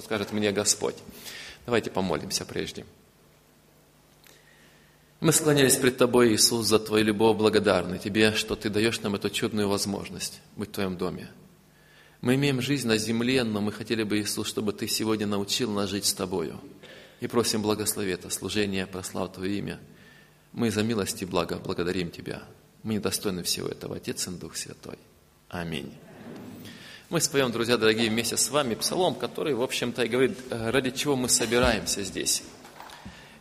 скажет 0.00 0.32
мне 0.32 0.52
Господь. 0.52 0.96
Давайте 1.66 1.90
помолимся 1.90 2.44
прежде. 2.44 2.84
Мы 5.20 5.32
склонялись 5.32 5.76
пред 5.76 5.96
Тобой, 5.96 6.34
Иисус, 6.34 6.66
за 6.66 6.78
Твою 6.78 7.04
любовь 7.04 7.36
благодарны 7.38 7.98
Тебе, 7.98 8.32
что 8.32 8.56
Ты 8.56 8.68
даешь 8.68 9.00
нам 9.00 9.14
эту 9.14 9.30
чудную 9.30 9.68
возможность 9.68 10.40
быть 10.56 10.68
в 10.68 10.72
Твоем 10.72 10.98
доме. 10.98 11.30
Мы 12.20 12.34
имеем 12.34 12.60
жизнь 12.60 12.86
на 12.86 12.98
земле, 12.98 13.42
но 13.44 13.60
мы 13.60 13.72
хотели 13.72 14.02
бы, 14.02 14.18
Иисус, 14.18 14.48
чтобы 14.48 14.72
Ты 14.72 14.86
сегодня 14.86 15.26
научил 15.26 15.70
нас 15.70 15.88
жить 15.88 16.04
с 16.04 16.12
Тобою. 16.12 16.60
И 17.20 17.26
просим 17.26 17.62
благослови 17.62 18.12
это 18.12 18.28
служение, 18.28 18.86
прослав 18.86 19.32
Твое 19.32 19.58
имя. 19.58 19.80
Мы 20.52 20.70
за 20.70 20.82
милость 20.82 21.22
и 21.22 21.24
благо 21.24 21.56
благодарим 21.56 22.10
Тебя. 22.10 22.42
Мы 22.82 22.94
недостойны 22.94 23.42
всего 23.42 23.68
этого, 23.68 23.96
Отец 23.96 24.28
и 24.28 24.30
Дух 24.30 24.56
Святой. 24.56 24.98
Аминь. 25.48 25.92
Мы 27.10 27.20
споем, 27.20 27.52
друзья 27.52 27.76
дорогие, 27.76 28.08
вместе 28.08 28.38
с 28.38 28.48
вами 28.48 28.74
псалом, 28.74 29.14
который, 29.14 29.52
в 29.52 29.62
общем-то, 29.62 30.04
и 30.04 30.08
говорит, 30.08 30.38
ради 30.50 30.90
чего 30.90 31.16
мы 31.16 31.28
собираемся 31.28 32.02
здесь. 32.02 32.42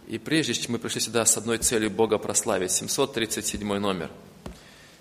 И 0.08 0.18
прежде 0.18 0.54
чем 0.54 0.74
мы 0.74 0.80
пришли 0.80 1.00
сюда 1.00 1.26
с 1.26 1.38
одной 1.38 1.60
целью 1.60 1.90
Бога 1.90 2.18
прославить, 2.18 2.72
737 2.72 3.66
номер. 3.78 4.12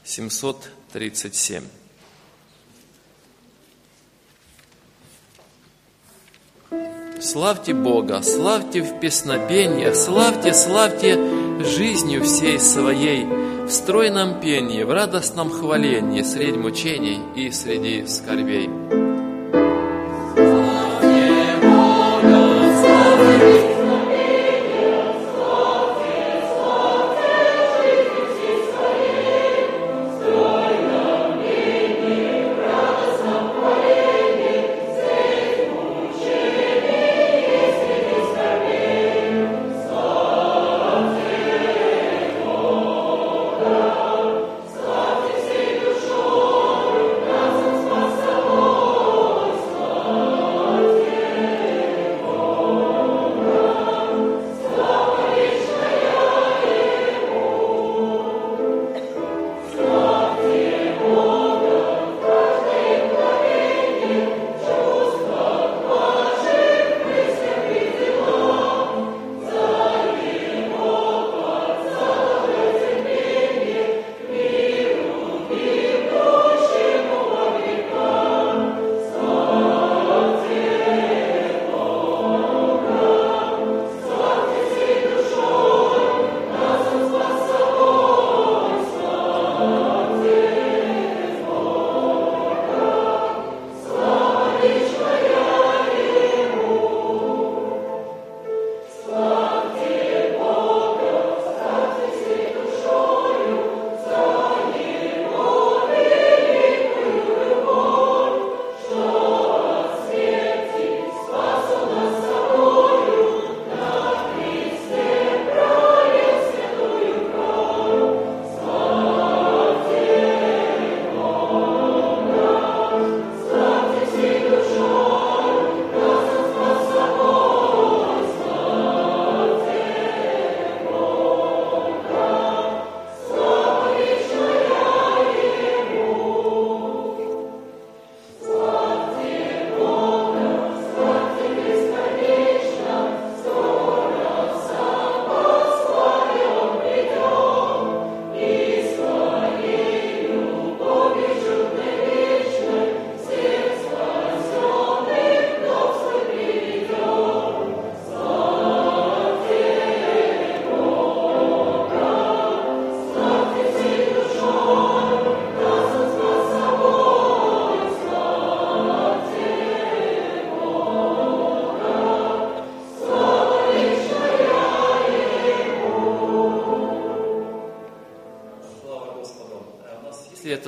737. 0.05 1.64
Славьте 7.20 7.75
Бога, 7.75 8.23
славьте 8.23 8.81
в 8.83 9.01
песнопениях, 9.01 9.97
славьте, 9.97 10.55
славьте 10.55 11.17
жизнью 11.64 12.22
всей 12.24 12.58
своей, 12.58 13.24
в 13.24 13.70
стройном 13.70 14.41
пении, 14.41 14.82
в 14.82 14.91
радостном 14.91 15.50
хвалении, 15.50 16.22
среди 16.22 16.58
мучений 16.58 17.20
и 17.36 17.50
среди 17.50 18.06
скорбей. 18.06 19.11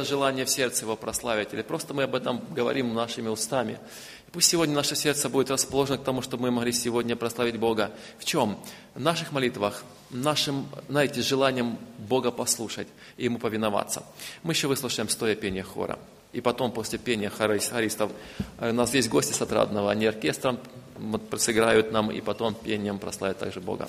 Желание 0.05 0.45
в 0.45 0.51
сердце 0.51 0.85
Его 0.85 0.97
прославить, 0.97 1.53
или 1.53 1.63
просто 1.63 1.95
мы 1.95 2.05
об 2.05 2.15
этом 2.15 2.43
говорим 2.51 2.95
нашими 2.95 3.29
устами. 3.29 3.79
И 4.29 4.31
пусть 4.31 4.49
сегодня 4.49 4.75
наше 4.75 4.97
сердце 4.97 5.29
будет 5.29 5.51
расположено 5.51 5.99
к 5.99 6.05
тому, 6.05 6.23
чтобы 6.23 6.45
мы 6.45 6.51
могли 6.51 6.73
сегодня 6.73 7.17
прославить 7.17 7.59
Бога. 7.59 7.91
В 8.19 8.25
чем? 8.25 8.59
В 8.95 9.01
наших 9.01 9.33
молитвах, 9.33 9.85
нашим, 10.11 10.67
знаете, 10.89 11.23
желанием 11.23 11.79
Бога 11.99 12.31
послушать 12.31 12.89
и 13.17 13.25
Ему 13.25 13.39
повиноваться. 13.39 14.03
Мы 14.43 14.53
еще 14.53 14.69
выслушаем 14.69 15.09
стоя 15.09 15.35
пение 15.35 15.63
хора. 15.63 15.99
И 16.33 16.41
потом, 16.41 16.73
после 16.73 16.99
пения 16.99 17.31
хористов, 17.31 18.11
э, 18.59 18.71
у 18.71 18.75
нас 18.75 18.93
есть 18.93 19.09
гости 19.09 19.33
с 19.33 19.41
отрадного, 19.41 19.91
они 19.91 20.07
оркестром 20.07 20.59
сыграют 21.37 21.93
нам, 21.93 22.11
и 22.11 22.21
потом 22.21 22.55
пением 22.55 22.99
прославят 22.99 23.39
также 23.39 23.61
Бога. 23.61 23.89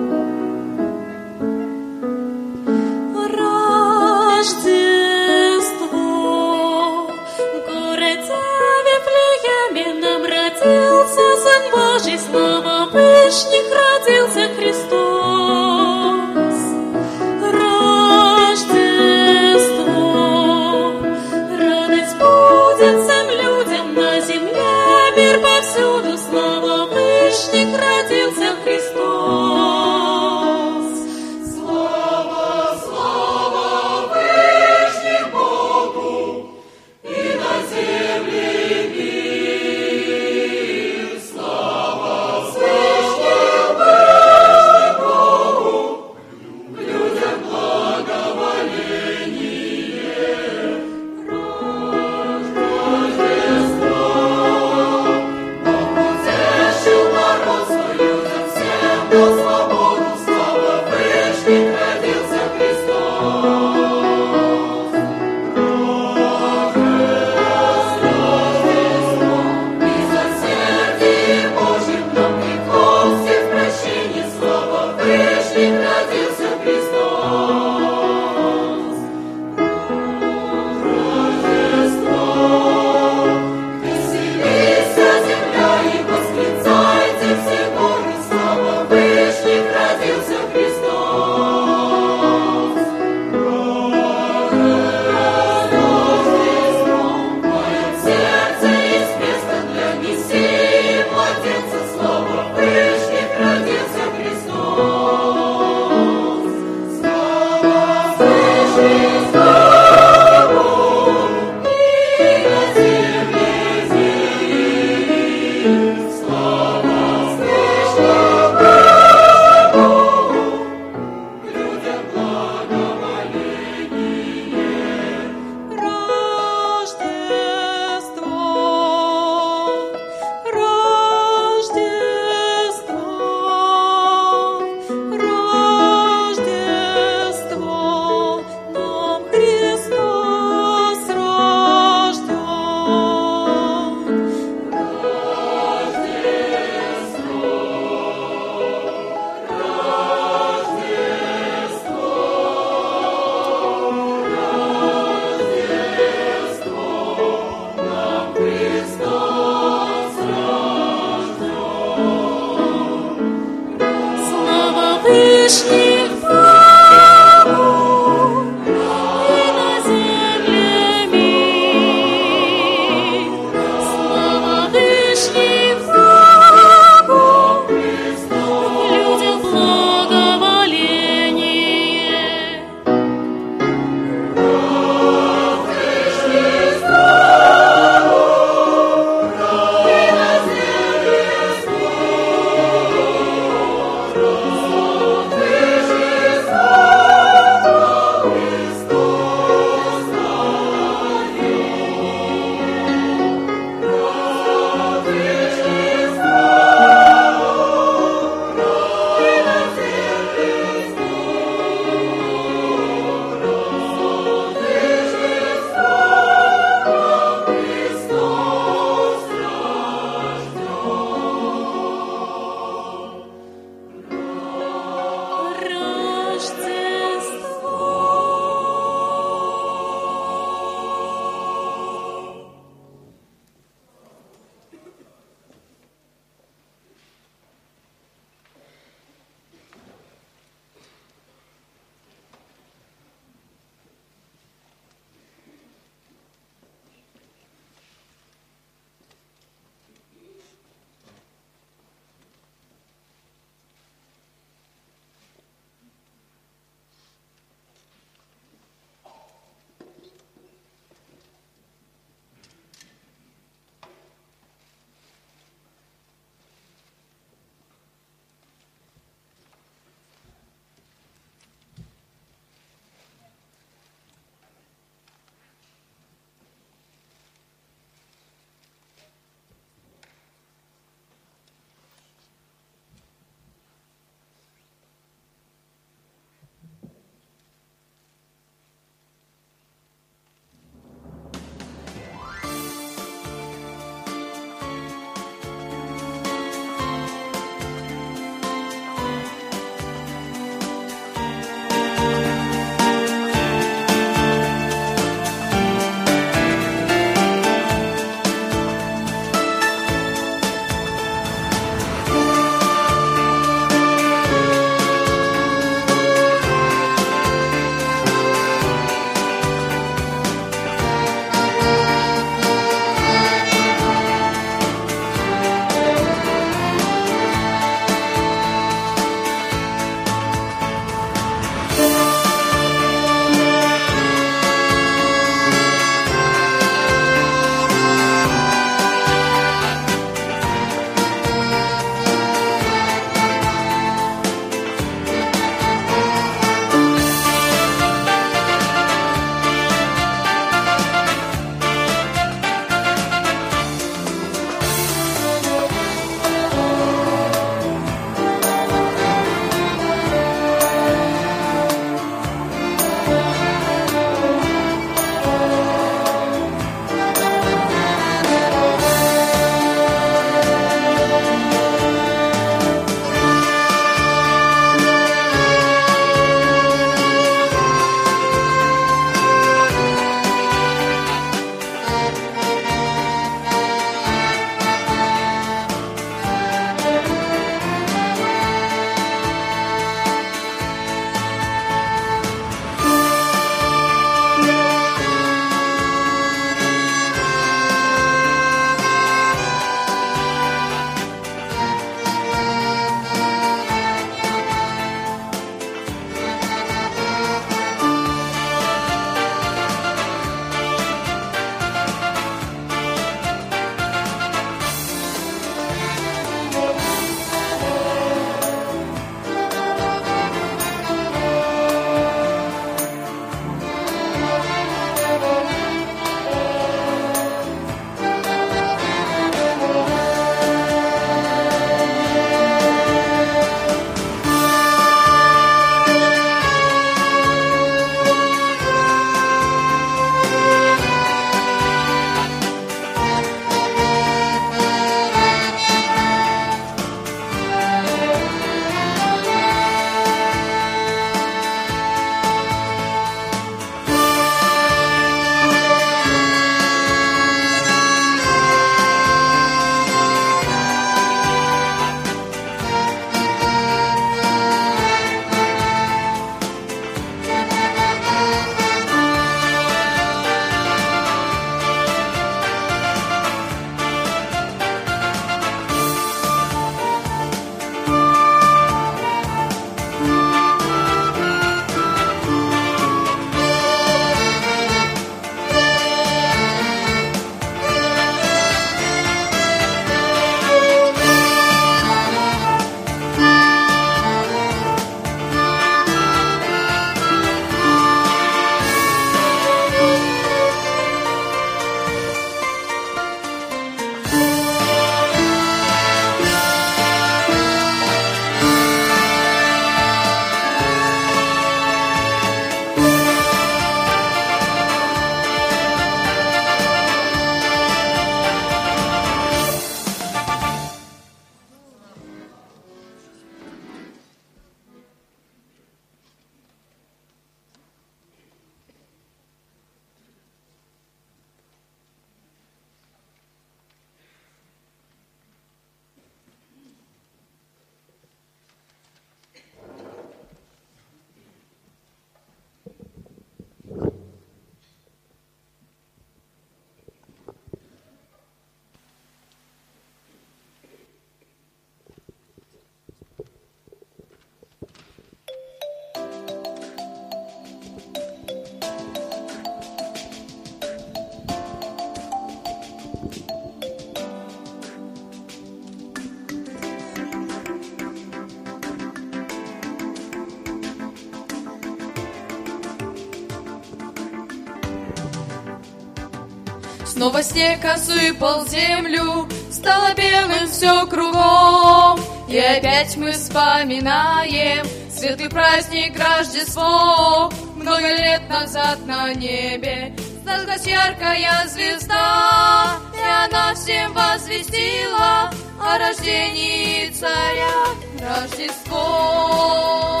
Снова 577.01 577.23
снег 577.23 577.65
осыпал 577.65 578.45
землю, 578.45 579.27
стало 579.51 579.91
белым 579.95 580.47
все 580.47 580.85
кругом. 580.85 581.99
И 582.29 582.37
опять 582.37 582.95
мы 582.95 583.13
вспоминаем 583.13 584.63
светлый 584.95 585.31
праздник 585.31 585.97
Рождество. 585.97 587.31
Много 587.55 587.87
лет 587.87 588.29
назад 588.29 588.85
на 588.85 589.15
небе 589.15 589.95
зажглась 590.23 590.67
яркая 590.67 591.47
звезда, 591.47 592.77
и 592.93 593.25
она 593.25 593.55
всем 593.55 593.93
возвестила 593.93 595.31
о 595.59 595.79
рождении 595.79 596.91
царя 596.91 597.65
Рождество. 597.99 600.00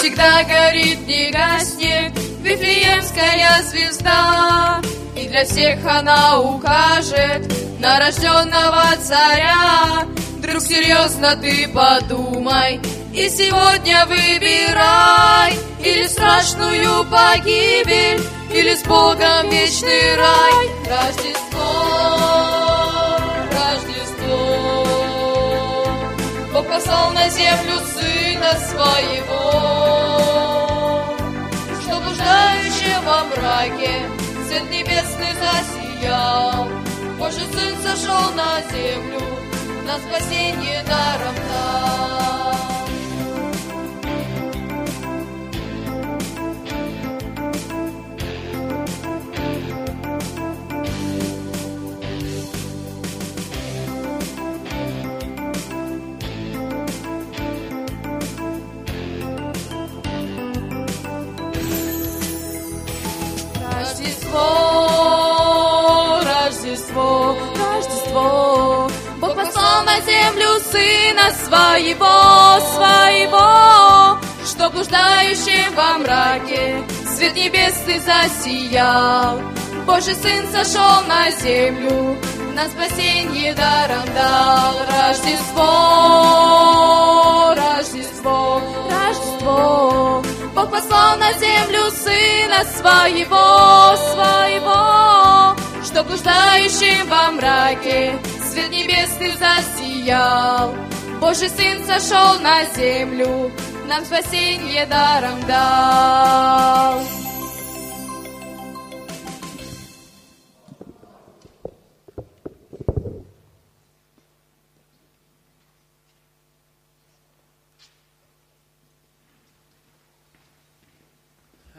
Всегда 0.00 0.42
горит, 0.44 1.06
не 1.06 1.30
гаснет 1.30 2.12
Вифлеемская 2.42 3.62
звезда, 3.62 4.80
И 5.14 5.28
для 5.28 5.44
всех 5.44 5.78
она 5.86 6.40
укажет 6.40 7.46
на 7.78 7.98
рожденного 7.98 8.96
царя. 9.02 10.06
Друг, 10.38 10.62
серьезно 10.62 11.36
ты 11.36 11.68
подумай, 11.68 12.80
и 13.12 13.28
сегодня 13.28 14.06
выбирай 14.06 15.52
Или 15.84 16.06
страшную 16.06 17.04
погибель, 17.04 18.22
или 18.54 18.74
с 18.74 18.82
Богом 18.84 19.50
вечный 19.50 20.16
рай. 20.16 20.70
Рождество, 20.88 21.68
Рождество, 23.52 24.56
Бог 26.54 26.66
послал 26.68 27.10
на 27.12 27.28
землю 27.28 27.78
Сына 27.94 28.52
Своего, 28.70 29.29
во 33.10 33.24
мраке 33.24 33.94
свет 34.46 34.70
небесный 34.70 35.32
засиял. 35.42 36.68
Божий 37.18 37.48
Сын 37.52 37.74
сошел 37.82 38.24
на 38.34 38.62
землю, 38.70 39.20
на 39.84 39.98
спасение 39.98 40.82
даром 40.84 41.34
дал. 41.48 42.39
Рождество. 68.10 68.90
Бог 69.18 69.34
послал 69.36 69.84
на 69.84 70.00
землю 70.00 70.48
Сына 70.70 71.30
Своего, 71.44 72.60
Своего, 72.74 74.18
что 74.44 74.70
блуждающим 74.70 75.74
во 75.74 75.98
мраке 75.98 76.82
свет 77.16 77.34
небесный 77.34 77.98
засиял. 78.00 79.40
Божий 79.86 80.14
Сын 80.14 80.46
сошел 80.52 81.02
на 81.06 81.30
землю, 81.30 82.16
на 82.54 82.68
спасение 82.68 83.54
даром 83.54 84.14
дал. 84.14 84.74
Рождество, 84.88 85.64
Рождество, 87.54 88.62
Рождество. 88.90 90.22
Бог 90.54 90.70
послал 90.70 91.16
на 91.18 91.32
землю 91.34 91.90
Сына 91.90 92.64
Своего, 92.76 93.96
Своего, 94.12 95.56
что 95.84 96.04
блуждающим 96.04 97.08
во 97.08 97.30
мраке 97.32 98.18
свет 98.50 98.70
небесный 98.70 99.32
засиял. 99.36 100.74
Божий 101.20 101.48
Сын 101.48 101.84
сошел 101.84 102.38
на 102.40 102.64
землю, 102.74 103.50
нам 103.88 104.04
спасение 104.04 104.86
даром 104.86 105.40
дал. 105.46 107.19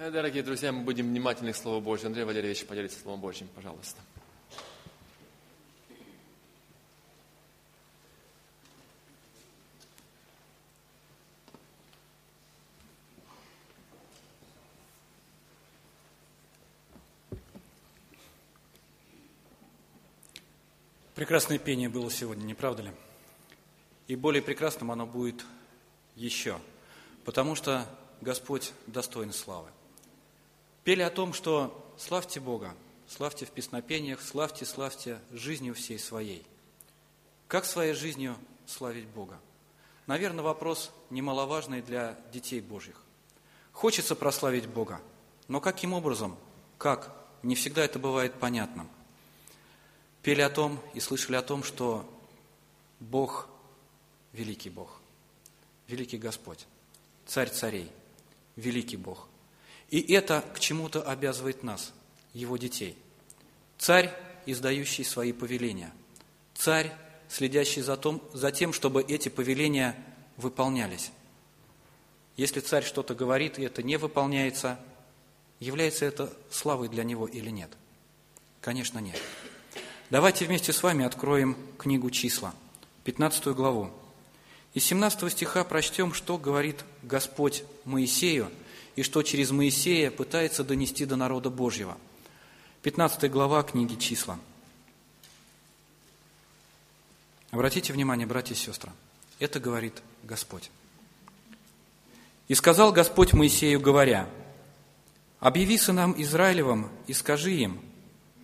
Дорогие 0.10 0.42
друзья, 0.42 0.72
мы 0.72 0.82
будем 0.82 1.10
внимательны 1.10 1.54
к 1.54 1.56
Слову 1.56 1.80
Божьему. 1.80 2.08
Андрей 2.08 2.24
Валерьевич 2.24 2.66
поделится 2.66 3.00
Словом 3.00 3.22
Божьим, 3.22 3.48
пожалуйста. 3.54 4.02
Прекрасное 21.14 21.60
пение 21.60 21.90
было 21.90 22.10
сегодня, 22.10 22.44
не 22.44 22.56
правда 22.56 22.82
ли? 22.82 22.92
И 24.08 24.16
более 24.16 24.42
прекрасным 24.42 24.90
оно 24.90 25.06
будет 25.06 25.46
еще, 26.16 26.60
потому 27.24 27.54
что 27.54 27.86
Господь 28.22 28.74
достоин 28.88 29.32
славы. 29.32 29.70
Пели 30.84 31.02
о 31.02 31.12
том, 31.12 31.34
что 31.34 31.94
славьте 31.98 32.40
Бога, 32.40 32.76
славьте 33.08 33.46
в 33.46 33.52
песнопениях, 33.52 34.22
славьте, 34.22 34.66
славьте 34.66 35.20
жизнью 35.32 35.76
всей 35.76 36.00
своей. 36.00 36.44
Как 37.48 37.66
своей 37.66 37.94
жизнью 37.94 38.36
славить 38.66 39.08
Бога? 39.08 39.40
Наверное, 40.08 40.44
вопрос 40.44 40.92
немаловажный 41.12 41.82
для 41.82 42.18
детей 42.34 42.62
Божьих. 42.62 42.96
Хочется 43.72 44.16
прославить 44.16 44.68
Бога, 44.68 45.02
но 45.48 45.62
каким 45.62 45.94
образом, 45.94 46.36
как, 46.78 47.16
не 47.44 47.56
всегда 47.56 47.86
это 47.86 48.00
бывает 48.00 48.34
понятным. 48.40 48.90
Пели 50.24 50.42
о 50.42 50.50
том 50.50 50.80
и 50.94 51.00
слышали 51.00 51.36
о 51.36 51.42
том, 51.42 51.64
что 51.64 52.10
Бог– 53.00 53.48
великий 54.34 54.70
Бог, 54.70 55.00
великий 55.88 56.18
Господь, 56.18 56.66
царь 57.26 57.50
царей, 57.50 57.92
великий 58.56 58.98
Бог. 58.98 59.28
И 59.92 60.14
это 60.14 60.44
к 60.54 60.60
чему-то 60.60 61.04
обязывает 61.04 61.64
нас, 61.64 61.92
его 62.34 62.56
детей. 62.56 62.98
Царь, 63.78 64.12
издающий 64.46 65.04
свои 65.04 65.34
повеления. 65.34 65.94
Царь, 66.56 66.94
следящий 67.28 67.82
за, 67.82 67.98
том, 67.98 68.24
за 68.34 68.52
тем, 68.52 68.72
чтобы 68.72 69.04
эти 69.04 69.28
повеления 69.28 69.96
выполнялись. 70.38 71.12
Если 72.38 72.62
царь 72.62 72.86
что-то 72.86 73.14
говорит, 73.14 73.60
и 73.60 73.64
это 73.64 73.84
не 73.84 73.98
выполняется, 73.98 74.80
является 75.60 76.06
это 76.06 76.32
славой 76.50 76.88
для 76.88 77.04
него 77.04 77.28
или 77.28 77.50
нет? 77.50 77.72
Конечно, 78.62 79.00
нет. 79.00 79.22
Давайте 80.10 80.46
вместе 80.46 80.72
с 80.72 80.82
вами 80.84 81.04
откроем 81.04 81.58
книгу 81.78 82.10
«Числа», 82.12 82.56
15 83.04 83.48
главу. 83.48 83.92
Из 84.74 84.86
17 84.86 85.30
стиха 85.30 85.66
прочтем, 85.66 86.14
что 86.14 86.38
говорит 86.38 86.86
Господь 87.04 87.66
Моисею– 87.84 88.50
и 88.96 89.04
что 89.04 89.24
через 89.24 89.52
Моисея 89.52 90.12
пытается 90.12 90.64
донести 90.64 91.06
до 91.06 91.16
народа 91.16 91.50
Божьего. 91.50 91.98
15 92.84 93.30
глава 93.32 93.64
книги 93.64 93.96
«Числа». 93.96 94.40
Обратите 97.52 97.94
внимание, 97.94 98.26
братья 98.26 98.56
и 98.56 98.58
сестры, 98.58 98.92
это 99.40 99.60
говорит 99.60 100.02
Господь. 100.24 100.72
«И 102.48 102.56
сказал 102.56 102.92
Господь 102.92 103.34
Моисею, 103.34 103.80
говоря, 103.80 104.28
«Объяви 105.40 105.78
сынам 105.78 106.14
Израилевым 106.22 106.90
и 107.08 107.14
скажи 107.14 107.54
им, 107.54 107.82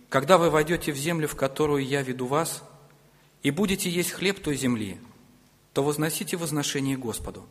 когда 0.08 0.38
вы 0.38 0.50
войдете 0.50 0.92
в 0.92 0.96
землю, 0.96 1.28
в 1.28 1.36
которую 1.36 1.84
я 1.84 2.02
веду 2.02 2.26
вас, 2.26 2.62
и 3.42 3.50
будете 3.50 3.90
есть 3.90 4.12
хлеб 4.12 4.40
той 4.40 4.56
земли, 4.56 4.98
то 5.72 5.82
возносите 5.82 6.36
возношение 6.36 6.96
Господу. 6.96 7.46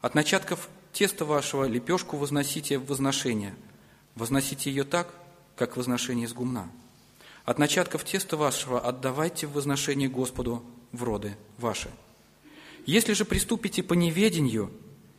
От 0.00 0.14
начатков 0.14 0.68
теста 0.92 1.24
вашего 1.24 1.64
лепешку 1.64 2.16
возносите 2.16 2.78
в 2.78 2.86
возношение. 2.86 3.54
Возносите 4.14 4.70
ее 4.70 4.84
так, 4.84 5.14
как 5.56 5.76
возношение 5.76 6.26
из 6.26 6.32
гумна. 6.32 6.70
От 7.44 7.58
начатков 7.58 8.04
теста 8.04 8.36
вашего 8.36 8.80
отдавайте 8.80 9.46
в 9.46 9.52
возношение 9.52 10.08
Господу 10.08 10.62
в 10.92 11.02
роды 11.02 11.36
ваши. 11.58 11.90
Если 12.86 13.12
же 13.14 13.24
приступите 13.24 13.82
по 13.82 13.94
неведению 13.94 14.70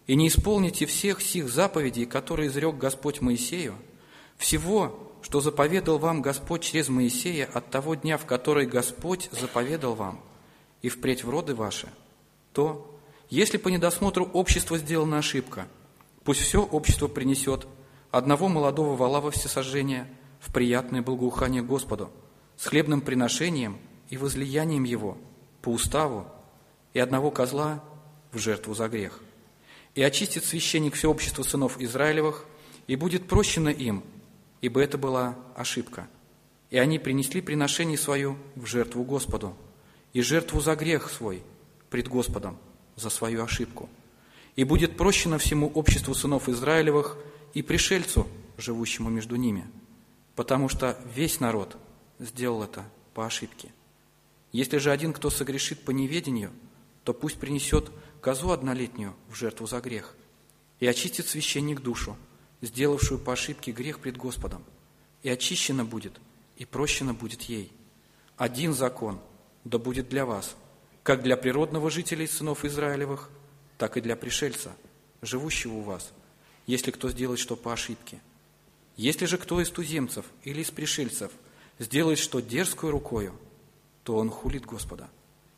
и 0.08 0.16
не 0.16 0.28
исполните 0.28 0.86
всех 0.86 1.22
сих 1.22 1.50
заповедей, 1.50 2.06
которые 2.06 2.50
изрек 2.50 2.78
Господь 2.78 3.22
Моисею, 3.22 3.76
всего, 4.38 5.14
что 5.22 5.42
заповедал 5.42 5.98
вам 5.98 6.22
Господь 6.22 6.62
через 6.62 6.90
Моисея 6.90 7.50
от 7.54 7.70
того 7.70 7.96
дня, 7.96 8.18
в 8.18 8.26
который 8.26 8.66
Господь 8.66 9.30
заповедал 9.32 9.96
вам, 9.96 10.22
и 10.82 10.90
впредь 10.90 11.24
в 11.24 11.30
роды 11.30 11.56
ваши, 11.56 11.88
то, 12.52 12.93
если 13.30 13.58
по 13.58 13.70
недосмотру 13.70 14.26
общества 14.26 14.78
сделана 14.78 15.18
ошибка, 15.18 15.68
пусть 16.24 16.42
все 16.42 16.62
общество 16.64 17.08
принесет 17.08 17.68
одного 18.12 18.48
молодого 18.48 18.96
вала 18.96 19.22
во 19.22 19.32
всесожжение 19.32 20.08
в 20.40 20.54
приятное 20.54 21.02
благоухание 21.02 21.64
Господу, 21.64 22.12
с 22.58 22.68
хлебным 22.68 23.02
приношением 23.02 23.78
и 24.10 24.18
возлиянием 24.18 24.84
его 24.84 25.18
по 25.62 25.70
уставу, 25.70 26.28
и 26.94 27.00
одного 27.00 27.32
козла 27.32 27.84
в 28.32 28.38
жертву 28.38 28.76
за 28.76 28.88
грех. 28.88 29.20
И 29.96 30.04
очистит 30.04 30.44
священник 30.44 30.96
все 30.96 31.10
общество 31.10 31.44
сынов 31.44 31.80
Израилевых, 31.80 32.46
и 32.88 32.96
будет 32.96 33.28
прощено 33.28 33.70
им, 33.70 34.04
ибо 34.62 34.82
это 34.82 34.98
была 34.98 35.36
ошибка. 35.56 36.08
И 36.70 36.78
они 36.78 37.00
принесли 37.00 37.42
приношение 37.42 37.98
свое 37.98 38.38
в 38.56 38.66
жертву 38.66 39.04
Господу, 39.04 39.56
и 40.14 40.22
жертву 40.22 40.60
за 40.60 40.76
грех 40.76 41.10
свой 41.10 41.44
пред 41.90 42.08
Господом, 42.08 42.58
за 42.96 43.10
свою 43.10 43.44
ошибку. 43.44 43.90
И 44.56 44.64
будет 44.64 44.98
прощено 44.98 45.38
всему 45.38 45.68
обществу 45.68 46.14
сынов 46.14 46.48
Израилевых 46.48 47.18
и 47.54 47.62
пришельцу, 47.62 48.28
живущему 48.58 49.10
между 49.10 49.36
ними, 49.36 49.66
потому 50.36 50.70
что 50.70 50.98
весь 51.14 51.40
народ 51.40 51.78
сделал 52.20 52.64
это 52.64 52.86
по 53.14 53.26
ошибке. 53.26 53.72
Если 54.52 54.78
же 54.78 54.92
один, 54.92 55.14
кто 55.14 55.30
согрешит 55.30 55.84
по 55.84 55.92
неведению, 55.92 56.52
то 57.04 57.14
пусть 57.14 57.40
принесет 57.40 57.92
козу 58.22 58.52
однолетнюю 58.52 59.16
в 59.30 59.36
жертву 59.36 59.68
за 59.68 59.82
грех 59.82 60.16
и 60.80 60.88
очистит 60.88 61.28
священник 61.28 61.82
душу, 61.82 62.16
сделавшую 62.62 63.20
по 63.20 63.34
ошибке 63.34 63.72
грех 63.72 64.00
пред 64.00 64.18
Господом, 64.18 64.64
и 65.22 65.30
очищена 65.30 65.84
будет, 65.84 66.14
и 66.58 66.66
прощена 66.66 67.14
будет 67.14 67.42
ей. 67.44 67.72
Один 68.38 68.74
закон 68.74 69.20
да 69.64 69.78
будет 69.78 70.10
для 70.10 70.26
вас, 70.26 70.56
как 71.04 71.22
для 71.22 71.36
природного 71.36 71.92
жителя 71.92 72.26
сынов 72.28 72.64
Израилевых, 72.64 73.30
так 73.78 73.98
и 73.98 74.02
для 74.02 74.16
пришельца, 74.16 74.72
живущего 75.22 75.74
у 75.74 75.82
вас, 75.82 76.12
если 76.66 76.92
кто 76.92 77.10
сделает 77.10 77.40
что 77.40 77.56
по 77.56 77.74
ошибке. 77.74 78.20
Если 78.96 79.26
же 79.26 79.38
кто 79.38 79.60
из 79.60 79.70
туземцев 79.70 80.26
или 80.44 80.62
из 80.62 80.72
пришельцев 80.72 81.32
сделает 81.78 82.20
что 82.20 82.40
дерзкую 82.40 82.92
рукою, 82.92 83.36
то 84.04 84.16
он 84.16 84.30
хулит 84.30 84.66
Господа. 84.66 85.10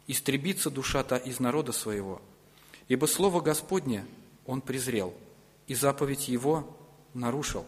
Истребится 0.08 0.69
душа-то 0.69 1.15
из 1.15 1.39
народа 1.39 1.71
своего, 1.71 2.21
ибо 2.88 3.05
слово 3.05 3.41
Господне 3.41 4.05
он 4.45 4.62
презрел, 4.62 5.13
и 5.67 5.75
заповедь 5.75 6.27
его 6.27 6.77
нарушил. 7.13 7.65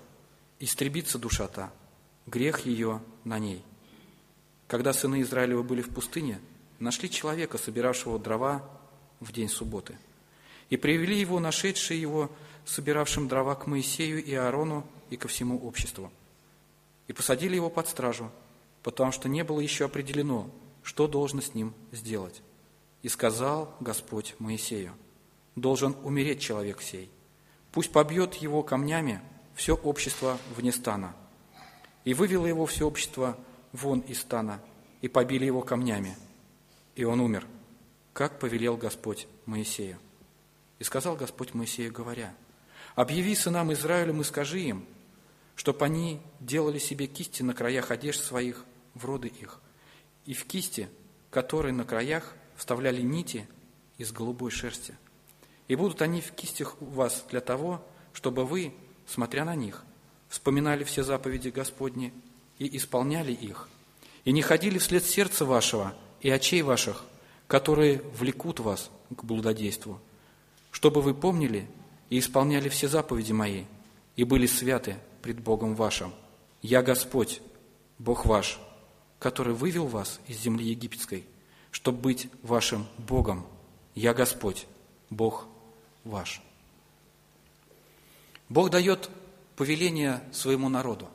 Истребится 0.60 1.20
душа-то, 1.20 1.72
грех 2.26 2.66
ее 2.66 3.02
на 3.24 3.38
ней. 3.38 3.64
Когда 4.68 4.94
сыны 4.94 5.22
Израилева 5.22 5.64
были 5.64 5.82
в 5.82 5.90
пустыне, 5.90 6.40
нашли 6.80 7.10
человека, 7.10 7.58
собиравшего 7.58 8.20
дрова 8.20 8.64
в 9.20 9.32
день 9.32 9.50
субботы. 9.50 9.98
И 10.70 10.78
привели 10.78 11.20
его, 11.20 11.40
нашедшие 11.40 12.00
его, 12.00 12.30
собиравшим 12.66 13.28
дрова 13.28 13.56
к 13.56 13.68
Моисею 13.68 14.24
и 14.24 14.34
Аарону 14.34 14.86
и 15.10 15.18
ко 15.18 15.28
всему 15.28 15.58
обществу. 15.66 16.12
И 17.08 17.14
посадили 17.14 17.56
его 17.56 17.70
под 17.70 17.88
стражу, 17.88 18.32
потому 18.84 19.12
что 19.12 19.30
не 19.30 19.44
было 19.44 19.60
еще 19.60 19.86
определено, 19.86 20.50
что 20.84 21.08
должно 21.08 21.42
с 21.42 21.54
ним 21.54 21.74
сделать. 21.92 22.42
И 23.02 23.10
сказал 23.10 23.74
Господь 23.80 24.36
Моисею, 24.40 24.94
должен 25.56 25.96
умереть 26.04 26.42
человек 26.42 26.82
сей. 26.82 27.10
Пусть 27.72 27.92
побьет 27.92 28.36
его 28.36 28.64
камнями 28.64 29.22
все 29.56 29.76
общество 29.76 30.38
вне 30.56 30.72
стана. 30.72 31.16
И 32.04 32.14
вывело 32.14 32.46
его 32.46 32.66
все 32.66 32.88
общество 32.88 33.38
вон 33.72 34.00
из 34.02 34.22
стана, 34.22 34.62
и 35.02 35.08
побили 35.08 35.46
его 35.46 35.62
камнями. 35.62 36.16
И 36.98 37.04
он 37.04 37.20
умер, 37.20 37.46
как 38.12 38.40
повелел 38.40 38.76
Господь 38.76 39.28
Моисею. 39.46 40.00
И 40.80 40.84
сказал 40.84 41.16
Господь 41.16 41.54
Моисею, 41.54 41.94
говоря, 41.94 42.34
«Объяви 42.96 43.36
сынам 43.36 43.72
Израилем 43.72 44.22
и 44.22 44.24
скажи 44.24 44.62
им, 44.62 44.84
чтоб 45.56 45.82
они 45.84 46.20
делали 46.40 46.80
себе 46.80 47.06
кисти 47.06 47.44
на 47.44 47.54
краях 47.54 47.92
одежд 47.92 48.24
своих 48.24 48.66
в 48.96 49.06
роды 49.06 49.28
их, 49.28 49.62
и 50.26 50.34
в 50.34 50.46
кисти, 50.46 50.90
которые 51.30 51.72
на 51.72 51.84
краях 51.84 52.34
вставляли 52.56 53.04
нити 53.04 53.48
из 54.00 54.12
голубой 54.12 54.50
шерсти. 54.50 54.96
И 55.68 55.76
будут 55.76 56.02
они 56.02 56.20
в 56.20 56.32
кистях 56.32 56.82
у 56.82 56.86
вас 56.86 57.24
для 57.30 57.42
того, 57.42 57.86
чтобы 58.12 58.44
вы, 58.44 58.74
смотря 59.06 59.46
на 59.46 59.54
них, 59.54 59.84
вспоминали 60.30 60.84
все 60.84 61.04
заповеди 61.04 61.50
Господни 61.50 62.12
и 62.58 62.76
исполняли 62.76 63.34
их, 63.34 63.70
и 64.26 64.32
не 64.32 64.42
ходили 64.42 64.80
вслед 64.80 65.04
сердца 65.04 65.46
вашего 65.46 65.94
и 66.22 66.30
очей 66.30 66.62
ваших, 66.62 67.04
которые 67.48 68.02
влекут 68.14 68.60
вас 68.60 68.90
к 69.16 69.24
блудодейству, 69.24 70.00
чтобы 70.72 71.02
вы 71.02 71.14
помнили 71.14 71.68
и 72.10 72.20
исполняли 72.20 72.70
все 72.70 72.88
заповеди 72.88 73.32
мои, 73.32 73.64
и 74.16 74.24
были 74.24 74.48
святы 74.48 74.98
пред 75.22 75.40
Богом 75.40 75.76
вашим. 75.76 76.14
Я 76.62 76.82
Господь, 76.82 77.42
Бог 78.00 78.26
ваш, 78.26 78.60
который 79.20 79.54
вывел 79.54 79.88
вас 79.88 80.20
из 80.28 80.40
земли 80.40 80.66
египетской, 80.66 81.26
чтобы 81.72 82.00
быть 82.00 82.28
вашим 82.42 82.88
Богом. 82.98 83.46
Я 83.96 84.14
Господь, 84.14 84.68
Бог 85.10 85.48
ваш. 86.04 86.42
Бог 88.50 88.70
дает 88.70 89.10
повеление 89.56 90.24
своему 90.32 90.70
народу. 90.70 91.08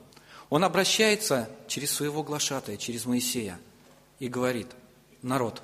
Он 0.51 0.65
обращается 0.65 1.49
через 1.67 1.93
своего 1.93 2.23
глашатая, 2.23 2.77
через 2.77 3.07
Моисея, 3.07 3.59
и 4.19 4.29
говорит, 4.29 4.69
народ, 5.23 5.63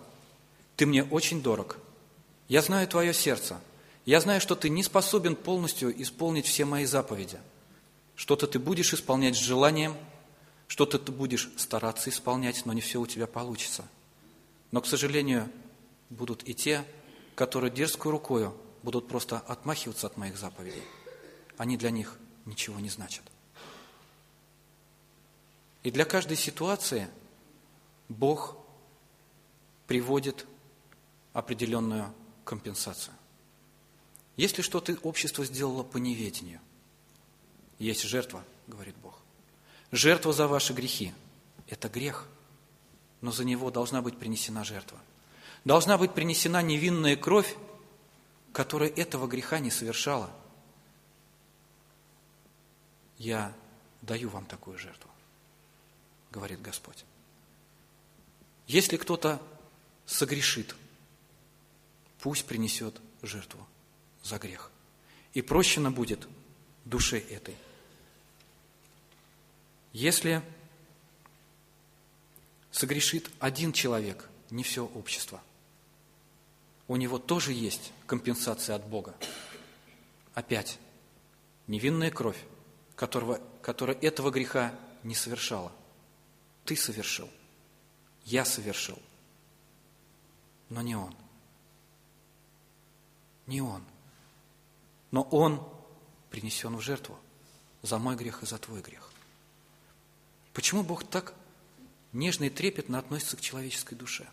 ты 0.77 0.87
мне 0.87 1.05
очень 1.05 1.43
дорог, 1.43 1.79
я 2.49 2.63
знаю 2.63 2.89
твое 2.89 3.13
сердце, 3.13 3.61
я 4.07 4.21
знаю, 4.21 4.41
что 4.41 4.55
ты 4.55 4.71
не 4.71 4.83
способен 4.83 5.37
полностью 5.37 6.01
исполнить 6.03 6.47
все 6.47 6.65
мои 6.65 6.87
заповеди. 6.87 7.39
Что-то 8.15 8.47
ты 8.47 8.59
будешь 8.59 8.95
исполнять 8.95 9.37
с 9.37 9.41
желанием, 9.41 9.95
что-то 10.67 10.99
ты 10.99 11.13
будешь 11.13 11.51
стараться 11.57 12.09
исполнять, 12.09 12.65
но 12.65 12.73
не 12.73 12.81
все 12.81 13.01
у 13.01 13.07
тебя 13.07 13.27
получится. 13.27 13.85
Но, 14.71 14.81
к 14.81 14.87
сожалению, 14.87 15.51
будут 16.11 16.49
и 16.49 16.55
те, 16.55 16.85
которые 17.35 17.71
дерзкую 17.71 18.13
рукою 18.13 18.57
будут 18.83 19.09
просто 19.09 19.39
отмахиваться 19.39 20.07
от 20.07 20.17
моих 20.17 20.39
заповедей. 20.39 20.83
Они 21.59 21.77
для 21.77 21.91
них 21.91 22.17
ничего 22.47 22.81
не 22.81 22.89
значат. 22.89 23.23
И 25.83 25.91
для 25.91 26.05
каждой 26.05 26.37
ситуации 26.37 27.09
Бог 28.09 28.57
приводит 29.89 30.47
определенную 31.33 32.15
компенсацию. 32.45 33.13
Если 34.37 34.63
что-то 34.63 34.97
общество 35.03 35.45
сделало 35.45 35.83
по 35.83 35.97
неведению, 35.97 36.61
есть 37.81 38.03
жертва, 38.03 38.45
говорит 38.69 38.95
Бог. 39.03 39.19
Жертва 39.91 40.33
за 40.33 40.47
ваши 40.47 40.73
грехи– 40.73 41.13
это 41.67 41.89
грех, 41.89 42.29
но 43.21 43.33
за 43.33 43.45
него 43.45 43.73
должна 43.73 44.01
быть 44.01 44.17
принесена 44.17 44.63
жертва. 44.63 45.01
Должна 45.65 45.99
быть 45.99 46.15
принесена 46.15 46.63
невинная 46.63 47.17
кровь, 47.17 47.57
которая 48.53 48.91
этого 48.91 49.27
греха 49.27 49.59
не 49.59 49.73
совершала. 49.73 50.31
Я 53.17 53.53
даю 54.03 54.29
вам 54.29 54.47
такую 54.47 54.79
жертву 54.79 55.09
говорит 56.31 56.61
Господь. 56.61 57.05
Если 58.67 58.97
кто-то 58.97 59.41
согрешит, 60.09 60.75
пусть 62.21 62.47
принесет 62.47 63.01
жертву 63.23 63.65
за 64.25 64.39
грех. 64.39 64.73
И 65.35 65.43
прощено 65.43 65.93
будет 65.93 66.27
душе 66.85 67.19
этой. 67.19 67.55
Если 69.93 70.43
согрешит 72.73 73.31
один 73.39 73.73
человек, 73.73 74.29
не 74.51 74.65
все 74.65 74.85
общество, 74.85 75.41
у 76.89 76.97
него 76.97 77.19
тоже 77.19 77.53
есть 77.53 77.93
компенсация 78.07 78.75
от 78.75 78.85
Бога. 78.89 79.15
Опять, 80.35 80.81
невинная 81.69 82.11
кровь, 82.11 82.43
которого, 82.97 83.41
которая 83.63 83.97
этого 83.99 84.31
греха 84.31 84.75
не 85.05 85.15
совершала– 85.15 85.73
ты 86.69 86.77
совершил, 86.77 87.31
я 88.27 88.45
совершил, 88.45 88.99
но 90.71 90.83
не 90.83 90.97
он. 90.97 91.15
Не 93.47 93.63
он. 93.63 93.83
Но 95.11 95.23
он 95.23 95.67
принесен 96.31 96.77
в 96.77 96.81
жертву 96.81 97.19
за 97.83 97.99
мой 97.99 98.17
грех 98.17 98.43
и 98.43 98.47
за 98.47 98.59
твой 98.59 98.83
грех. 98.83 99.11
Почему 100.53 100.83
Бог 100.83 101.05
так 101.05 101.35
нежно 102.13 102.45
и 102.45 102.51
трепетно 102.51 102.99
относится 102.99 103.37
к 103.37 103.41
человеческой 103.41 103.95
душе? 103.95 104.27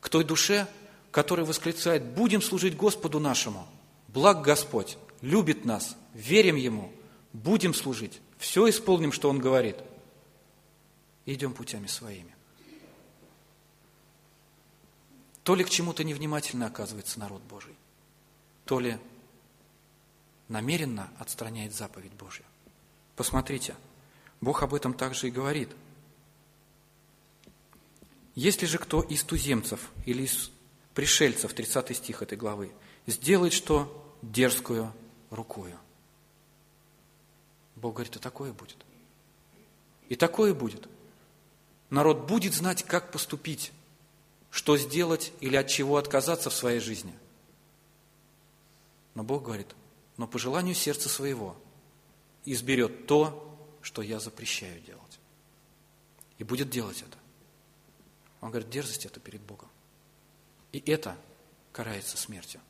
К 0.00 0.08
той 0.08 0.24
душе, 0.24 0.68
которая 1.10 1.44
восклицает, 1.44 2.04
будем 2.04 2.40
служить 2.40 2.76
Господу 2.76 3.20
нашему 3.20 3.66
благ 4.08 4.42
Господь, 4.42 4.96
любит 5.20 5.64
нас, 5.64 5.96
верим 6.14 6.56
Ему, 6.56 6.92
будем 7.32 7.74
служить, 7.74 8.20
все 8.38 8.68
исполним, 8.70 9.12
что 9.12 9.28
Он 9.28 9.38
говорит, 9.38 9.76
идем 11.26 11.52
путями 11.52 11.88
своими. 11.88 12.33
То 15.44 15.54
ли 15.54 15.62
к 15.62 15.70
чему-то 15.70 16.04
невнимательно 16.04 16.66
оказывается 16.66 17.20
народ 17.20 17.42
Божий, 17.42 17.74
то 18.64 18.80
ли 18.80 18.98
намеренно 20.48 21.10
отстраняет 21.18 21.74
заповедь 21.74 22.12
Божью. 22.12 22.46
Посмотрите, 23.14 23.76
Бог 24.40 24.62
об 24.62 24.74
этом 24.74 24.94
также 24.94 25.28
и 25.28 25.30
говорит. 25.30 25.70
Если 28.34 28.66
же 28.66 28.78
кто 28.78 29.02
из 29.02 29.22
туземцев 29.22 29.90
или 30.06 30.22
из 30.22 30.50
пришельцев, 30.94 31.52
30 31.52 31.96
стих 31.96 32.22
этой 32.22 32.36
главы, 32.38 32.72
сделает 33.06 33.52
что? 33.52 34.00
Дерзкую 34.22 34.92
рукою. 35.30 35.78
Бог 37.76 37.94
говорит, 37.94 38.16
и 38.16 38.18
такое 38.18 38.52
будет. 38.54 38.78
И 40.08 40.16
такое 40.16 40.54
будет. 40.54 40.88
Народ 41.90 42.26
будет 42.26 42.54
знать, 42.54 42.82
как 42.82 43.12
поступить, 43.12 43.72
что 44.54 44.76
сделать 44.76 45.32
или 45.40 45.56
от 45.56 45.66
чего 45.66 45.96
отказаться 45.96 46.48
в 46.48 46.54
своей 46.54 46.78
жизни. 46.78 47.12
Но 49.14 49.24
Бог 49.24 49.42
говорит, 49.42 49.66
но 50.16 50.28
по 50.28 50.38
желанию 50.38 50.76
сердца 50.76 51.08
своего 51.08 51.56
изберет 52.44 53.08
то, 53.08 53.58
что 53.82 54.00
я 54.00 54.20
запрещаю 54.20 54.80
делать. 54.82 55.18
И 56.38 56.44
будет 56.44 56.70
делать 56.70 57.02
это. 57.02 57.18
Он 58.40 58.50
говорит, 58.50 58.70
дерзость 58.70 59.06
это 59.06 59.18
перед 59.18 59.40
Богом. 59.40 59.68
И 60.70 60.78
это 60.88 61.16
карается 61.72 62.16
смертью. 62.16 62.60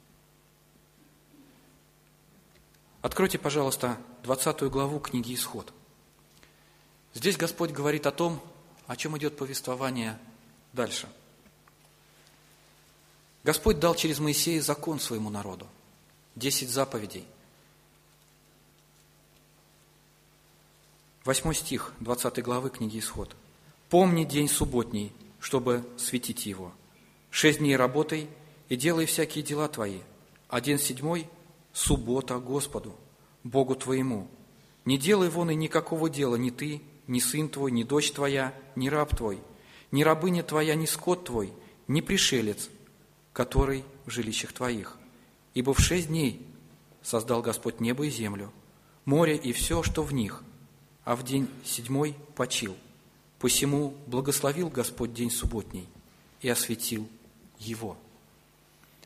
Откройте, 3.02 3.38
пожалуйста, 3.38 3.98
20 4.22 4.62
главу 4.70 5.00
книги 5.00 5.34
«Исход». 5.34 5.70
Здесь 7.12 7.36
Господь 7.36 7.72
говорит 7.72 8.06
о 8.06 8.10
том, 8.10 8.40
о 8.86 8.96
чем 8.96 9.18
идет 9.18 9.36
повествование 9.36 10.18
дальше. 10.72 11.10
Господь 13.44 13.78
дал 13.78 13.94
через 13.94 14.20
Моисея 14.20 14.62
закон 14.62 14.98
своему 14.98 15.28
народу, 15.28 15.66
десять 16.34 16.70
заповедей. 16.70 17.26
Восьмой 21.26 21.54
стих 21.54 21.92
20 22.00 22.42
главы 22.42 22.70
книги 22.70 22.98
«Исход». 22.98 23.36
«Помни 23.90 24.24
день 24.24 24.48
субботний, 24.48 25.12
чтобы 25.40 25.84
светить 25.98 26.46
его. 26.46 26.72
Шесть 27.30 27.58
дней 27.58 27.76
работай 27.76 28.30
и 28.70 28.76
делай 28.76 29.04
всякие 29.04 29.44
дела 29.44 29.68
твои, 29.68 30.00
а 30.48 30.62
день 30.62 30.78
седьмой– 30.78 31.28
суббота 31.74 32.38
Господу, 32.38 32.94
Богу 33.42 33.74
твоему. 33.74 34.26
Не 34.86 34.96
делай 34.96 35.28
вон 35.28 35.50
и 35.50 35.54
никакого 35.54 36.08
дела 36.08 36.36
ни 36.36 36.48
ты, 36.48 36.80
ни 37.06 37.20
сын 37.20 37.50
твой, 37.50 37.72
ни 37.72 37.82
дочь 37.82 38.10
твоя, 38.12 38.54
ни 38.74 38.88
раб 38.88 39.14
твой, 39.14 39.38
ни 39.90 40.02
рабыня 40.02 40.42
твоя, 40.42 40.74
ни 40.74 40.86
скот 40.86 41.26
твой, 41.26 41.52
ни 41.88 42.00
пришелец, 42.00 42.70
который 43.34 43.84
в 44.06 44.10
жилищах 44.10 44.54
твоих. 44.54 44.96
Ибо 45.52 45.74
в 45.74 45.80
шесть 45.80 46.08
дней 46.08 46.40
создал 47.02 47.42
Господь 47.42 47.80
небо 47.80 48.06
и 48.06 48.10
землю, 48.10 48.50
море 49.04 49.36
и 49.36 49.52
все, 49.52 49.82
что 49.82 50.02
в 50.02 50.14
них, 50.14 50.42
а 51.04 51.14
в 51.14 51.22
день 51.22 51.50
седьмой 51.62 52.16
почил. 52.34 52.74
Посему 53.38 53.94
благословил 54.06 54.70
Господь 54.70 55.12
день 55.12 55.30
субботний 55.30 55.86
и 56.40 56.48
осветил 56.48 57.06
его. 57.58 57.98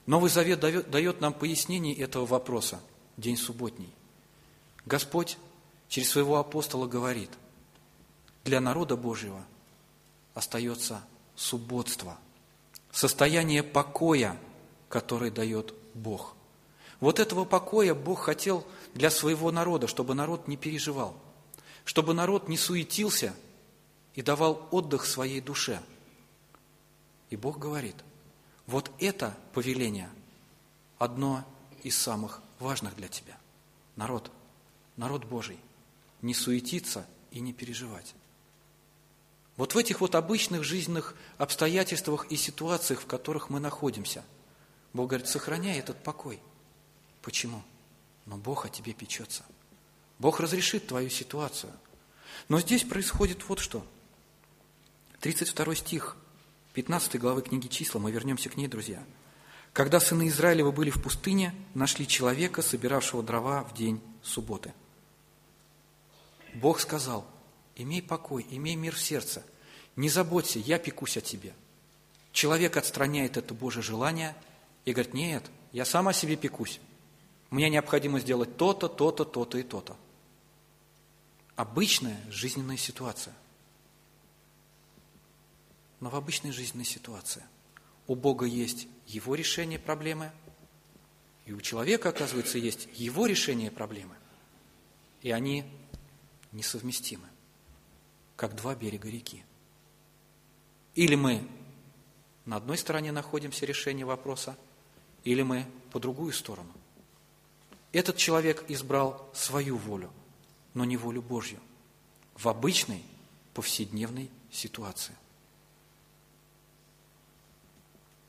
Новый 0.07 0.31
Завет 0.31 0.61
дает 0.61 1.21
нам 1.21 1.33
пояснение 1.33 1.97
этого 1.97 2.25
вопроса, 2.25 2.81
день 3.17 3.37
субботний. 3.37 3.93
Господь 4.87 5.37
через 5.89 6.11
своего 6.11 6.37
апостола 6.37 6.87
говорит– 6.87 7.31
для 8.49 8.61
народа 8.61 8.97
Божьего 8.97 9.45
остается 10.33 11.05
субботство, 11.37 12.17
состояние 12.99 13.63
покоя, 13.63 14.37
который 14.89 15.31
дает 15.31 15.73
Бог. 15.95 16.35
Вот 16.99 17.21
этого 17.21 17.45
покоя 17.45 17.95
Бог 17.95 18.23
хотел 18.23 18.67
для 18.93 19.09
своего 19.09 19.53
народа, 19.53 19.87
чтобы 19.87 20.15
народ 20.15 20.49
не 20.49 20.57
переживал, 20.57 21.17
чтобы 21.85 22.13
народ 22.13 22.49
не 22.49 22.57
суетился 22.57 23.37
и 24.17 24.23
давал 24.23 24.67
отдых 24.73 25.07
своей 25.07 25.41
душе. 25.41 25.81
И 27.31 27.37
Бог 27.37 27.61
говорит, 27.61 27.95
вот 28.67 28.91
это 28.99 29.37
повеление 29.55 30.11
одно 30.99 31.45
из 31.85 31.97
самых 31.97 32.43
важных 32.59 32.97
для 32.97 33.07
тебя. 33.07 33.39
Народ, 33.95 34.33
народ 34.97 35.25
Божий, 35.25 35.61
не 36.21 36.35
суетиться 36.35 37.07
и 37.31 37.39
не 37.39 37.53
переживать. 37.53 38.13
Вот 39.59 39.75
в 39.75 39.77
этих 39.79 40.01
вот 40.01 40.15
обычных 40.15 40.63
жизненных 40.63 41.17
обстоятельствах 41.37 42.29
и 42.31 42.37
ситуациях, 42.37 43.01
в 43.01 43.07
которых 43.07 43.51
мы 43.51 43.59
находимся, 43.59 44.25
Бог 44.93 45.09
говорит, 45.09 45.27
сохраняй 45.27 45.81
этот 45.81 46.01
покой. 46.03 46.41
Почему? 47.23 47.65
Но 48.25 48.37
Бог 48.37 48.65
о 48.65 48.69
тебе 48.69 48.93
печется. 48.93 49.45
Бог 50.21 50.39
разрешит 50.39 50.87
твою 50.87 51.11
ситуацию. 51.11 51.73
Но 52.49 52.61
здесь 52.61 52.85
происходит 52.85 53.49
вот 53.49 53.59
что. 53.59 53.85
32 55.21 55.75
стих 55.75 56.17
15 56.75 57.19
главы 57.19 57.43
книги 57.43 57.67
числа, 57.67 57.99
мы 57.99 58.13
вернемся 58.13 58.51
к 58.51 58.57
ней, 58.57 58.69
друзья. 58.69 59.03
Когда 59.73 59.99
сыны 59.99 60.29
Израилева 60.29 60.71
были 60.71 60.91
в 60.91 61.03
пустыне, 61.03 61.53
нашли 61.75 62.07
человека, 62.07 62.63
собиравшего 62.63 63.25
дрова 63.25 63.65
в 63.65 63.75
день 63.75 64.01
субботы. 64.23 64.73
Бог 66.55 66.79
сказал– 66.79 67.27
имей 67.79 68.03
покой, 68.03 68.45
имей 68.51 68.77
мир 68.77 68.95
в 68.95 69.01
сердце. 69.01 69.43
Не 69.97 70.11
заботься, 70.11 70.59
я 70.59 70.79
пекусь 70.79 71.17
о 71.17 71.21
тебе. 71.21 71.55
Человек 72.33 72.77
отстраняет 72.77 73.37
это 73.37 73.55
Божье 73.55 73.83
желание 73.83 74.37
и 74.85 74.93
говорит, 74.93 75.15
нет, 75.15 75.51
я 75.73 75.85
сам 75.85 76.09
о 76.09 76.13
себе 76.13 76.37
пекусь. 76.37 76.81
Мне 77.51 77.71
необходимо 77.71 78.21
сделать 78.21 78.57
то-то, 78.57 78.89
то-то, 78.89 79.25
то-то 79.25 79.59
и 79.59 79.63
то-то. 79.63 79.97
Обычная 81.57 82.21
жизненная 82.31 82.77
ситуация. 82.77 83.35
Но 86.01 86.11
в 86.11 86.17
обычной 86.17 86.53
жизненной 86.53 86.85
ситуации 86.85 87.43
у 88.07 88.15
Бога 88.15 88.45
есть 88.45 88.87
Его 89.07 89.35
решение 89.35 89.79
проблемы, 89.79 90.31
и 91.47 91.53
у 91.53 91.61
человека, 91.61 92.11
оказывается, 92.11 92.59
есть 92.59 92.89
Его 92.93 93.27
решение 93.27 93.71
проблемы, 93.71 94.15
и 95.23 95.31
они 95.31 95.65
несовместимы 96.53 97.27
как 98.39 98.55
два 98.55 98.77
берега 98.77 99.11
реки. 99.11 99.45
Или 100.95 101.17
мы 101.17 101.47
на 102.45 102.57
одной 102.57 102.79
стороне 102.79 103.11
находимся 103.11 103.67
решение 103.67 104.07
вопроса, 104.07 104.57
или 105.25 105.43
мы 105.43 105.67
по 105.91 105.99
другую 105.99 106.33
сторону. 106.33 106.73
Этот 107.93 108.17
человек 108.17 108.65
избрал 108.69 109.29
свою 109.35 109.77
волю, 109.77 110.13
но 110.73 110.85
не 110.85 110.97
волю 110.97 111.21
Божью 111.21 111.59
в 112.37 112.49
обычной 112.49 113.03
повседневной 113.55 114.31
ситуации. 114.53 115.17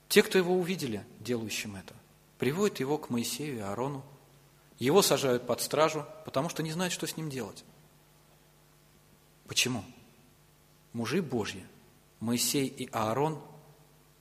Те, 0.07 0.23
кто 0.23 0.39
его 0.39 0.55
увидели 0.55 1.05
делающим 1.19 1.75
это, 1.75 1.93
приводят 2.39 2.79
его 2.79 2.97
к 2.97 3.11
Моисею 3.11 3.57
и 3.57 3.59
Аарону. 3.59 4.03
Его 4.79 5.03
сажают 5.03 5.45
под 5.45 5.61
стражу, 5.61 6.03
потому 6.25 6.49
что 6.49 6.63
не 6.63 6.71
знают, 6.71 6.93
что 6.93 7.05
с 7.05 7.15
ним 7.15 7.29
делать. 7.29 7.63
Почему? 9.45 9.83
Мужи 10.93 11.21
Божьи, 11.21 11.65
Моисей 12.19 12.67
и 12.67 12.89
Аарон, 12.91 13.41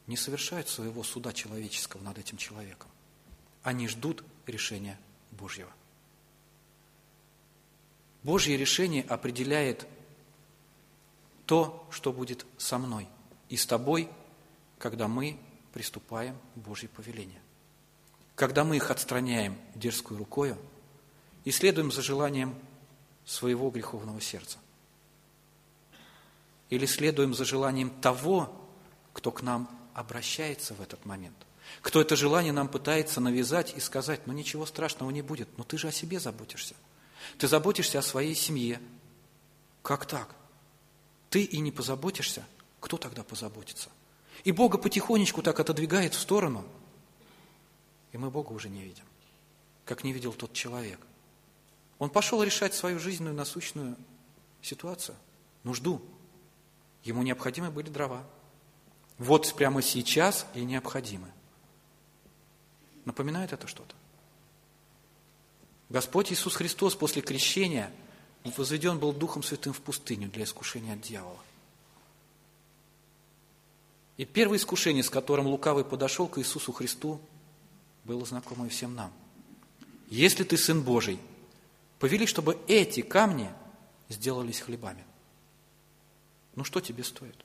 не 0.07 0.16
совершают 0.16 0.68
своего 0.68 1.02
суда 1.02 1.33
человеческого 1.33 2.02
над 2.02 2.18
этим 2.18 2.37
человеком. 2.37 2.88
Они 3.62 3.88
ждут 3.88 4.24
решения 4.46 4.98
Божьего. 5.31 5.70
Божье 8.22 8.57
решение 8.57 9.02
определяет 9.02 9.87
то, 11.46 11.87
что 11.90 12.12
будет 12.12 12.46
со 12.57 12.78
мной 12.78 13.09
и 13.48 13.57
с 13.57 13.66
тобой, 13.66 14.09
когда 14.78 15.09
мы 15.09 15.38
приступаем 15.72 16.37
к 16.54 16.59
Божьей 16.59 16.88
повелению. 16.88 17.40
Когда 18.35 18.64
мы 18.64 18.76
их 18.76 18.90
отстраняем 18.90 19.59
дерзкую 19.74 20.18
рукою 20.18 20.57
и 21.44 21.50
следуем 21.50 21.90
за 21.90 22.02
желанием 22.02 22.54
своего 23.24 23.70
греховного 23.70 24.20
сердца 24.20 24.59
или 26.70 26.87
следуем 26.87 27.35
за 27.35 27.44
желанием 27.44 27.90
того, 27.90 28.54
кто 29.12 29.31
к 29.31 29.42
нам 29.42 29.68
обращается 29.94 30.74
в 30.74 30.81
этот 30.81 31.04
момент, 31.07 31.37
кто 31.83 32.00
это 32.00 32.16
желание 32.16 32.52
нам 32.52 32.68
пытается 32.68 33.20
навязать 33.20 33.76
и 33.76 33.81
сказать, 33.81 34.26
ну 34.26 34.33
ничего 34.33 34.66
страшного 34.66 35.11
не 35.11 35.22
будет, 35.22 35.48
но 35.59 35.64
ты 35.64 35.78
же 35.78 35.88
о 35.88 35.92
себе 35.92 36.20
заботишься. 36.20 36.74
Ты 37.37 37.48
заботишься 37.48 37.98
о 37.98 38.02
своей 38.02 38.35
семье. 38.35 38.81
Как 39.83 40.07
так? 40.07 40.35
Ты 41.31 41.42
и 41.42 41.61
не 41.61 41.70
позаботишься, 41.72 42.44
кто 42.81 42.96
тогда 42.96 43.22
позаботится? 43.22 43.90
И 44.44 44.52
Бога 44.52 44.78
потихонечку 44.78 45.42
так 45.42 45.61
отодвигает 45.61 46.14
в 46.14 46.20
сторону, 46.20 46.64
и 48.12 48.18
мы 48.18 48.31
Бога 48.31 48.52
уже 48.52 48.68
не 48.68 48.83
видим. 48.83 49.04
как 49.85 50.04
не 50.04 50.12
видел 50.12 50.35
тот 50.35 50.52
человек. 50.52 51.00
Он 51.98 52.11
пошел 52.11 52.42
решать 52.42 52.74
свою 52.74 52.98
жизненную 52.98 53.35
насущную 53.35 53.96
ситуацию, 54.61 55.16
нужду. 55.64 56.02
Ему 57.09 57.23
необходимы 57.23 57.71
были 57.71 57.88
дрова. 57.88 58.23
Вот 59.16 59.55
прямо 59.55 59.81
сейчас 59.81 60.44
и 60.53 60.61
необходимы. 60.61 61.33
Напоминает 63.07 63.55
это 63.55 63.66
что-то? 63.66 63.94
Господь 65.88 66.31
Иисус 66.31 66.55
Христос 66.55 66.94
после 66.97 67.23
крещения 67.23 67.90
возведен 68.44 68.99
был 68.99 69.14
Духом 69.14 69.42
Святым 69.42 69.73
в 69.73 69.81
пустыню 69.81 70.29
для 70.29 70.44
искушения 70.44 70.92
от 70.92 71.01
дьявола. 71.01 71.38
И 74.18 74.27
первое 74.27 74.59
искушение, 74.59 75.03
с 75.03 75.09
которым 75.09 75.47
лукавый 75.47 75.85
подошел 75.85 76.29
к 76.29 76.38
Иисусу 76.38 76.73
Христу, 76.73 77.18
было 78.05 78.27
знакомо 78.27 78.68
всем 78.68 78.94
нам. 78.94 79.14
Если 80.11 80.44
ты 80.44 80.59
Сын 80.59 80.83
Божий, 80.83 81.18
повели, 82.01 82.27
чтобы 82.27 82.59
эти 82.68 83.01
камни 83.01 83.51
сделались 84.11 84.61
хлебами. 84.61 85.08
Ну 86.59 86.64
что 86.64 86.81
тебе 86.81 87.05
стоит? 87.05 87.37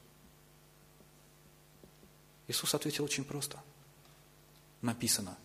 Иисус 2.47 2.73
ответил 2.73 3.03
очень 3.03 3.23
просто. 3.23 3.59
Написано, 4.81 5.37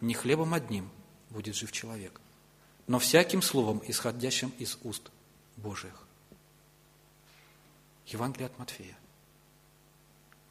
не 0.00 0.14
хлебом 0.14 0.54
одним 0.54 0.88
будет 1.28 1.56
жив 1.56 1.72
человек, 1.72 2.20
но 2.86 3.00
всяким 3.00 3.42
словом, 3.42 3.82
исходящим 3.84 4.50
из 4.58 4.78
уст 4.84 5.10
Божьих. 5.56 6.06
Евангелие 8.06 8.46
от 8.46 8.56
Матфея 8.60 8.96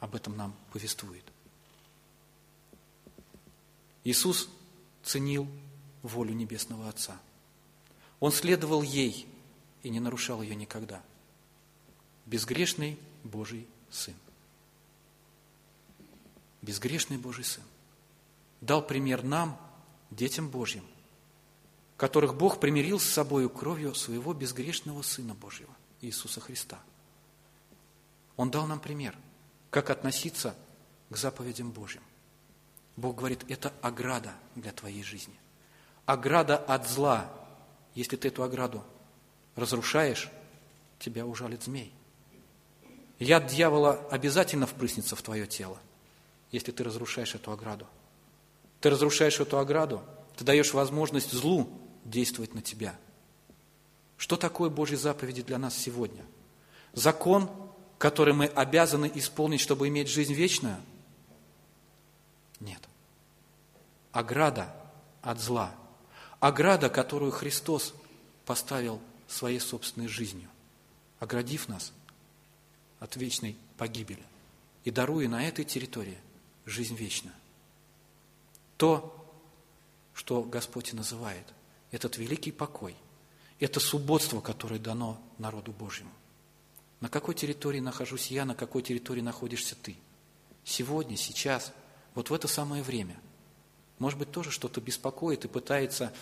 об 0.02 0.14
этом 0.16 0.36
нам 0.36 0.54
повествует. 0.74 1.24
Иисус 4.04 4.50
ценил 5.02 5.48
волю 6.02 6.34
Небесного 6.34 6.90
Отца. 6.90 7.22
Он 8.20 8.34
следовал 8.34 8.82
ей 8.82 9.30
и 9.82 9.90
не 9.90 10.02
нарушал 10.02 10.42
ее 10.42 10.56
никогда. 10.56 11.02
Безгрешный 12.30 13.00
Божий 13.24 13.68
Сын. 13.90 14.14
Безгрешный 16.62 17.18
Божий 17.18 17.44
Сын. 17.44 17.64
Дал 18.62 18.86
пример 18.86 19.24
нам, 19.24 19.60
детям 20.12 20.48
Божьим, 20.48 20.86
которых 21.98 22.36
Бог 22.36 22.60
примирил 22.60 23.00
с 23.00 23.06
собою 23.06 23.50
кровью 23.50 23.96
своего 23.96 24.36
безгрешного 24.36 25.02
Сына 25.02 25.34
Божьего, 25.34 25.74
Иисуса 26.02 26.40
Христа. 26.40 26.78
Он 28.38 28.52
дал 28.52 28.68
нам 28.68 28.80
пример, 28.80 29.18
как 29.72 29.90
относиться 29.90 30.56
к 31.10 31.18
заповедям 31.18 31.72
Божьим. 31.72 32.04
Бог 32.96 33.18
говорит, 33.18 33.44
это 33.50 33.74
ограда 33.82 34.36
для 34.54 34.72
твоей 34.72 35.02
жизни. 35.02 35.36
Ограда 36.06 36.58
от 36.58 36.88
зла. 36.88 37.34
Если 37.96 38.18
ты 38.18 38.28
эту 38.28 38.44
ограду 38.44 38.84
разрушаешь, 39.56 40.30
тебя 41.00 41.26
ужалит 41.26 41.64
змей. 41.64 41.92
Яд 43.20 43.48
дьявола 43.48 44.00
обязательно 44.10 44.66
впрыснется 44.66 45.16
в 45.16 45.22
твое 45.22 45.46
тело, 45.46 45.78
если 46.52 46.72
ты 46.72 46.84
разрушаешь 46.84 47.36
эту 47.36 47.52
ограду. 47.52 47.86
Ты 48.82 48.90
разрушаешь 48.90 49.40
эту 49.40 49.60
ограду, 49.60 50.02
ты 50.38 50.46
даешь 50.46 50.74
возможность 50.74 51.32
злу 51.32 51.70
действовать 52.06 52.54
на 52.54 52.62
тебя. 52.62 52.96
Что 54.18 54.38
такое 54.38 54.70
Божьи 54.70 54.96
заповеди 54.96 55.42
для 55.44 55.58
нас 55.58 55.78
сегодня? 55.78 56.26
Закон, 56.94 57.50
который 57.98 58.34
мы 58.34 58.46
обязаны 58.46 59.12
исполнить, 59.14 59.60
чтобы 59.60 59.88
иметь 59.90 60.08
жизнь 60.08 60.34
вечную? 60.34 60.78
Нет 62.60 62.80
ограда 64.12 64.74
от 65.22 65.40
зла, 65.40 65.74
ограда, 66.40 66.90
которую 66.90 67.32
Христос 67.32 67.94
поставил 68.46 69.02
своей 69.28 69.60
собственной 69.60 70.08
жизнью, 70.08 70.50
оградив 71.20 71.68
нас 71.68 71.94
от 73.00 73.16
вечной 73.16 73.58
погибели 73.78 74.24
и 74.84 74.92
даруя 74.92 75.28
на 75.28 75.46
этой 75.46 75.66
территории 75.66 76.18
жизнь 76.66 76.96
вечную. 76.96 77.36
То, 78.78 79.16
что 80.14 80.44
Господь 80.44 80.94
и 80.94 80.96
называет, 80.96 81.46
этот 81.92 82.18
великий 82.18 82.52
покой, 82.52 82.96
это 83.60 83.80
субботство, 83.80 84.42
которое 84.42 84.80
дано 84.80 85.22
народу 85.38 85.72
Божьему. 85.72 86.12
На 87.02 87.10
какой 87.10 87.36
территории 87.36 87.80
нахожусь 87.80 88.32
я, 88.32 88.46
на 88.46 88.56
какой 88.56 88.82
территории 88.82 89.22
находишься 89.22 89.76
ты? 89.76 89.98
Сегодня, 90.64 91.18
сейчас, 91.18 91.74
вот 92.14 92.30
в 92.30 92.34
это 92.34 92.48
самое 92.48 92.84
время– 92.84 93.20
может 94.00 94.18
быть, 94.18 94.32
тоже 94.32 94.50
что-то 94.50 94.80
беспокоит 94.80 95.44
и 95.46 95.50
пытается 95.50 96.14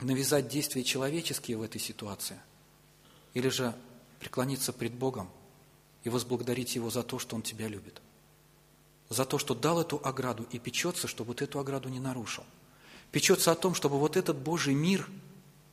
навязать 0.00 0.48
действия 0.48 0.82
человеческие 0.82 1.58
в 1.58 1.62
этой 1.62 1.80
ситуации. 1.80 2.40
Или 3.34 3.50
же 3.50 3.74
преклониться 4.18 4.72
пред 4.72 4.94
Богом 4.94 5.30
и 6.04 6.08
возблагодарить 6.08 6.74
Его 6.74 6.90
за 6.90 7.02
то, 7.02 7.18
что 7.18 7.36
Он 7.36 7.42
тебя 7.42 7.68
любит. 7.68 8.00
За 9.08 9.24
то, 9.24 9.38
что 9.38 9.54
дал 9.54 9.80
эту 9.80 10.00
ограду 10.04 10.46
и 10.50 10.58
печется, 10.58 11.06
чтобы 11.08 11.34
ты 11.34 11.44
эту 11.44 11.58
ограду 11.58 11.88
не 11.88 12.00
нарушил. 12.00 12.44
Печется 13.10 13.52
о 13.52 13.56
том, 13.56 13.74
чтобы 13.74 13.98
вот 13.98 14.16
этот 14.16 14.38
Божий 14.38 14.74
мир, 14.74 15.08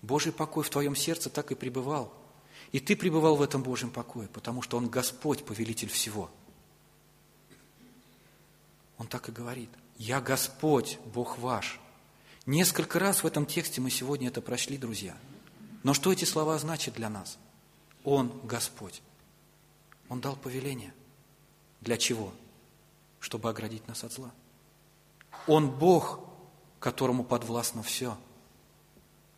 Божий 0.01 0.31
покой 0.31 0.63
в 0.63 0.69
твоем 0.69 0.95
сердце 0.95 1.29
так 1.29 1.51
и 1.51 1.55
пребывал. 1.55 2.13
И 2.71 2.79
ты 2.79 2.95
пребывал 2.95 3.35
в 3.35 3.41
этом 3.41 3.63
Божьем 3.63 3.91
покое, 3.91 4.27
потому 4.27 4.61
что 4.61 4.77
Он 4.77 4.89
Господь, 4.89 5.45
повелитель 5.45 5.89
всего. 5.89 6.29
Он 8.97 9.07
так 9.07 9.29
и 9.29 9.31
говорит– 9.31 9.69
«Я 9.99 10.21
Господь, 10.21 10.97
Бог 11.13 11.37
ваш». 11.37 11.77
Несколько 12.45 12.99
раз 12.99 13.21
в 13.21 13.27
этом 13.27 13.45
тексте 13.45 13.81
мы 13.81 13.91
сегодня 13.91 14.29
это 14.29 14.41
прошли, 14.41 14.77
друзья. 14.77 15.15
Но 15.83 15.93
что 15.93 16.13
эти 16.13 16.23
слова 16.23 16.57
значат 16.57 16.93
для 16.93 17.09
нас? 17.09 17.37
Он 18.05 18.31
Господь. 18.45 19.01
Он 20.09 20.19
дал 20.19 20.35
повеление. 20.35 20.93
Для 21.81 21.97
чего? 21.97 22.33
Чтобы 23.19 23.49
оградить 23.49 23.87
нас 23.87 24.03
от 24.03 24.11
зла. 24.11 24.31
Он 25.47 25.69
Бог, 25.69 26.19
которому 26.79 27.23
подвластно 27.23 27.83
все, 27.83 28.17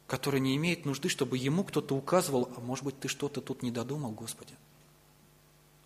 который 0.08 0.40
не 0.40 0.56
имеет 0.56 0.86
нужды, 0.86 1.10
чтобы 1.10 1.38
ему 1.38 1.64
кто-то 1.64 1.96
указывал, 1.96 2.50
а 2.56 2.60
может 2.60 2.86
быть, 2.86 3.00
ты 3.00 3.08
что-то 3.08 3.42
тут 3.42 3.64
не 3.64 3.72
додумал, 3.72 4.12
Господи. 4.12 4.54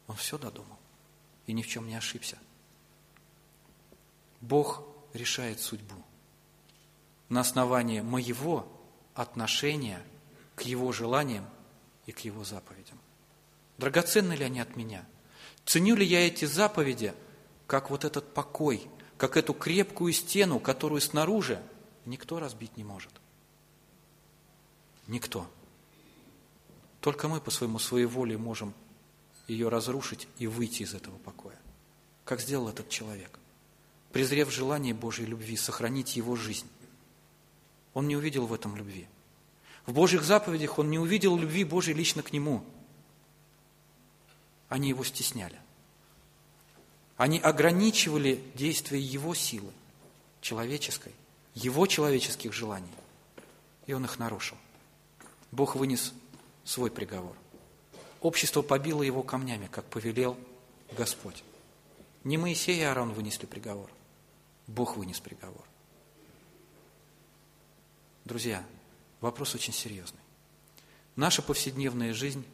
Он 0.07 0.15
все 0.15 0.37
додумал 0.37 0.77
и 1.47 1.53
ни 1.53 1.61
в 1.61 1.67
чем 1.67 1.87
не 1.87 1.95
ошибся. 1.95 2.37
Бог 4.41 4.83
решает 5.13 5.59
судьбу 5.59 5.95
на 7.29 7.41
основании 7.41 8.01
моего 8.01 8.67
отношения 9.13 10.01
к 10.55 10.61
Его 10.61 10.91
желаниям 10.91 11.45
и 12.05 12.11
к 12.11 12.19
Его 12.19 12.43
заповедям. 12.43 12.94
Драгоценны 13.77 14.33
ли 14.33 14.45
они 14.45 14.59
от 14.59 14.75
меня? 14.75 15.05
Ценю 15.65 15.95
ли 15.95 16.05
я 16.05 16.25
эти 16.25 16.45
заповеди, 16.45 17.13
как 17.67 17.89
вот 17.89 18.05
этот 18.05 18.33
покой, 18.33 18.87
как 19.17 19.37
эту 19.37 19.53
крепкую 19.53 20.13
стену, 20.13 20.59
которую 20.59 21.01
снаружи 21.01 21.61
никто 22.05 22.39
разбить 22.39 22.77
не 22.77 22.83
может? 22.83 23.11
Никто. 25.07 25.47
Только 27.01 27.27
мы 27.27 27.41
по 27.41 27.51
своему 27.51 27.79
своей 27.79 28.05
воле 28.05 28.37
можем 28.37 28.73
ее 29.47 29.69
разрушить 29.69 30.27
и 30.39 30.47
выйти 30.47 30.83
из 30.83 30.93
этого 30.93 31.17
покоя, 31.19 31.59
как 32.23 32.41
сделал 32.41 32.69
этот 32.69 32.89
человек 32.89 33.39
презрев 34.15 34.49
желание 34.49 34.93
Божьей 34.93 35.25
любви, 35.25 35.57
сохранить 35.57 36.15
его 36.15 36.37
жизнь. 36.37 36.69
Он 37.93 38.07
не 38.07 38.15
увидел 38.15 38.45
в 38.45 38.53
этом 38.53 38.77
любви. 38.77 39.09
В 39.85 39.91
Божьих 39.91 40.23
заповедях 40.23 40.79
он 40.79 40.89
не 40.89 40.97
увидел 40.97 41.37
любви 41.37 41.65
Божьей 41.65 41.95
лично 41.95 42.23
к 42.23 42.31
нему. 42.31 42.63
Они 44.69 44.89
его 44.89 45.03
стесняли. 45.03 45.59
Они 47.17 47.39
ограничивали 47.39 48.43
действие 48.55 49.01
его 49.01 49.33
силы, 49.33 49.71
человеческой, 50.41 51.13
его 51.53 51.87
человеческих 51.87 52.51
желаний. 52.51 52.91
И 53.87 53.93
он 53.93 54.05
их 54.05 54.19
нарушил. 54.19 54.57
Бог 55.51 55.75
вынес 55.75 56.13
свой 56.63 56.91
приговор. 56.91 57.35
Общество 58.21 58.61
побило 58.61 59.03
его 59.03 59.23
камнями, 59.23 59.67
как 59.67 59.85
повелел 59.85 60.37
Господь. 60.97 61.43
Не 62.23 62.37
Моисей 62.37 62.79
и 62.79 62.81
Аарон 62.81 63.13
вынесли 63.13 63.45
приговор– 63.45 63.89
Бог 64.67 64.97
вынес 64.97 65.19
приговор. 65.19 65.63
Друзья, 68.23 68.65
вопрос 69.21 69.53
очень 69.53 69.73
серьезный. 69.73 70.19
Наша 71.15 71.41
повседневная 71.41 72.13
жизнь 72.13 72.45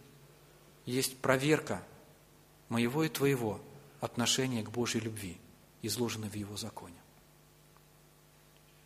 есть 0.85 1.17
проверка 1.17 1.81
моего 2.71 3.03
и 3.03 3.09
твоего 3.09 3.61
отношения 3.99 4.63
к 4.63 4.71
Божьей 4.71 5.01
любви, 5.01 5.37
изложенной 5.81 6.29
в 6.29 6.35
Его 6.35 6.55
законе. 6.55 6.95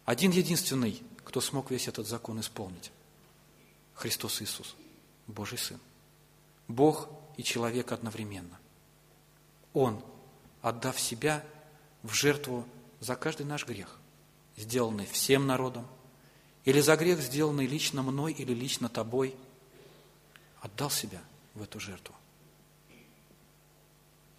Один 0.05 0.31
единственный, 0.31 1.01
кто 1.23 1.39
смог 1.39 1.71
весь 1.71 1.87
этот 1.87 2.07
закон 2.07 2.39
исполнить– 2.39 2.91
Христос 3.93 4.41
Иисус, 4.41 4.75
Божий 5.27 5.59
Сын. 5.59 5.79
Бог 6.67 7.07
и 7.37 7.43
человек 7.43 7.91
одновременно. 7.91 8.59
Он, 9.73 10.03
отдав 10.61 10.99
себя 10.99 11.45
в 12.01 12.11
жертву 12.11 12.65
за 12.99 13.15
каждый 13.15 13.45
наш 13.45 13.67
грех, 13.67 13.99
сделанный 14.57 15.05
всем 15.05 15.45
народом, 15.45 15.87
или 16.63 16.81
за 16.81 16.95
грех, 16.97 17.19
сделанный 17.19 17.67
лично 17.67 18.01
мной 18.01 18.33
или 18.33 18.53
лично 18.53 18.89
тобой, 18.89 19.35
отдал 20.61 20.89
себя 20.89 21.21
в 21.53 21.61
эту 21.61 21.79
жертву. 21.79 22.15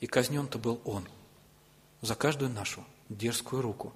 И 0.07 0.09
казнен-то 0.09 0.61
был 0.61 0.81
Он 0.85 1.05
за 2.01 2.15
каждую 2.15 2.53
нашу 2.53 2.85
дерзкую 3.09 3.61
руку, 3.61 3.93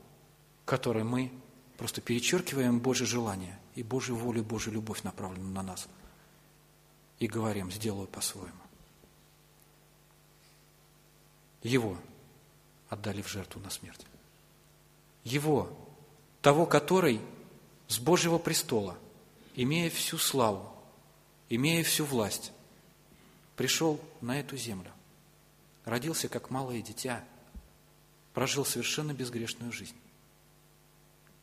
которой 0.64 1.04
мы 1.04 1.30
просто 1.78 2.00
перечеркиваем 2.00 2.80
Божье 2.80 3.06
желание 3.06 3.56
и 3.76 3.84
Божью 3.84 4.16
волю, 4.16 4.42
Божью 4.42 4.72
любовь, 4.72 5.04
направленную 5.04 5.52
на 5.52 5.62
нас, 5.62 5.86
и 7.20 7.28
говорим, 7.28 7.70
сделаю 7.70 8.08
по-своему. 8.08 8.58
Его 11.62 11.96
отдали 12.88 13.22
в 13.22 13.28
жертву 13.28 13.60
на 13.60 13.70
смерть. 13.70 14.04
Его, 15.22 15.70
того, 16.42 16.66
который 16.66 17.20
с 17.86 18.00
Божьего 18.00 18.38
престола, 18.38 18.98
имея 19.54 19.88
всю 19.90 20.18
славу, 20.18 20.74
имея 21.48 21.84
всю 21.84 22.04
власть, 22.04 22.50
пришел 23.54 24.00
на 24.20 24.40
эту 24.40 24.56
землю, 24.56 24.90
родился 25.84 26.28
как 26.28 26.50
малое 26.50 26.82
дитя, 26.82 27.24
прожил 28.32 28.64
совершенно 28.64 29.12
безгрешную 29.12 29.72
жизнь 29.72 29.96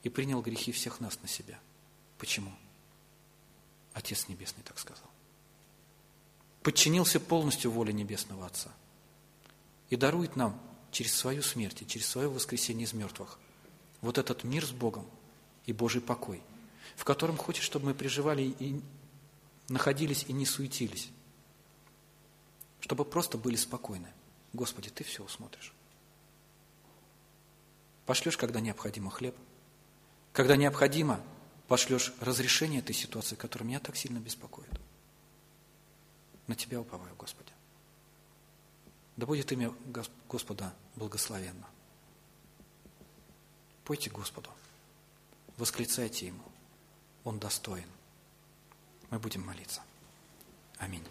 и 0.04 0.10
принял 0.10 0.42
грехи 0.42 0.72
всех 0.72 1.00
нас 1.00 1.22
на 1.22 1.28
себя. 1.28 1.60
Почему? 2.18 2.52
Отец 3.94 4.28
Небесный 4.28 4.64
так 4.64 4.80
сказал. 4.80 5.10
Подчинился 6.62 7.20
полностью 7.20 7.72
воле 7.72 7.94
Небесного 7.94 8.46
Отца 8.46 8.72
и 9.90 9.96
дарует 9.96 10.36
нам 10.36 10.62
через 10.92 11.14
свою 11.14 11.42
смерть 11.42 11.82
и 11.82 11.88
через 11.88 12.08
свое 12.08 12.30
воскресение 12.30 12.86
из 12.86 12.94
мертвых 12.94 13.40
вот 14.02 14.18
этот 14.18 14.44
мир 14.44 14.66
с 14.66 14.72
Богом 14.72 15.06
и 15.66 15.74
Божий 15.74 16.02
покой, 16.02 16.42
в 16.96 17.04
котором 17.04 17.38
хочет, 17.38 17.64
чтобы 17.64 17.88
мы 17.88 17.94
приживали 17.94 18.44
и 18.44 18.82
находились 19.70 20.26
и 20.28 20.34
не 20.34 20.46
суетились, 20.46 21.10
чтобы 22.80 23.06
просто 23.06 23.38
были 23.38 23.56
спокойны. 23.56 24.08
Господи, 24.58 24.90
Ты 24.90 25.04
все 25.04 25.24
усмотришь. 25.24 25.72
Пошлешь, 28.08 28.38
когда 28.38 28.60
необходимо, 28.60 29.12
хлеб. 29.12 29.36
Когда 30.34 30.56
необходимо, 30.56 31.22
пошлешь 31.68 32.12
разрешение 32.22 32.80
этой 32.80 32.96
ситуации, 32.96 33.36
которая 33.36 33.68
меня 33.68 33.80
так 33.80 33.96
сильно 33.96 34.18
беспокоит. 34.18 34.72
На 36.48 36.56
Тебя 36.56 36.82
уповаю, 36.82 37.16
Господи. 37.16 37.52
Да 39.16 39.28
будет 39.28 39.52
имя 39.52 39.72
Господа 40.28 40.74
благословенно. 40.96 41.68
Пойте 43.84 44.10
Господу, 44.10 44.50
восклицайте 45.58 46.28
Ему, 46.28 46.44
Он 47.24 47.38
достоин. 47.38 47.88
Мы 49.12 49.20
будем 49.20 49.46
молиться. 49.46 49.84
Аминь. 50.80 51.04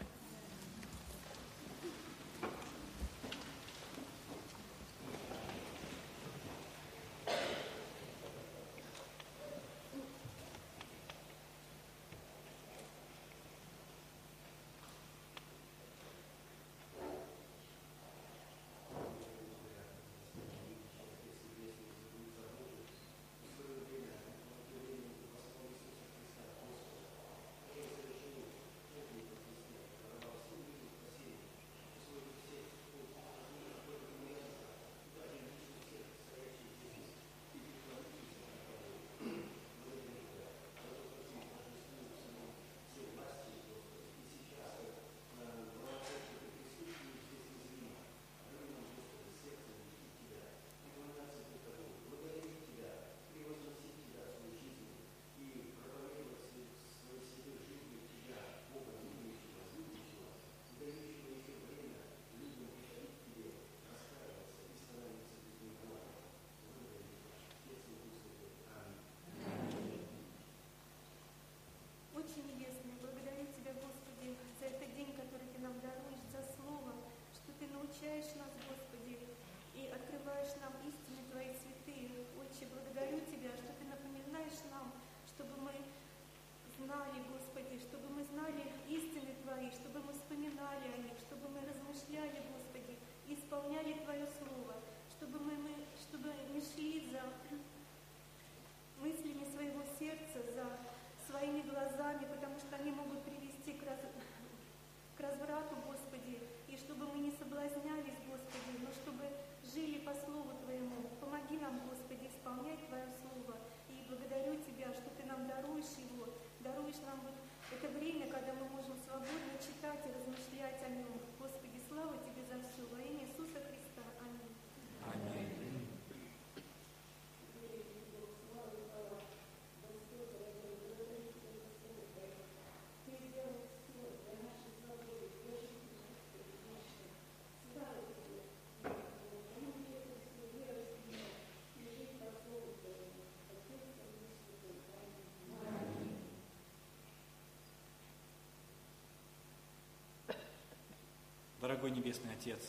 Дорогой 151.67 151.91
Небесный 151.91 152.33
Отец, 152.33 152.61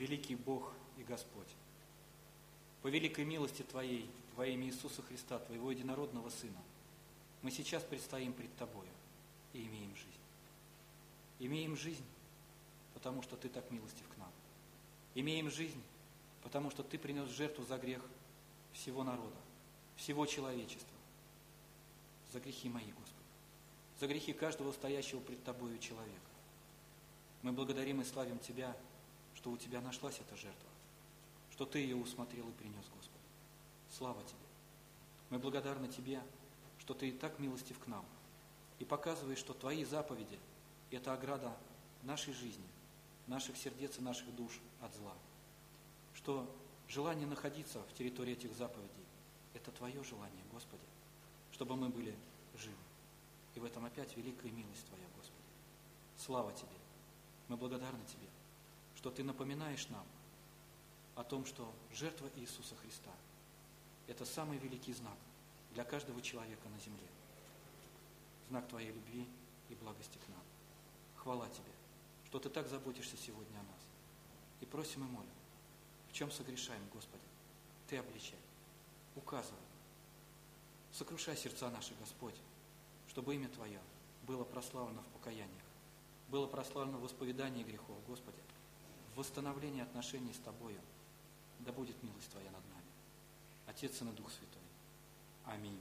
великий 0.00 0.34
Бог 0.34 0.72
и 0.96 1.04
Господь, 1.04 1.46
по 2.82 2.88
великой 2.88 3.24
милости 3.24 3.62
Твоей, 3.62 4.10
во 4.34 4.48
имя 4.48 4.66
Иисуса 4.66 5.00
Христа, 5.02 5.38
Твоего 5.38 5.70
единородного 5.70 6.28
Сына, 6.28 6.58
мы 7.40 7.52
сейчас 7.52 7.84
предстоим 7.84 8.32
пред 8.32 8.52
Тобою 8.56 8.88
и 9.52 9.64
имеем 9.64 9.94
жизнь. 9.94 10.18
Имеем 11.38 11.76
жизнь, 11.76 12.04
потому 12.94 13.22
что 13.22 13.36
Ты 13.36 13.48
так 13.48 13.70
милостив 13.70 14.08
к 14.08 14.16
нам. 14.16 14.32
Имеем 15.14 15.48
жизнь, 15.48 15.80
потому 16.42 16.72
что 16.72 16.82
Ты 16.82 16.98
принес 16.98 17.28
жертву 17.28 17.64
за 17.64 17.78
грех 17.78 18.02
всего 18.72 19.04
народа, 19.04 19.38
всего 19.94 20.26
человечества, 20.26 20.98
за 22.32 22.40
грехи 22.40 22.68
мои, 22.68 22.86
Господи, 22.86 23.28
за 24.00 24.08
грехи 24.08 24.32
каждого 24.32 24.72
стоящего 24.72 25.20
пред 25.20 25.44
Тобою 25.44 25.78
человека. 25.78 26.27
Мы 27.42 27.52
благодарим 27.52 28.00
и 28.00 28.04
славим 28.04 28.38
Тебя, 28.38 28.76
что 29.34 29.50
у 29.50 29.56
Тебя 29.56 29.80
нашлась 29.80 30.18
эта 30.20 30.36
жертва, 30.36 30.68
что 31.52 31.66
Ты 31.66 31.78
ее 31.78 31.96
усмотрел 31.96 32.48
и 32.48 32.52
принес, 32.52 32.84
Господи. 32.94 33.24
Слава 33.90 34.22
Тебе. 34.22 34.38
Мы 35.30 35.38
благодарны 35.38 35.88
Тебе, 35.88 36.20
что 36.78 36.94
Ты 36.94 37.08
и 37.08 37.12
так 37.12 37.38
милостив 37.38 37.78
к 37.78 37.86
нам 37.86 38.04
и 38.78 38.84
показываешь, 38.84 39.38
что 39.38 39.54
Твои 39.54 39.84
заповеди– 39.84 40.38
это 40.90 41.12
ограда 41.12 41.56
нашей 42.02 42.32
жизни, 42.32 42.66
наших 43.26 43.56
сердец 43.56 43.98
и 43.98 44.02
наших 44.02 44.34
душ 44.34 44.60
от 44.80 44.94
зла. 44.94 45.14
Что 46.14 46.48
желание 46.88 47.26
находиться 47.26 47.82
в 47.82 47.92
территории 47.94 48.32
этих 48.32 48.52
заповедей– 48.54 49.04
это 49.54 49.70
Твое 49.72 50.02
желание, 50.04 50.44
Господи. 50.52 50.82
чтобы 51.52 51.76
мы 51.76 51.88
были 51.88 52.14
живы. 52.56 52.76
И 53.54 53.60
в 53.60 53.64
этом 53.64 53.84
опять 53.84 54.16
великая 54.16 54.50
милость 54.50 54.86
Твоя, 54.86 55.04
Господи. 55.16 55.42
Слава 56.16 56.52
Тебе. 56.52 56.87
Мы 57.48 57.56
благодарны 57.56 58.04
Тебе, 58.04 58.28
что 58.96 59.10
Ты 59.10 59.24
напоминаешь 59.24 59.88
нам 59.88 60.06
о 61.16 61.24
том, 61.24 61.44
что 61.46 61.72
жертва 61.92 62.30
Иисуса 62.36 62.76
Христа– 62.76 63.10
это 64.06 64.24
самый 64.24 64.58
великий 64.58 64.92
знак 64.92 65.16
для 65.72 65.84
каждого 65.84 66.20
человека 66.22 66.68
на 66.68 66.78
земле. 66.78 67.08
Знак 68.48 68.68
Твоей 68.68 68.92
любви 68.92 69.26
и 69.68 69.74
благости 69.74 70.18
к 70.18 70.28
нам. 70.28 70.42
Хвала 71.16 71.48
Тебе, 71.48 71.72
что 72.26 72.38
Ты 72.38 72.48
так 72.48 72.68
заботишься 72.68 73.16
сегодня 73.16 73.58
о 73.58 73.62
нас. 73.62 73.80
И 74.60 74.66
просим 74.66 75.04
и 75.04 75.08
молим, 75.08 75.28
в 76.10 76.12
чем 76.12 76.30
согрешаем, 76.30 76.82
Господи, 76.92 77.22
Ты 77.88 77.98
обличай, 77.98 78.38
указывай, 79.14 79.58
сокрушай 80.92 81.36
сердца 81.36 81.70
наши, 81.70 81.94
Господь, 82.00 82.34
чтобы 83.08 83.34
имя 83.34 83.48
Твое 83.48 83.80
было 84.26 84.44
прославлено 84.44 85.02
в 85.02 85.06
покаяниях, 85.08 85.67
было 86.28 86.46
прославлено 86.46 86.98
в 86.98 87.06
исповедании 87.06 87.64
грехов, 87.64 87.96
Господи, 88.06 88.38
в 89.14 89.18
восстановлении 89.18 89.82
отношений 89.82 90.32
с 90.32 90.38
Тобою, 90.38 90.78
да 91.60 91.72
будет 91.72 92.00
милость 92.02 92.30
Твоя 92.30 92.50
над 92.50 92.64
нами. 92.68 92.86
Отец 93.66 94.00
и 94.00 94.04
на 94.04 94.12
Дух 94.12 94.30
Святой. 94.30 94.62
Аминь. 95.46 95.78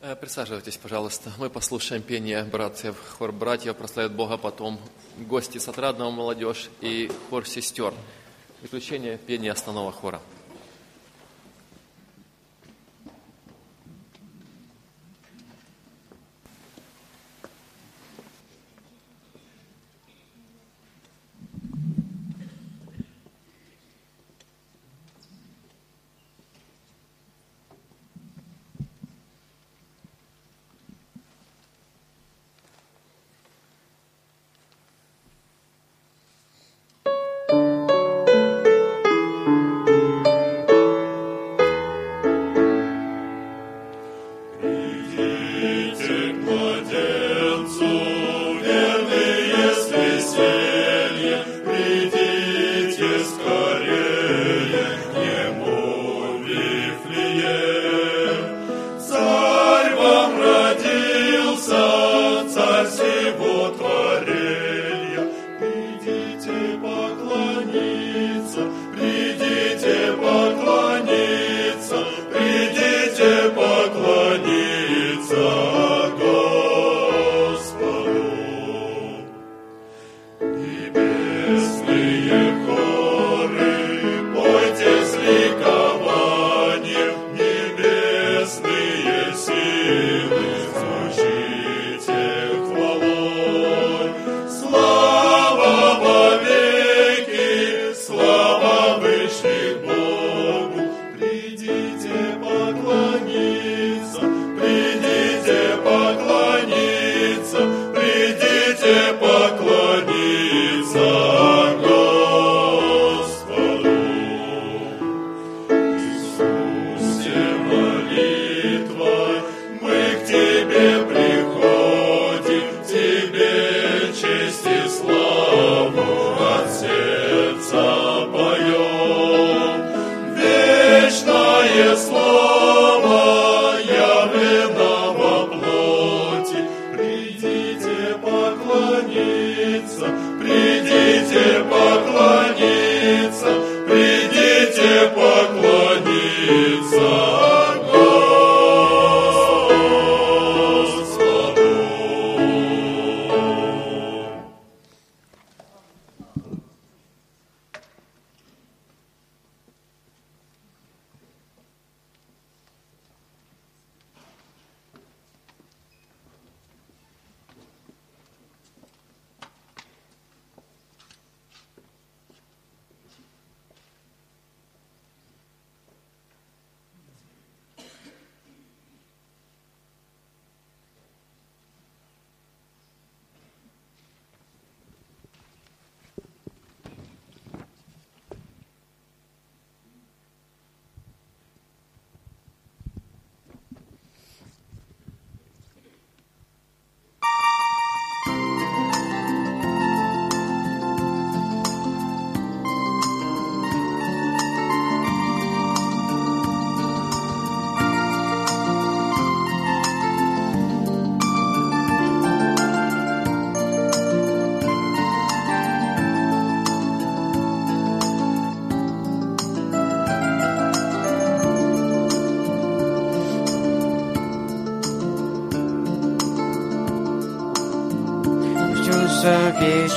Э, 0.00 0.14
Присаживайтесь, 0.16 0.76
пожалуйста. 0.76 1.32
Мы 1.38 1.48
послушаем 1.48 2.02
пение 2.02 2.44
братьев. 2.44 2.96
Хор 3.18 3.32
братьев 3.32 3.76
прославит 3.76 4.12
Бога, 4.12 4.36
потом 4.36 4.78
гости 5.16 5.58
с 5.58 5.66
отрадного 5.66 6.10
молодежь 6.10 6.68
и 6.80 7.10
хор 7.30 7.46
сестер. 7.46 7.94
Приключение 8.60 9.16
пения 9.16 9.50
основного 9.52 9.92
хора. 9.92 10.20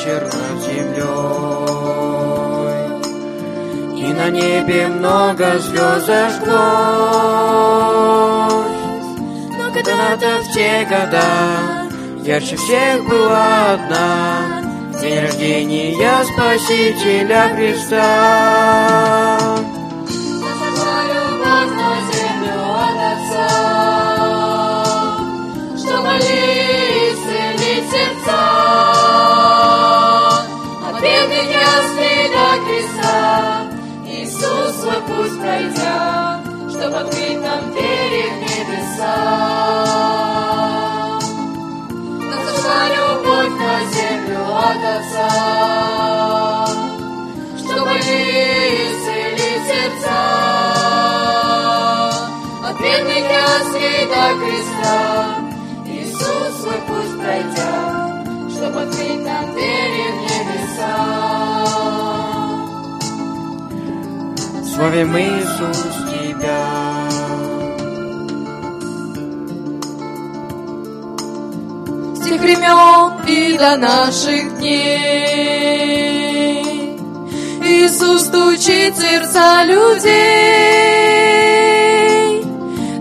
Над 0.05 0.61
землей, 0.61 1.05
И 3.97 4.13
на 4.13 4.29
небе 4.29 4.87
много 4.87 5.57
звезд 5.57 6.05
зажглось. 6.05 6.47
Но 9.57 9.71
когда-то 9.73 10.43
в 10.43 10.53
те 10.53 10.85
года 10.85 11.23
Ярче 12.23 12.55
всех 12.57 13.03
была 13.09 13.73
одна, 13.73 14.61
день 15.01 15.19
рождения 15.19 16.23
Спасителя 16.25 17.49
Христа. 17.55 19.36
Чтобы 36.87 36.99
открыть 36.99 37.41
нам 37.41 37.71
двери 37.71 38.23
в 38.29 38.39
небеса. 38.43 39.15
Нас 42.29 42.41
зашла 42.45 42.81
любовь 42.95 43.55
на 43.59 43.75
землю 43.91 44.41
от 44.55 44.81
Отца, 44.95 45.29
чтобы 47.57 47.93
исцелить 47.97 49.63
сердца. 49.67 50.19
От 52.63 52.75
бедных 52.79 53.25
яслей 53.31 54.01
до 54.07 54.23
креста 54.39 54.99
Иисус 55.85 56.51
свой 56.61 56.79
путь 56.87 57.13
пройдя, 57.19 57.75
чтобы 58.49 58.77
открыть 58.83 59.21
нам 59.25 59.45
двери 59.51 60.05
в 60.11 60.17
небеса. 60.23 60.95
Славим 64.73 65.11
Иисус 65.17 66.06
Тех 72.37 72.43
времен 72.43 73.13
и 73.25 73.57
до 73.57 73.77
наших 73.77 74.59
дней 74.59 75.81
Иисус 77.63 78.25
стучит 78.25 78.95
сердца 78.95 79.63
людей. 79.63 80.03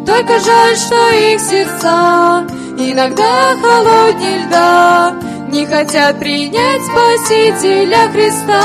Только 0.07 0.39
жаль, 0.41 0.77
что 0.77 1.11
их 1.11 1.39
сердца 1.41 2.47
иногда 2.79 3.57
холоднее 3.61 4.39
льда, 4.47 5.15
Не 5.51 5.67
хотят 5.67 6.19
принять 6.19 6.83
Спасителя 6.87 8.09
Христа. 8.13 8.63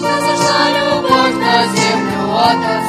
Зашла 0.00 0.70
любовь 0.78 1.34
на 1.34 1.66
землю 1.76 2.22
от 2.38 2.81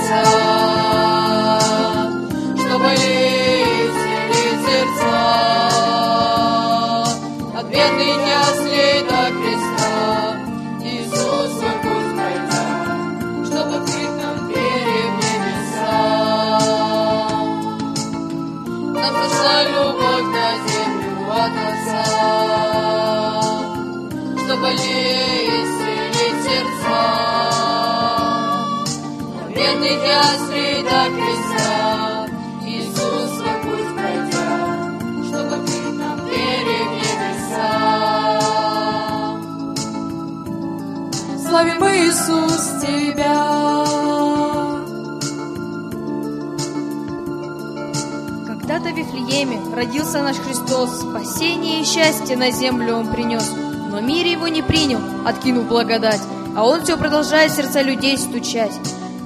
Вифлееме 48.94 49.60
родился 49.76 50.22
наш 50.22 50.38
Христос, 50.38 51.02
спасение 51.02 51.82
и 51.82 51.86
счастье 51.86 52.38
на 52.38 52.52
землю 52.52 52.98
Он 52.98 53.08
принес. 53.08 53.52
Но 53.90 54.00
мир 54.02 54.26
его 54.26 54.48
не 54.48 54.62
принял, 54.62 55.00
откинув 55.26 55.68
благодать, 55.68 56.22
а 56.56 56.64
Он 56.66 56.84
все 56.84 56.98
продолжает 56.98 57.52
сердца 57.52 57.82
людей 57.82 58.18
стучать. 58.18 58.74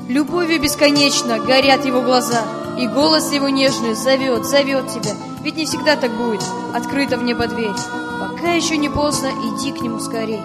Любовью 0.08 0.62
бесконечно 0.62 1.40
горят 1.40 1.86
его 1.86 2.02
глаза, 2.02 2.42
и 2.80 2.88
голос 2.88 3.32
его 3.34 3.50
нежный 3.50 3.94
зовет, 3.94 4.46
зовет 4.46 4.88
тебя. 4.88 5.16
Ведь 5.42 5.58
не 5.58 5.66
всегда 5.66 5.96
так 5.96 6.12
будет, 6.12 6.44
открыта 6.74 7.18
в 7.18 7.24
небо 7.24 7.48
дверь. 7.48 7.76
Пока 8.20 8.54
еще 8.54 8.78
не 8.78 8.90
поздно, 8.90 9.28
иди 9.28 9.72
к 9.72 9.82
нему 9.82 10.00
скорей. 10.00 10.42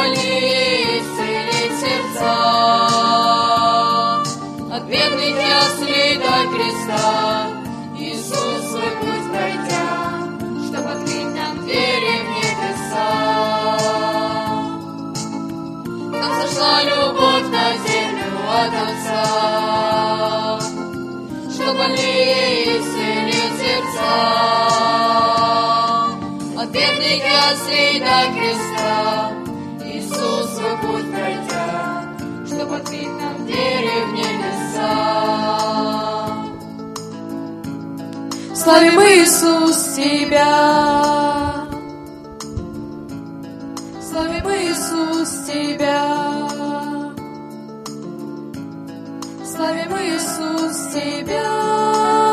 Чтобы 0.00 0.98
исцелить 0.98 1.78
сердца. 1.78 2.34
От 4.72 4.82
бедных 4.84 5.36
яслей 5.36 6.16
креста 6.52 7.50
Иисус 7.98 8.60
свой 8.70 8.90
путь 9.00 9.26
пройдя, 9.30 9.88
чтобы 10.66 10.88
открыть 10.90 11.34
нам 11.34 11.54
двери 11.64 12.16
в 12.20 12.28
небеса. 12.36 13.10
Нам 16.12 16.32
сошла 16.40 16.74
любовь 16.82 17.48
на 17.50 17.66
землю 17.86 18.30
от 18.48 18.72
Отца, 18.88 19.24
чтобы 21.52 21.84
исцелить 22.78 23.54
сердца. 23.60 24.12
От 26.58 26.68
бедных 26.70 27.20
яслей 27.22 28.00
до 28.00 28.18
креста 28.34 29.29
Славим 38.70 39.00
Иисус 39.00 39.96
Тебя! 39.96 41.66
Славим 44.00 44.48
Иисус 44.48 45.30
Тебя! 45.44 46.38
Славим 49.44 49.92
Иисус 49.96 50.76
Тебя! 50.94 52.29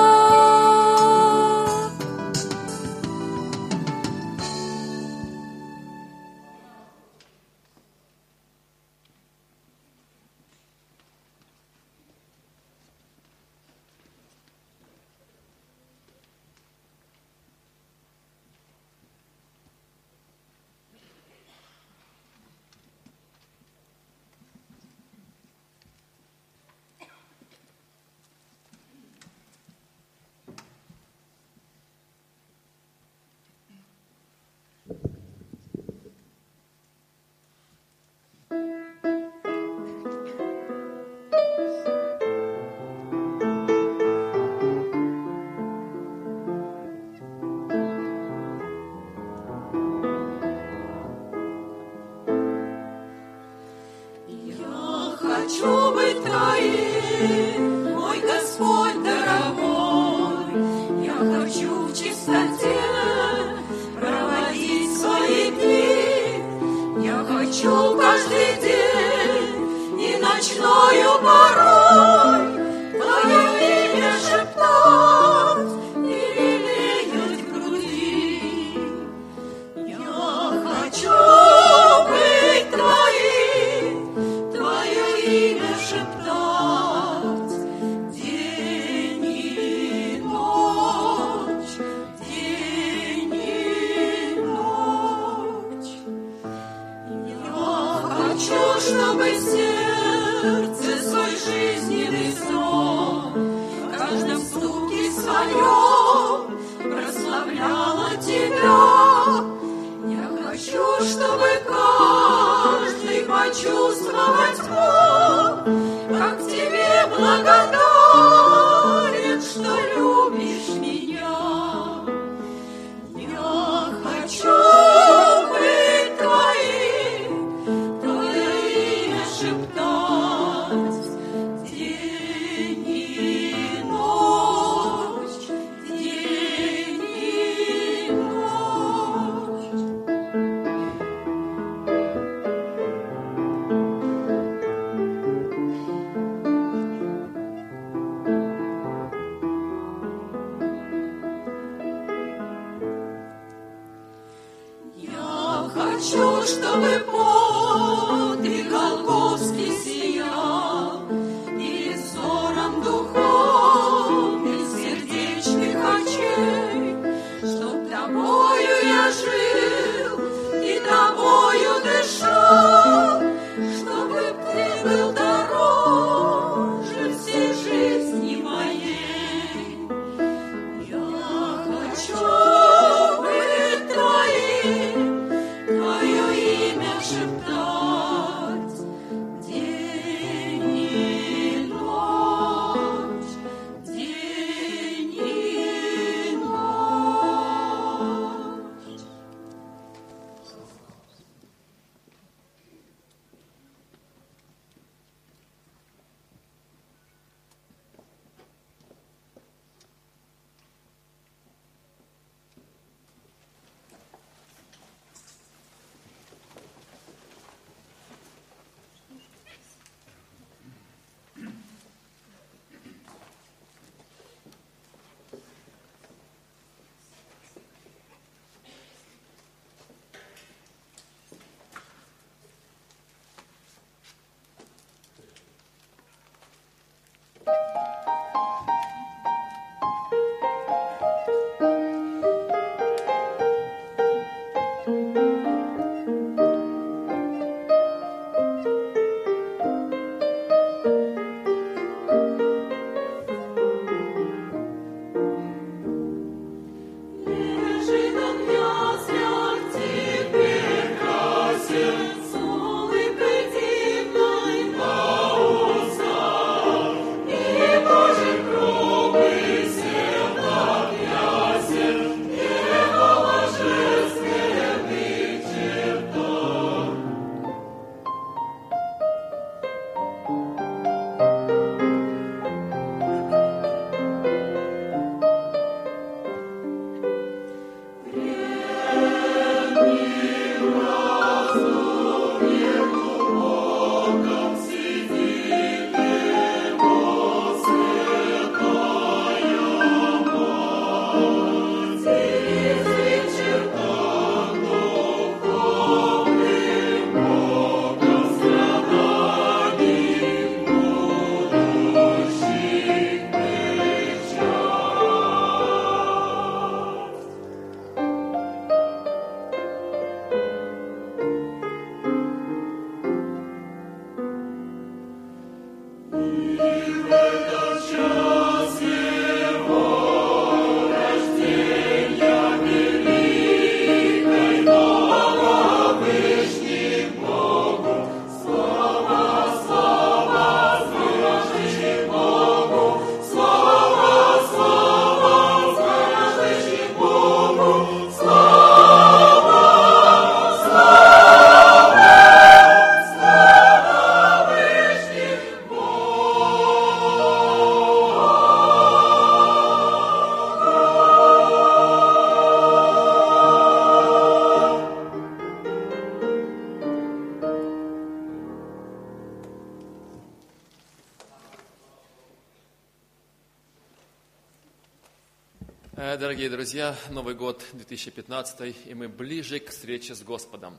Дорогие 376.47 376.65
друзья, 376.65 376.95
Новый 377.09 377.35
год 377.35 377.65
2015, 377.73 378.73
и 378.85 378.93
мы 378.93 379.09
ближе 379.09 379.59
к 379.59 379.69
встрече 379.69 380.15
с 380.15 380.21
Господом. 380.23 380.77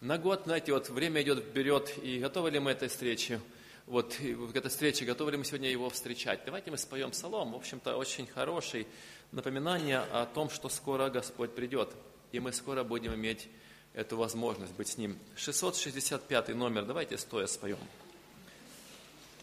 На 0.00 0.18
год, 0.18 0.42
знаете, 0.46 0.72
вот 0.72 0.88
время 0.88 1.22
идет 1.22 1.38
вперед, 1.38 1.94
и 2.02 2.18
готовы 2.18 2.50
ли 2.50 2.58
мы 2.58 2.72
этой 2.72 2.88
встрече? 2.88 3.40
Вот 3.86 4.18
и 4.20 4.34
вот 4.34 4.52
к 4.52 4.56
этой 4.56 4.70
встрече, 4.70 5.04
готовы 5.04 5.30
ли 5.30 5.36
мы 5.36 5.44
сегодня 5.44 5.70
его 5.70 5.88
встречать? 5.88 6.40
Давайте 6.44 6.72
мы 6.72 6.78
споем 6.78 7.12
псалом, 7.12 7.52
в 7.52 7.56
общем-то, 7.56 7.96
очень 7.96 8.26
хороший 8.26 8.88
напоминание 9.30 10.00
о 10.00 10.26
том, 10.26 10.50
что 10.50 10.68
скоро 10.68 11.10
Господь 11.10 11.54
придет, 11.54 11.90
и 12.32 12.40
мы 12.40 12.52
скоро 12.52 12.82
будем 12.82 13.14
иметь 13.14 13.48
эту 13.94 14.16
возможность 14.16 14.72
быть 14.72 14.88
с 14.88 14.98
Ним. 14.98 15.16
665 15.36 16.48
номер, 16.56 16.84
давайте 16.86 17.18
стоя 17.18 17.46
споем. 17.46 17.78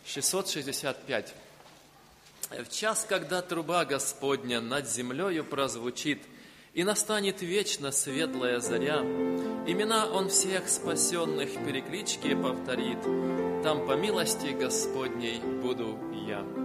665. 0.06 1.34
В 2.50 2.70
час, 2.70 3.06
когда 3.08 3.42
труба 3.42 3.86
Господня 3.86 4.62
над 4.62 4.88
землею 4.88 5.44
прозвучит, 5.44 6.20
И 6.74 6.84
настанет 6.84 7.42
вечно 7.42 7.92
светлая 7.92 8.60
заря, 8.60 9.00
Имена 9.68 10.06
Он 10.08 10.30
всех 10.30 10.70
спасенных 10.70 11.50
переклички 11.66 12.36
повторит, 12.36 13.02
Там 13.64 13.88
по 13.88 13.94
милости 13.94 14.48
Господней 14.48 15.40
буду 15.40 15.98
я. 16.28 16.65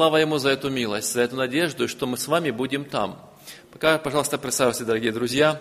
Слава 0.00 0.16
Ему 0.16 0.38
за 0.38 0.48
эту 0.48 0.70
милость, 0.70 1.12
за 1.12 1.20
эту 1.20 1.36
надежду, 1.36 1.86
что 1.86 2.06
мы 2.06 2.16
с 2.16 2.26
вами 2.26 2.50
будем 2.50 2.86
там. 2.86 3.20
Пока, 3.70 3.98
пожалуйста, 3.98 4.38
присаживайтесь, 4.38 4.86
дорогие 4.86 5.12
друзья. 5.12 5.60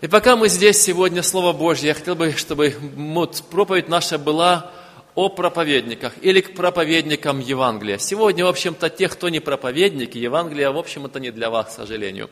И 0.00 0.06
пока 0.06 0.36
мы 0.36 0.48
здесь 0.48 0.80
сегодня, 0.80 1.24
Слово 1.24 1.52
Божье, 1.52 1.88
я 1.88 1.94
хотел 1.94 2.14
бы, 2.14 2.30
чтобы 2.34 2.76
вот, 2.94 3.42
проповедь 3.50 3.88
наша 3.88 4.16
была 4.16 4.70
о 5.16 5.28
проповедниках 5.28 6.12
или 6.22 6.40
к 6.40 6.54
проповедникам 6.54 7.40
Евангелия. 7.40 7.98
Сегодня, 7.98 8.44
в 8.44 8.48
общем-то, 8.48 8.90
тех, 8.90 9.10
кто 9.10 9.28
не 9.28 9.40
проповедники, 9.40 10.16
Евангелия, 10.16 10.70
в 10.70 10.78
общем, 10.78 11.04
это 11.04 11.18
не 11.18 11.32
для 11.32 11.50
вас, 11.50 11.70
к 11.70 11.76
сожалению. 11.76 12.30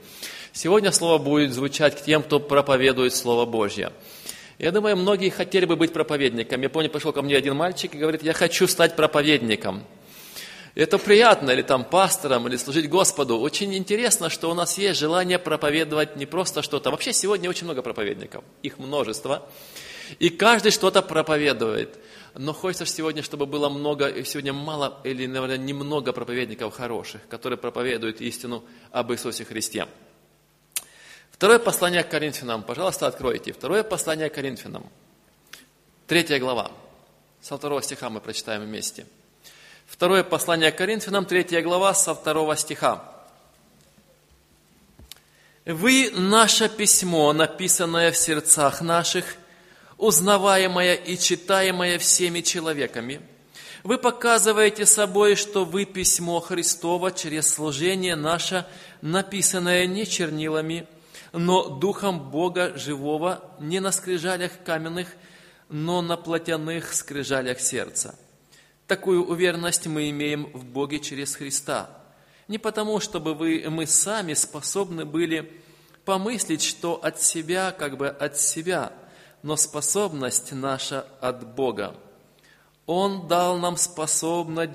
Сегодня 0.52 0.92
Слово 0.92 1.18
будет 1.18 1.52
звучать 1.52 2.00
к 2.00 2.04
тем, 2.04 2.22
кто 2.22 2.38
проповедует 2.38 3.16
Слово 3.16 3.46
Божье. 3.46 3.90
Я 4.60 4.70
думаю, 4.70 4.96
многие 4.96 5.30
хотели 5.30 5.64
бы 5.64 5.74
быть 5.74 5.92
проповедниками. 5.92 6.62
Я 6.62 6.68
помню, 6.68 6.88
пришел 6.88 7.12
ко 7.12 7.22
мне 7.22 7.36
один 7.36 7.56
мальчик 7.56 7.92
и 7.96 7.98
говорит, 7.98 8.22
я 8.22 8.32
хочу 8.32 8.68
стать 8.68 8.94
проповедником. 8.94 9.82
Это 10.76 10.98
приятно, 10.98 11.52
или 11.52 11.62
там 11.62 11.84
пастором, 11.84 12.46
или 12.46 12.56
служить 12.58 12.90
Господу. 12.90 13.38
Очень 13.38 13.74
интересно, 13.74 14.28
что 14.28 14.50
у 14.50 14.54
нас 14.54 14.76
есть 14.76 15.00
желание 15.00 15.38
проповедовать 15.38 16.16
не 16.16 16.26
просто 16.26 16.60
что-то. 16.60 16.90
Вообще 16.90 17.14
сегодня 17.14 17.48
очень 17.48 17.64
много 17.64 17.80
проповедников, 17.80 18.44
их 18.62 18.78
множество. 18.78 19.48
И 20.18 20.28
каждый 20.28 20.72
что-то 20.72 21.00
проповедует. 21.00 21.98
Но 22.34 22.52
хочется 22.52 22.84
сегодня, 22.84 23.22
чтобы 23.22 23.46
было 23.46 23.70
много, 23.70 24.22
сегодня 24.22 24.52
мало 24.52 25.00
или, 25.02 25.26
наверное, 25.26 25.56
немного 25.56 26.12
проповедников 26.12 26.74
хороших, 26.74 27.26
которые 27.28 27.56
проповедуют 27.56 28.20
истину 28.20 28.62
об 28.90 29.10
Иисусе 29.12 29.46
Христе. 29.46 29.86
Второе 31.30 31.58
послание 31.58 32.04
к 32.04 32.10
Коринфянам. 32.10 32.62
Пожалуйста, 32.62 33.06
откройте. 33.06 33.54
Второе 33.54 33.82
послание 33.82 34.28
к 34.28 34.34
Коринфянам. 34.34 34.86
Третья 36.06 36.38
глава. 36.38 36.70
Со 37.40 37.56
второго 37.56 37.80
стиха 37.80 38.10
мы 38.10 38.20
прочитаем 38.20 38.60
вместе. 38.60 39.06
Второе 39.86 40.24
послание 40.24 40.72
к 40.72 40.76
Коринфянам, 40.76 41.24
третья 41.24 41.62
глава, 41.62 41.94
со 41.94 42.14
второго 42.14 42.56
стиха. 42.56 43.04
«Вы– 45.64 46.10
наше 46.14 46.68
письмо, 46.68 47.32
написанное 47.32 48.10
в 48.10 48.16
сердцах 48.16 48.82
наших, 48.82 49.24
узнаваемое 49.96 50.94
и 50.94 51.16
читаемое 51.16 51.98
всеми 51.98 52.40
человеками. 52.40 53.20
Вы 53.84 53.98
показываете 53.98 54.86
собой, 54.86 55.36
что 55.36 55.64
вы 55.64 55.84
письмо 55.84 56.40
Христово 56.40 57.12
через 57.12 57.52
служение 57.52 58.16
наше, 58.16 58.66
написанное 59.02 59.86
не 59.86 60.04
чернилами, 60.04 60.86
но 61.32 61.68
Духом 61.68 62.30
Бога 62.30 62.76
живого, 62.76 63.42
не 63.60 63.80
на 63.80 63.92
скрижалях 63.92 64.52
каменных, 64.64 65.08
но 65.68 66.02
на 66.02 66.16
плотяных 66.16 66.92
скрижалях 66.92 67.60
сердца» 67.60 68.16
Такую 68.86 69.26
уверенность 69.26 69.86
мы 69.86 70.10
имеем 70.10 70.44
в 70.52 70.64
Боге 70.64 71.00
через 71.00 71.34
Христа. 71.34 71.90
Не 72.46 72.58
потому, 72.58 73.00
чтобы 73.00 73.34
вы, 73.34 73.64
мы 73.68 73.86
сами 73.86 74.34
способны 74.34 75.04
были 75.04 75.60
помыслить, 76.04 76.62
что 76.62 76.94
от 76.94 77.20
себя, 77.20 77.72
как 77.72 77.96
бы 77.96 78.08
от 78.08 78.38
себя, 78.38 78.92
но 79.42 79.56
способность 79.56 80.52
наша 80.52 81.04
от 81.20 81.54
Бога. 81.54 81.96
Он 82.86 83.26
дал 83.26 83.58
нам 83.58 83.76
способность, 83.76 84.70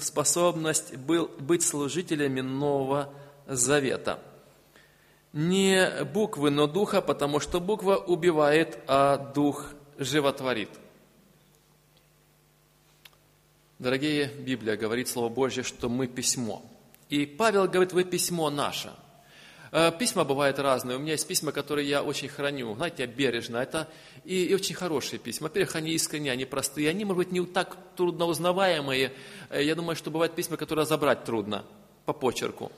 способность 0.00 0.96
был, 0.96 1.30
быть 1.38 1.62
служителями 1.62 2.40
Нового 2.40 3.12
Завета. 3.46 4.20
Не 5.34 6.02
буквы, 6.04 6.50
но 6.50 6.66
духа, 6.66 7.02
потому 7.02 7.40
что 7.40 7.60
буква 7.60 7.96
убивает, 7.96 8.78
а 8.86 9.18
дух 9.18 9.74
животворит. 9.98 10.70
Дорогие, 13.80 14.26
Библия 14.26 14.76
говорит, 14.76 15.08
Слово 15.08 15.30
Божье, 15.30 15.62
что 15.62 15.88
мы 15.88 16.06
письмо. 16.06 16.62
И 17.08 17.24
Павел 17.24 17.66
говорит, 17.66 17.94
вы 17.94 18.04
письмо 18.04 18.50
наше. 18.50 18.92
Э, 19.72 19.90
письма 19.90 20.24
бывают 20.24 20.58
разные. 20.58 20.98
У 20.98 21.00
меня 21.00 21.12
есть 21.12 21.26
письма, 21.26 21.50
которые 21.50 21.88
я 21.88 22.02
очень 22.02 22.28
храню, 22.28 22.74
знаете, 22.74 23.06
бережно. 23.06 23.56
Это 23.56 23.88
и, 24.26 24.44
и 24.44 24.54
очень 24.54 24.74
хорошие 24.74 25.18
письма. 25.18 25.44
Во-первых, 25.48 25.76
они 25.76 25.92
искренние, 25.92 26.34
они 26.34 26.44
простые. 26.44 26.90
Они, 26.90 27.06
может 27.06 27.16
быть, 27.16 27.32
не 27.32 27.42
так 27.46 27.78
трудно 27.96 28.26
узнаваемые. 28.26 29.14
Э, 29.48 29.64
я 29.64 29.74
думаю, 29.74 29.96
что 29.96 30.10
бывают 30.10 30.34
письма, 30.34 30.58
которые 30.58 30.82
разобрать 30.82 31.24
трудно 31.24 31.64
по 32.04 32.12
почерку. 32.12 32.70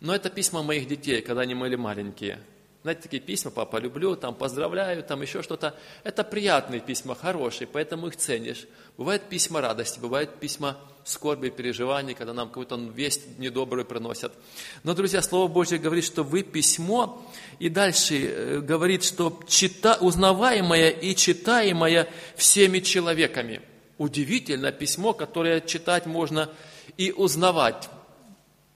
Но 0.00 0.12
это 0.12 0.30
письма 0.30 0.64
моих 0.64 0.88
детей, 0.88 1.22
когда 1.22 1.42
они 1.42 1.54
были 1.54 1.76
маленькие. 1.76 2.40
Знаете, 2.84 3.00
такие 3.00 3.22
письма, 3.22 3.50
папа, 3.50 3.78
люблю, 3.78 4.14
там, 4.14 4.34
поздравляю, 4.34 5.02
там 5.02 5.22
еще 5.22 5.42
что-то. 5.42 5.74
Это 6.02 6.22
приятные 6.22 6.82
письма, 6.82 7.14
хорошие, 7.14 7.66
поэтому 7.66 8.08
их 8.08 8.16
ценишь. 8.16 8.66
Бывают 8.98 9.22
письма 9.22 9.62
радости, 9.62 9.98
бывают 9.98 10.38
письма 10.38 10.76
скорби, 11.02 11.48
переживаний, 11.48 12.12
когда 12.12 12.34
нам 12.34 12.48
какую-то 12.48 12.76
весть 12.76 13.38
недобрую 13.38 13.86
приносят. 13.86 14.34
Но, 14.82 14.92
друзья, 14.92 15.22
Слово 15.22 15.48
Божье 15.48 15.78
говорит, 15.78 16.04
что 16.04 16.24
вы 16.24 16.42
письмо, 16.42 17.26
и 17.58 17.70
дальше 17.70 18.26
э, 18.26 18.60
говорит, 18.60 19.02
что 19.02 19.40
чита, 19.48 19.96
узнаваемое 19.98 20.90
и 20.90 21.16
читаемое 21.16 22.06
всеми 22.36 22.80
человеками. 22.80 23.62
Удивительно 23.96 24.72
письмо, 24.72 25.14
которое 25.14 25.62
читать 25.62 26.04
можно 26.04 26.50
и 26.98 27.12
узнавать. 27.12 27.88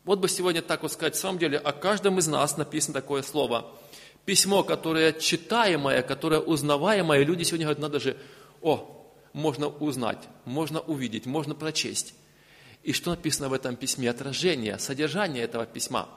Вот 0.07 0.19
бы 0.21 0.31
сегодня 0.31 0.63
так 0.63 0.83
вот 0.83 0.93
сказать, 0.93 1.15
в 1.15 1.19
самом 1.19 1.39
деле, 1.39 1.59
о 1.59 1.73
каждом 1.73 2.19
из 2.19 2.27
нас 2.27 2.57
написано 2.57 2.95
такое 2.95 3.21
слово. 3.21 3.71
Письмо, 4.29 4.63
которое 4.63 5.15
читаемое, 5.15 6.03
которое 6.03 6.39
узнаваемое. 6.39 7.25
Люди 7.25 7.45
сегодня 7.45 7.65
говорят, 7.65 7.81
надо 7.81 7.99
же, 7.99 8.15
о, 8.61 9.11
можно 9.33 9.69
узнать, 9.69 10.19
можно 10.45 10.81
увидеть, 10.81 11.25
можно 11.25 11.55
прочесть. 11.55 12.13
И 12.83 12.93
что 12.93 13.09
написано 13.13 13.49
в 13.49 13.55
этом 13.55 13.75
письме? 13.75 14.11
Отражение, 14.11 14.79
содержание 14.79 15.45
этого 15.45 15.65
письма. 15.65 16.11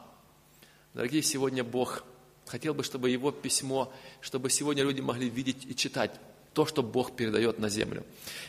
Дорогие, 0.94 1.24
сегодня 1.24 1.64
Бог 1.64 2.04
хотел 2.48 2.74
бы, 2.74 2.84
чтобы 2.84 3.10
Его 3.10 3.32
письмо, 3.32 3.94
чтобы 4.20 4.50
сегодня 4.50 4.84
люди 4.84 5.00
могли 5.00 5.30
видеть 5.30 5.66
и 5.66 5.74
читать 5.74 6.12
то, 6.54 6.66
что 6.66 6.84
Бог 6.84 7.16
передает 7.16 7.60
на 7.60 7.70
землю. 7.70 8.04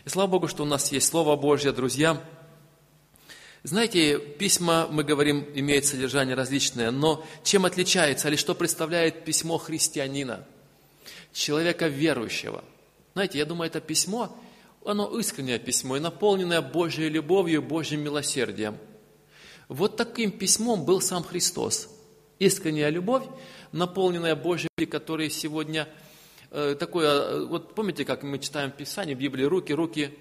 И 0.05 0.09
слава 0.09 0.29
Богу, 0.29 0.49
что 0.49 0.65
у 0.65 0.67
нас 0.67 0.91
есть 0.91 1.07
Слово 1.07 1.37
Божье, 1.37 1.71
друзья. 1.71 2.21
Знаете, 3.65 4.19
письма, 4.19 4.89
мы 4.91 5.05
говорим, 5.05 5.47
имеют 5.55 5.85
содержание 5.85 6.35
различное, 6.35 6.91
но 6.91 7.25
чем 7.45 7.65
отличается 7.65 8.27
или 8.27 8.35
что 8.35 8.57
представляет 8.57 9.25
письмо 9.25 9.57
христианина, 9.57 10.45
человека 11.33 11.87
верующего? 11.87 12.65
Знаете, 13.15 13.39
я 13.39 13.45
думаю, 13.45 13.69
это 13.69 13.81
письмо, 13.81 14.37
оно 14.85 15.17
искреннее 15.17 15.61
письмо 15.61 15.97
и 15.97 16.01
наполненное 16.01 16.61
Божьей 16.61 17.09
любовью 17.09 17.63
Божьим 17.63 18.01
милосердием. 18.01 18.79
Вот 19.69 19.97
таким 19.97 20.33
письмом 20.33 20.85
был 20.85 21.01
сам 21.01 21.23
Христос. 21.23 21.89
Искренняя 22.41 22.91
любовь, 22.91 23.23
наполненная 23.71 24.35
Божьей, 24.35 24.87
который 24.91 25.31
сегодня 25.31 25.89
э, 26.51 26.75
такое, 26.77 27.09
э, 27.09 27.45
вот 27.47 27.77
помните, 27.77 28.05
как 28.05 28.25
мы 28.25 28.41
читаем 28.41 28.73
в 28.73 28.77
Писании, 28.77 29.15
в 29.15 29.19
Библии, 29.19 29.45
руки, 29.45 29.73
руки 29.73 30.19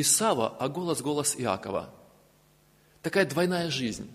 Исава, 0.00 0.56
а 0.58 0.68
голос, 0.68 1.02
голос 1.02 1.34
Иакова. 1.36 1.90
Такая 3.02 3.24
двойная 3.24 3.70
жизнь. 3.70 4.10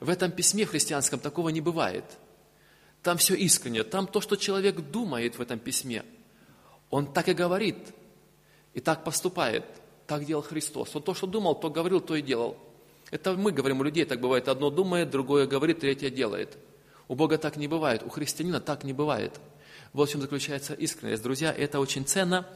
В 0.00 0.08
этом 0.08 0.32
письме 0.32 0.66
христианском 0.66 1.20
такого 1.20 1.50
не 1.50 1.60
бывает. 1.60 2.04
Там 3.02 3.18
все 3.18 3.34
искренне, 3.34 3.82
там 3.82 4.06
то, 4.06 4.20
что 4.20 4.36
человек 4.36 4.76
думает 4.90 5.38
в 5.38 5.40
этом 5.40 5.58
письме– 5.58 6.04
он 6.92 7.10
так 7.10 7.26
и 7.28 7.32
говорит, 7.32 7.78
и 8.74 8.80
так 8.80 9.02
поступает. 9.02 9.64
Так 10.06 10.26
делал 10.26 10.42
Христос. 10.42 10.94
Он 10.94 11.02
то, 11.02 11.14
что 11.14 11.26
думал, 11.26 11.54
то 11.54 11.70
говорил, 11.70 12.02
то 12.02 12.14
и 12.14 12.20
делал. 12.20 12.58
Это 13.10 13.32
мы 13.32 13.50
говорим 13.50 13.80
у 13.80 13.82
людей, 13.82 14.04
так 14.04 14.20
бывает. 14.20 14.46
Одно 14.46 14.68
думает, 14.68 15.08
другое 15.08 15.46
говорит, 15.46 15.80
третье 15.80 16.10
делает. 16.10 16.58
У 17.08 17.14
Бога 17.14 17.38
так 17.38 17.56
не 17.56 17.66
бывает, 17.66 18.02
у 18.02 18.10
христианина 18.10 18.60
так 18.60 18.84
не 18.84 18.92
бывает. 18.92 19.40
Вот 19.94 20.10
в 20.10 20.12
чем 20.12 20.20
заключается 20.20 20.74
искренность. 20.74 21.22
Друзья, 21.22 21.50
это 21.50 21.80
очень 21.80 22.04
ценно. 22.04 22.46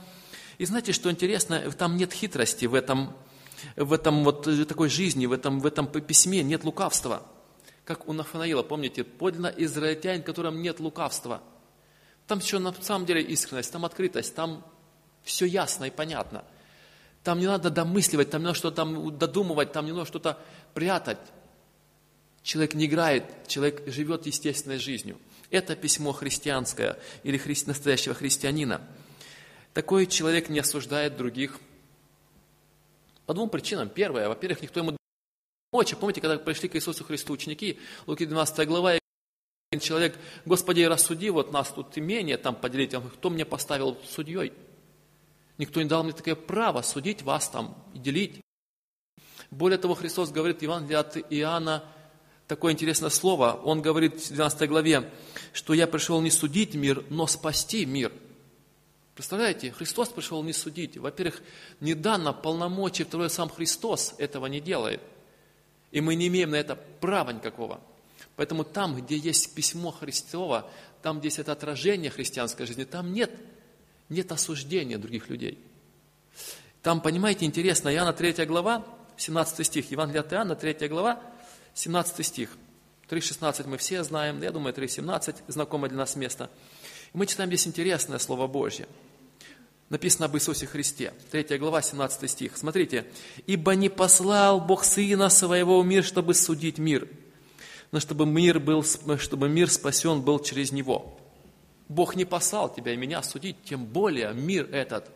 И 0.58 0.64
знаете, 0.64 0.92
что 0.92 1.10
интересно, 1.10 1.70
там 1.72 1.96
нет 1.96 2.12
хитрости 2.12 2.66
в 2.66 2.74
этом, 2.74 3.14
в 3.76 3.92
этом 3.92 4.24
вот 4.24 4.48
такой 4.66 4.88
жизни, 4.88 5.26
в 5.26 5.32
этом, 5.32 5.60
в 5.60 5.66
этом 5.66 5.86
письме, 5.86 6.42
нет 6.42 6.64
лукавства. 6.64 7.22
Как 7.84 8.08
у 8.08 8.12
Нафанаила, 8.12 8.62
помните, 8.62 9.04
подлинно 9.04 9.52
израильтянин, 9.56 10.22
в 10.22 10.24
котором 10.24 10.62
нет 10.62 10.80
лукавства– 10.80 11.42
там 12.26 12.40
все 12.40 12.58
на 12.58 12.74
самом 12.80 13.06
деле 13.06 13.22
искренность, 13.22 13.72
там 13.72 13.84
открытость, 13.84 14.34
там 14.34 14.64
все 15.22 15.46
ясно 15.46 15.84
и 15.84 15.90
понятно. 15.90 16.44
Там 17.22 17.38
не 17.38 17.46
надо 17.46 17.70
домысливать, 17.70 18.30
там 18.30 18.40
не 18.42 18.46
надо 18.46 18.58
что-то 18.58 18.76
там 18.76 19.16
додумывать, 19.16 19.72
там 19.72 19.86
не 19.86 19.92
надо 19.92 20.06
что-то 20.06 20.38
прятать. 20.74 21.18
Человек 22.42 22.74
не 22.74 22.86
играет, 22.86 23.24
человек 23.48 23.82
живет 23.86 24.26
естественной 24.26 24.78
жизнью. 24.78 25.18
Это 25.50 25.74
письмо 25.76 26.12
христианское 26.12 26.98
или 27.22 27.36
хри... 27.38 27.56
настоящего 27.66 28.14
христианина. 28.14 28.80
Такой 29.76 30.06
человек 30.06 30.48
не 30.48 30.60
осуждает 30.60 31.18
других 31.18 31.60
по 33.26 33.34
двум 33.34 33.50
причинам. 33.50 33.90
Первое, 33.90 34.26
во-первых, 34.26 34.62
никто 34.62 34.80
ему 34.80 34.96
помочь. 35.70 35.94
Помните, 35.96 36.22
когда 36.22 36.38
пришли 36.38 36.70
к 36.70 36.76
Иисусу 36.76 37.04
Христу 37.04 37.34
ученики, 37.34 37.78
Луки 38.06 38.24
12 38.24 38.66
глава, 38.66 38.98
человек, 39.78 40.16
Господи, 40.46 40.80
рассуди, 40.80 41.28
вот 41.28 41.52
нас 41.52 41.68
тут 41.72 41.98
имение 41.98 42.38
там 42.38 42.54
поделить, 42.54 42.92
говорит, 42.92 43.12
кто 43.18 43.28
мне 43.28 43.44
поставил 43.44 43.98
судьей? 44.08 44.54
Никто 45.58 45.82
не 45.82 45.88
дал 45.90 46.04
мне 46.04 46.14
такое 46.14 46.36
право 46.36 46.80
судить 46.80 47.20
вас 47.20 47.46
там 47.50 47.76
и 47.92 47.98
делить. 47.98 48.40
Более 49.50 49.76
того, 49.76 49.94
Христос 49.94 50.30
говорит 50.30 50.62
Евангелии 50.62 50.96
от 50.96 51.18
Иоанна 51.18 51.84
такое 52.48 52.72
интересное 52.72 53.10
слово. 53.10 53.60
Он 53.62 53.82
говорит 53.82 54.22
в 54.22 54.28
12 54.32 54.70
главе, 54.70 55.12
что 55.52 55.74
я 55.74 55.86
пришел 55.86 56.22
не 56.22 56.30
судить 56.30 56.74
мир, 56.74 57.04
но 57.10 57.26
спасти 57.26 57.84
мир. 57.84 58.10
Представляете, 59.16 59.72
Христос 59.72 60.10
пришел 60.10 60.42
не 60.42 60.52
судить. 60.52 60.98
Во-первых, 60.98 61.40
не 61.80 61.94
дано 61.94 62.34
второе, 62.34 63.30
сам 63.30 63.48
Христос 63.48 64.14
этого 64.18 64.44
не 64.44 64.60
делает. 64.60 65.00
И 65.90 66.02
мы 66.02 66.14
не 66.14 66.26
имеем 66.26 66.50
на 66.50 66.56
это 66.56 66.76
права 66.76 67.30
никакого. 67.30 67.80
Поэтому 68.36 68.62
там, 68.62 68.94
где 68.94 69.16
есть 69.16 69.54
письмо 69.54 69.90
Христово, 69.90 70.70
там, 71.00 71.18
где 71.18 71.28
есть 71.28 71.38
это 71.38 71.52
отражение 71.52 72.10
христианской 72.10 72.66
жизни, 72.66 72.84
там 72.84 73.14
нет, 73.14 73.30
нет 74.10 74.30
осуждения 74.32 74.98
других 74.98 75.30
людей. 75.30 75.58
Там, 76.82 77.00
понимаете, 77.00 77.46
интересно, 77.46 77.88
Иоанна 77.88 78.12
3 78.12 78.44
глава, 78.44 78.84
17 79.16 79.66
стих, 79.66 79.90
Евангелие 79.90 80.20
от 80.20 80.32
Иоанна, 80.34 80.56
3 80.56 80.88
глава, 80.88 81.22
17 81.72 82.26
стих. 82.26 82.50
3.16 83.08 83.66
мы 83.66 83.78
все 83.78 84.02
знаем, 84.04 84.42
я 84.42 84.50
думаю, 84.50 84.74
3.17 84.74 85.36
знакомое 85.48 85.88
для 85.88 86.00
нас 86.00 86.16
место. 86.16 86.50
И 87.14 87.16
мы 87.16 87.24
читаем 87.24 87.48
здесь 87.48 87.66
интересное 87.66 88.18
Слово 88.18 88.46
Божье. 88.46 88.86
Написано 89.88 90.26
об 90.26 90.36
Иисусе 90.36 90.66
Христе. 90.66 91.12
3 91.30 91.58
глава, 91.58 91.80
17 91.80 92.28
стих. 92.28 92.56
Смотрите. 92.56 93.06
«Ибо 93.46 93.76
не 93.76 93.88
послал 93.88 94.60
Бог 94.60 94.82
Сына 94.84 95.28
Своего 95.28 95.80
в 95.80 95.86
мир, 95.86 96.02
чтобы 96.02 96.34
судить 96.34 96.78
мир, 96.78 97.08
но 97.92 98.00
чтобы 98.00 98.26
мир, 98.26 98.58
был, 98.58 98.84
чтобы 99.18 99.48
мир 99.48 99.70
спасен 99.70 100.22
был 100.22 100.40
через 100.40 100.72
него. 100.72 101.20
Бог 101.88 102.16
не 102.16 102.24
послал 102.24 102.72
тебя 102.72 102.92
и 102.94 102.96
меня 102.96 103.22
судить, 103.22 103.56
тем 103.64 103.84
более 103.84 104.34
мир 104.34 104.68
этот. 104.72 105.08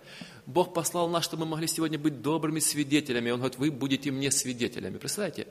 Бог 0.46 0.72
послал 0.72 1.08
нас, 1.08 1.24
чтобы 1.24 1.44
мы 1.44 1.52
могли 1.52 1.66
сегодня 1.66 1.98
быть 1.98 2.22
добрыми 2.22 2.60
свидетелями. 2.60 3.30
Он 3.30 3.40
говорит, 3.40 3.58
вы 3.58 3.70
будете 3.70 4.10
мне 4.10 4.30
свидетелями. 4.30 4.98
Представляете? 4.98 5.48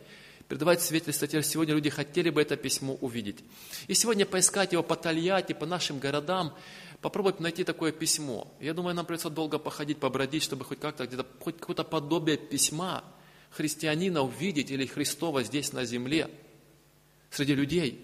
Передавать 0.48 0.82
свидетельство. 0.82 1.28
Сегодня 1.44 1.76
люди 1.76 1.90
хотели 1.90 2.30
бы 2.30 2.42
это 2.42 2.56
письмо 2.56 2.98
увидеть. 3.02 3.44
И 3.88 3.94
сегодня 3.94 4.26
поискать 4.26 4.72
его 4.72 4.82
по 4.82 4.96
Тольятти, 4.96 5.54
по 5.54 5.66
нашим 5.66 6.00
городам, 6.00 6.56
попробовать 7.02 7.40
найти 7.40 7.64
такое 7.64 7.92
письмо. 7.92 8.48
Я 8.60 8.74
думаю, 8.74 8.96
нам 8.96 9.06
придется 9.06 9.30
долго 9.30 9.60
походить, 9.60 9.98
побродить, 10.00 10.44
чтобы 10.44 10.66
хоть 10.66 10.80
как-то 10.80 11.08
где-то, 11.08 11.26
хоть 11.40 11.58
какое-то 11.58 11.84
подобие 11.84 12.38
письма 12.38 13.04
христианина 13.52 14.22
увидеть 14.22 14.70
или 14.72 14.86
Христова 14.86 15.44
здесь 15.44 15.74
на 15.74 15.86
земле– 15.86 16.30
среди 17.30 17.56
людей. 17.56 18.04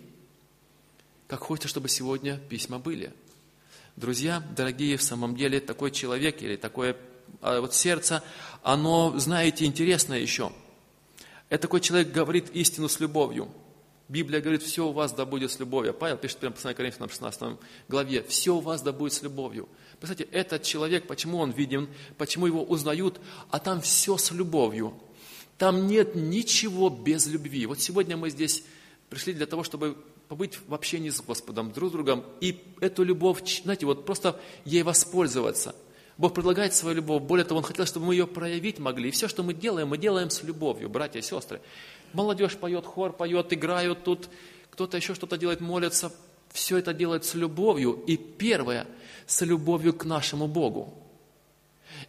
Как 1.28 1.42
хочется, 1.42 1.68
чтобы 1.68 1.90
сегодня 1.90 2.38
письма 2.38 2.80
были. 2.80 3.14
Друзья, 3.96 4.44
дорогие, 4.56 4.98
в 4.98 5.04
самом 5.04 5.36
деле 5.36 5.60
такой 5.60 5.92
человек 5.92 6.42
или 6.42 6.56
такое 6.56 6.98
а, 7.42 7.62
вот 7.62 7.74
сердце, 7.74 8.24
оно, 8.62 9.18
знаете, 9.18 9.66
интересное 9.66 10.20
еще. 10.20 10.52
Это 11.50 11.64
такой 11.64 11.82
человек 11.82 12.12
говорит 12.12 12.50
истину 12.52 12.90
с 12.90 13.00
любовью. 13.00 13.50
Библия 14.08 14.40
говорит, 14.40 14.62
все 14.62 14.88
у 14.88 14.92
вас 14.92 15.14
да 15.14 15.26
будет 15.26 15.52
с 15.52 15.60
любовью. 15.60 15.94
Павел 15.94 16.18
пишет 16.18 16.38
прямо 16.38 16.54
в 16.54 16.56
послании 16.58 16.78
Коринфянам 16.78 17.10
16 17.10 17.58
главе, 17.88 18.24
все 18.24 18.56
у 18.56 18.60
вас 18.60 18.82
да 18.82 18.92
будет 18.92 19.14
с 19.14 19.24
любовью. 19.24 19.68
Представляете, 20.00 20.32
этот 20.32 20.64
человек, 20.64 21.08
почему 21.08 21.40
он 21.40 21.52
виден, 21.52 21.90
почему 22.18 22.46
его 22.46 22.64
узнают, 22.64 23.20
а 23.50 23.60
там 23.60 23.82
все 23.82 24.18
с 24.18 24.32
любовью. 24.32 24.94
Там 25.58 25.88
нет 25.88 26.16
ничего 26.16 26.90
без 26.90 27.26
любви. 27.28 27.66
Вот 27.66 27.80
сегодня 27.80 28.16
мы 28.16 28.30
здесь 28.30 28.64
пришли 29.10 29.34
для 29.34 29.48
того, 29.48 29.64
чтобы 29.64 29.98
побыть 30.28 30.60
в 30.68 30.74
общении 30.74 31.10
с 31.10 31.22
Господом, 31.22 31.72
друг 31.72 31.90
с 31.90 31.94
другом, 31.94 32.26
и 32.42 32.62
эту 32.82 33.04
любовь, 33.04 33.42
знаете, 33.64 33.86
вот 33.86 34.06
просто 34.06 34.40
ей 34.66 34.84
воспользоваться. 34.84 35.76
Бог 36.18 36.34
предлагает 36.34 36.74
свою 36.74 36.98
любовь, 36.98 37.24
более 37.24 37.46
того, 37.46 37.58
Он 37.58 37.64
хотел, 37.64 37.86
чтобы 37.86 38.08
мы 38.08 38.16
ее 38.16 38.26
проявить 38.26 38.80
могли. 38.80 39.10
И 39.10 39.12
все, 39.12 39.28
что 39.28 39.44
мы 39.44 39.54
делаем, 39.54 39.90
мы 39.90 39.98
делаем 39.98 40.30
с 40.30 40.44
любовью, 40.44 40.90
братья 40.90 41.20
и 41.20 41.22
сестры. 41.22 41.62
Молодежь 42.14 42.56
поет, 42.56 42.86
хор 42.86 43.14
поет, 43.14 43.52
играют 43.54 44.04
тут, 44.04 44.30
кто-то 44.70 44.98
еще 44.98 45.14
что-то 45.16 45.38
делает, 45.38 45.62
молятся. 45.62 46.12
Все 46.52 46.78
это 46.78 46.94
делает 46.94 47.26
с 47.26 47.34
любовью. 47.34 48.04
И 48.08 48.16
первое, 48.18 48.88
с 49.26 49.42
любовью 49.42 49.94
к 49.94 50.06
нашему 50.06 50.48
Богу. 50.48 50.94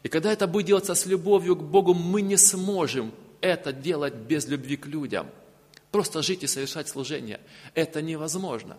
И 0.02 0.08
когда 0.08 0.32
это 0.32 0.46
будет 0.46 0.66
делаться 0.66 0.94
с 0.94 1.06
любовью 1.06 1.56
к 1.56 1.62
Богу, 1.62 1.94
мы 1.94 2.22
не 2.22 2.36
сможем 2.36 3.12
это 3.40 3.72
делать 3.72 4.14
без 4.14 4.46
любви 4.46 4.76
к 4.76 4.86
людям– 4.86 5.28
Просто 5.96 6.20
жить 6.20 6.42
и 6.42 6.46
совершать 6.46 6.88
служение. 6.88 7.40
Это 7.72 8.02
невозможно. 8.02 8.76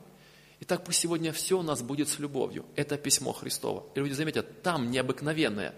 Итак, 0.60 0.84
пусть 0.84 1.00
сегодня 1.00 1.32
все 1.32 1.58
у 1.58 1.64
нас 1.64 1.82
будет 1.82 2.10
с 2.10 2.20
любовью. 2.20 2.64
Это 2.76 2.96
письмо 2.96 3.32
Христово. 3.32 3.86
И 3.96 4.00
люди 4.00 4.14
заметят, 4.14 4.62
там 4.62 4.92
необыкновенное. 4.92 5.74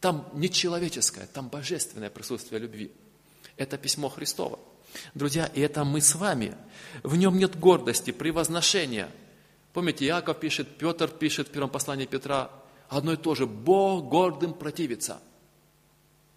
Там 0.00 0.28
не 0.34 0.50
человеческое, 0.50 1.26
там 1.26 1.48
божественное 1.48 2.10
присутствие 2.10 2.60
любви. 2.60 2.92
Это 3.58 3.76
письмо 3.76 4.08
Христово. 4.08 4.58
Друзья, 5.14 5.46
и 5.46 5.60
это 5.60 5.84
мы 5.84 6.00
с 6.00 6.14
вами. 6.14 6.56
В 7.02 7.16
нем 7.16 7.36
нет 7.36 7.58
гордости, 7.58 8.12
превозношения. 8.12 9.10
Помните, 9.72 10.06
Иаков 10.06 10.40
пишет, 10.40 10.78
Петр 10.78 11.08
пишет 11.08 11.48
в 11.48 11.50
первом 11.50 11.68
послании 11.68 12.06
Петра, 12.06 12.50
одно 12.88 13.12
и 13.12 13.16
то 13.16 13.34
же, 13.34 13.46
Бог 13.46 14.08
гордым 14.08 14.54
противится. 14.54 15.20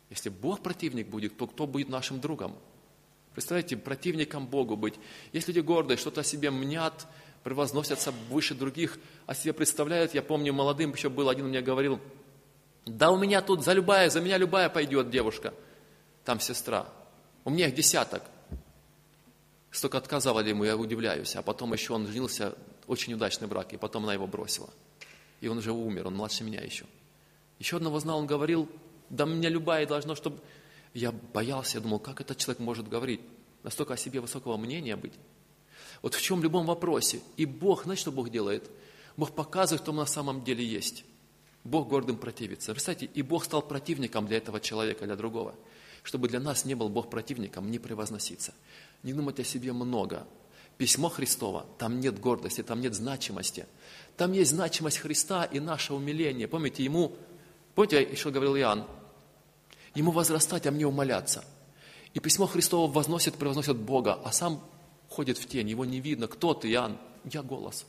Если 0.09 0.30
Бог 0.30 0.61
противник 0.61 1.07
будет, 1.07 1.38
то 1.38 1.47
кто 1.47 1.65
будет 1.65 1.88
нашим 1.88 2.19
другом? 2.19 2.57
Представляете, 3.34 3.78
противником 3.78 4.47
Богу 4.47 4.76
быть. 4.76 4.95
Есть 5.32 5.47
люди 5.47 5.59
гордые, 5.59 5.97
что-то 5.97 6.22
о 6.22 6.24
себе 6.24 6.51
мнят, 6.51 7.07
превозносятся 7.43 8.11
выше 8.30 8.53
других, 8.53 8.99
о 9.26 9.34
себе 9.34 9.53
представляют. 9.53 10.13
Я 10.13 10.22
помню, 10.22 10.51
молодым 10.51 10.91
еще 10.91 11.09
был, 11.09 11.30
один 11.30 11.47
мне 11.47 11.61
говорил, 11.61 12.01
да 12.86 13.11
у 13.11 13.17
меня 13.17 13.41
тут 13.41 13.63
за 13.63 13.72
любая, 13.74 14.09
за 14.09 14.19
меня 14.19 14.38
любая 14.38 14.67
пойдет 14.69 15.09
девушка, 15.09 15.53
там 16.26 16.39
сестра. 16.41 16.89
У 17.44 17.50
меня 17.50 17.68
их 17.68 17.76
десяток. 17.76 18.24
Столько 19.72 19.98
отказывали 19.98 20.50
ему, 20.50 20.64
я 20.64 20.76
удивляюсь. 20.76 21.36
А 21.36 21.42
потом 21.42 21.74
еще 21.74 21.94
он 21.94 22.08
женился, 22.08 22.56
очень 22.88 23.14
удачный 23.14 23.48
брак, 23.48 23.74
и 23.74 23.78
потом 23.78 24.04
она 24.04 24.14
его 24.14 24.28
бросила. 24.28 24.70
И 25.39 25.48
он 25.48 25.58
уже 25.58 25.72
умер, 25.72 26.08
он 26.08 26.16
младше 26.16 26.44
меня 26.44 26.62
еще. 26.62 26.86
Еще 27.58 27.78
одного 27.78 28.00
знал, 28.00 28.20
он 28.20 28.28
говорил, 28.28 28.70
да 29.10 29.26
меня 29.26 29.50
любая 29.50 29.86
должно, 29.86 30.16
чтобы... 30.16 30.39
Я 30.94 31.12
боялся, 31.12 31.78
я 31.78 31.82
думал, 31.82 32.00
как 32.00 32.20
этот 32.20 32.38
человек 32.38 32.60
может 32.60 32.89
говорить? 32.89 33.22
Настолько 33.64 33.94
о 33.94 33.98
себе 33.98 34.20
высокого 34.20 34.58
мнения 34.58 34.96
быть. 34.98 35.14
Вот 36.02 36.16
в 36.16 36.22
чем 36.22 36.42
в 36.42 36.44
любом 36.44 36.66
вопросе. 36.66 37.22
И 37.38 37.46
Бог, 37.46 37.84
знаете, 37.84 38.02
что 38.02 38.12
Бог 38.12 38.30
делает? 38.30 38.70
Бог 39.16 39.34
показывает, 39.34 39.82
кто 39.82 39.94
на 39.94 40.06
самом 40.06 40.44
деле 40.44 40.66
есть. 40.66 41.06
Бог 41.64 41.88
гордым 41.88 42.18
противится. 42.18 42.74
Представьте, 42.74 43.06
и 43.06 43.22
Бог 43.22 43.46
стал 43.46 43.62
противником 43.62 44.28
для 44.28 44.38
этого 44.38 44.60
человека, 44.60 45.06
для 45.06 45.16
другого. 45.16 45.56
Чтобы 46.04 46.28
для 46.28 46.39
нас 46.39 46.66
не 46.66 46.76
был 46.76 46.89
Бог 46.89 47.10
противником, 47.10 47.70
не 47.70 47.80
превозноситься. 47.80 48.54
Не 49.04 49.14
думать 49.14 49.39
о 49.39 49.43
себе 49.43 49.74
много. 49.74 50.26
Письмо 50.78 51.10
Христово, 51.10 51.66
там 51.78 51.99
нет 51.99 52.20
гордости, 52.20 52.64
там 52.64 52.82
нет 52.82 52.95
значимости. 52.95 53.68
Там 54.18 54.32
есть 54.32 54.52
значимость 54.52 54.97
Христа 54.97 55.43
и 55.43 55.60
наше 55.60 55.93
умиление. 55.93 56.47
Помните, 56.47 56.84
ему, 56.84 57.16
помните, 57.76 58.16
что 58.16 58.32
говорил 58.32 58.56
Иоанн? 58.56 58.88
Ему 59.93 60.12
возрастать, 60.12 60.66
а 60.66 60.72
мне 60.72 60.88
умоляться. 60.88 61.43
И 62.14 62.20
письмо 62.20 62.47
Христово 62.47 62.91
возносит, 62.91 63.36
превозносит 63.36 63.78
Бога, 63.78 64.20
а 64.24 64.32
сам 64.32 64.64
ходит 65.08 65.38
в 65.38 65.45
тень, 65.47 65.70
его 65.70 65.86
не 65.86 65.99
видно. 65.99 66.28
Кто 66.28 66.54
ты, 66.54 66.72
Иоанн? 66.72 66.97
Я 67.26 67.43
голос. 67.43 67.86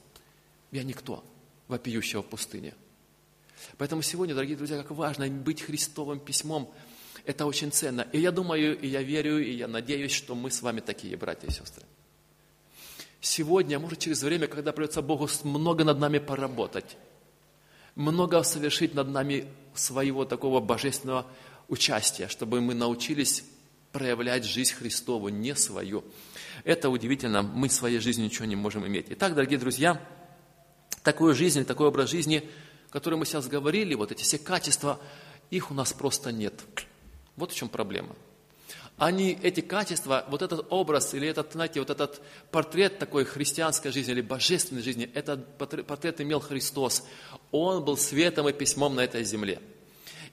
Я 0.70 0.82
никто, 0.84 1.24
вопиющего 1.68 2.22
в 2.22 2.26
пустыне. 2.26 2.74
Поэтому 3.78 4.02
сегодня, 4.02 4.34
дорогие 4.34 4.56
друзья, 4.56 4.76
как 4.82 4.90
важно 4.90 5.28
быть 5.28 5.62
Христовым 5.62 6.20
письмом. 6.20 6.72
Это 7.24 7.46
очень 7.46 7.70
ценно. 7.70 8.06
И 8.12 8.18
я 8.18 8.32
думаю, 8.32 8.78
и 8.78 8.86
я 8.88 9.02
верю, 9.02 9.38
и 9.38 9.52
я 9.52 9.68
надеюсь, 9.68 10.12
что 10.12 10.34
мы 10.34 10.50
с 10.50 10.62
вами 10.62 10.80
такие, 10.80 11.16
братья 11.16 11.46
и 11.46 11.52
сестры. 11.52 11.84
Сегодня, 13.20 13.78
может 13.78 14.00
через 14.00 14.22
время, 14.22 14.48
когда 14.48 14.72
придется 14.72 15.02
Богу 15.02 15.28
много 15.44 15.84
над 15.84 15.98
нами 16.00 16.18
поработать, 16.18 16.96
много 17.94 18.42
совершить 18.42 18.94
над 18.94 19.08
нами 19.08 19.46
своего 19.74 20.24
такого 20.24 20.60
божественного 20.60 21.26
участия, 21.68 22.26
чтобы 22.26 22.60
мы 22.60 22.74
научились 22.74 23.44
проявлять 23.92 24.44
жизнь 24.44 24.74
Христову, 24.74 25.28
не 25.28 25.54
свою. 25.54 26.02
Это 26.64 26.88
удивительно, 26.88 27.42
мы 27.42 27.68
своей 27.68 28.00
жизнью 28.00 28.26
ничего 28.26 28.46
не 28.46 28.56
можем 28.56 28.86
иметь. 28.86 29.06
Итак, 29.10 29.34
дорогие 29.34 29.58
друзья, 29.58 30.00
такую 31.04 31.34
жизнь, 31.34 31.64
такой 31.64 31.86
образ 31.86 32.10
жизни, 32.10 32.48
который 32.90 33.18
мы 33.18 33.26
сейчас 33.26 33.46
говорили, 33.46 33.94
вот 33.94 34.10
эти 34.10 34.22
все 34.22 34.38
качества, 34.38 34.98
их 35.50 35.70
у 35.70 35.74
нас 35.74 35.92
просто 35.92 36.32
нет. 36.32 36.54
Вот 37.36 37.52
в 37.52 37.54
чем 37.54 37.68
проблема. 37.68 38.14
Они, 38.98 39.38
эти 39.42 39.60
качества, 39.60 40.24
вот 40.28 40.42
этот 40.42 40.66
образ 40.70 41.14
или 41.14 41.26
этот, 41.26 41.52
знаете, 41.52 41.80
вот 41.80 41.90
этот 41.90 42.20
портрет 42.50 42.98
такой 42.98 43.24
христианской 43.24 43.90
жизни 43.90 44.12
или 44.12 44.20
божественной 44.20 44.82
жизни, 44.82 45.10
этот 45.14 45.56
портрет 45.56 46.20
имел 46.20 46.40
Христос. 46.40 47.02
Он 47.50 47.84
был 47.84 47.96
светом 47.96 48.48
и 48.48 48.52
письмом 48.52 48.94
на 48.94 49.00
этой 49.00 49.24
земле. 49.24 49.60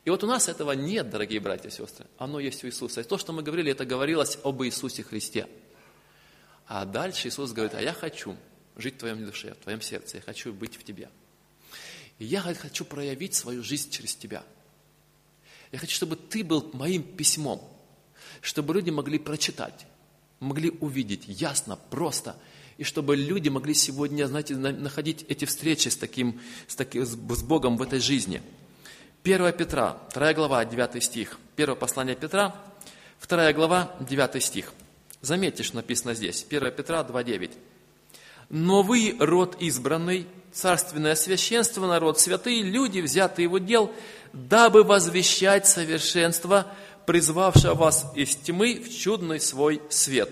И 0.06 0.10
вот 0.10 0.24
у 0.24 0.28
нас 0.28 0.48
этого 0.50 0.74
нет, 0.74 1.10
дорогие 1.10 1.40
братья 1.40 1.70
и 1.70 1.72
сестры. 1.72 2.06
Оно 2.18 2.40
есть 2.40 2.64
у 2.64 2.68
Иисуса. 2.68 3.02
И 3.02 3.04
то, 3.04 3.18
что 3.18 3.34
мы 3.34 3.42
говорили, 3.42 3.72
это 3.72 3.86
говорилось 3.86 4.38
об 4.44 4.62
Иисусе 4.64 5.04
Христе. 5.04 5.48
А 6.68 6.86
дальше 6.86 7.28
Иисус 7.28 7.52
говорит, 7.52 7.74
а 7.74 7.82
я 7.82 7.94
хочу 7.94 8.38
жить 8.78 8.96
в 8.96 9.00
твоем 9.00 9.26
душе, 9.26 9.56
в 9.56 9.64
твоем 9.64 9.82
сердце, 9.82 10.18
я 10.18 10.22
хочу 10.22 10.54
быть 10.54 10.78
в 10.78 10.84
тебе. 10.84 11.10
И 12.20 12.26
я 12.26 12.42
хочу 12.42 12.86
проявить 12.86 13.34
свою 13.34 13.64
жизнь 13.64 13.90
через 13.90 14.16
тебя. 14.16 14.44
Я 15.72 15.80
хочу, 15.80 15.96
чтобы 15.96 16.16
ты 16.16 16.44
был 16.44 16.70
моим 16.74 17.04
письмом, 17.04 17.62
чтобы 18.42 18.74
люди 18.74 18.90
могли 18.90 19.20
прочитать, 19.20 19.86
могли 20.40 20.72
увидеть 20.72 21.26
ясно, 21.28 21.78
просто, 21.90 22.36
и 22.78 22.84
чтобы 22.84 23.16
люди 23.16 23.50
могли 23.50 23.74
сегодня, 23.74 24.26
знаете, 24.28 24.56
находить 24.56 25.26
эти 25.28 25.46
встречи 25.46 25.90
с 25.90 25.98
таким, 25.98 26.40
с, 26.68 26.76
таким, 26.76 27.06
с 27.06 27.16
Богом 27.16 27.78
в 27.78 27.82
этой 27.82 28.00
жизни. 28.00 28.42
1 29.24 29.52
Петра, 29.54 29.98
2 30.14 30.34
глава, 30.34 30.64
9 30.64 31.04
стих. 31.04 31.38
Первое 31.56 31.76
послание 31.76 32.16
Петра, 32.16 32.56
2 33.28 33.54
глава, 33.54 33.96
9 34.00 34.42
стих. 34.42 34.74
Заметьте, 35.22 35.64
что 35.64 35.76
написано 35.76 36.14
здесь. 36.14 36.46
1 36.50 36.72
Петра 36.72 37.02
2.9. 37.02 37.52
«Но 38.50 38.82
вы, 38.82 39.16
род 39.20 39.58
избранный, 39.60 40.26
царственное 40.54 41.16
священство, 41.16 41.86
народ 41.86 42.20
святый, 42.20 42.62
люди, 42.62 43.00
взятые 43.00 43.44
его 43.44 43.58
дел, 43.58 43.92
дабы 44.34 44.84
возвещать 44.84 45.68
совершенство, 45.68 46.68
призвавшего 47.06 47.74
вас 47.74 48.12
из 48.16 48.36
тьмы 48.36 48.76
в 48.76 48.96
чудный 48.96 49.40
свой 49.40 49.82
свет». 49.90 50.30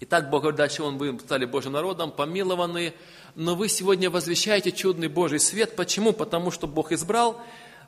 Итак, 0.00 0.30
Бог 0.30 0.42
говорит 0.42 0.58
дальше, 0.58 0.84
он 0.84 0.96
вы 0.96 1.18
стали 1.18 1.44
Божьим 1.44 1.72
народом, 1.72 2.12
помилованные, 2.12 2.94
но 3.34 3.56
вы 3.56 3.68
сегодня 3.68 4.10
возвещаете 4.10 4.70
чудный 4.70 5.08
Божий 5.08 5.40
свет. 5.40 5.74
Почему? 5.74 6.12
Потому 6.12 6.52
что 6.52 6.68
Бог 6.68 6.92
избрал, 6.92 7.40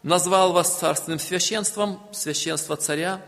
назвал 0.03 0.53
вас 0.53 0.79
царственным 0.79 1.21
священством, 1.21 2.01
священство 2.13 2.77
царя, 2.77 3.23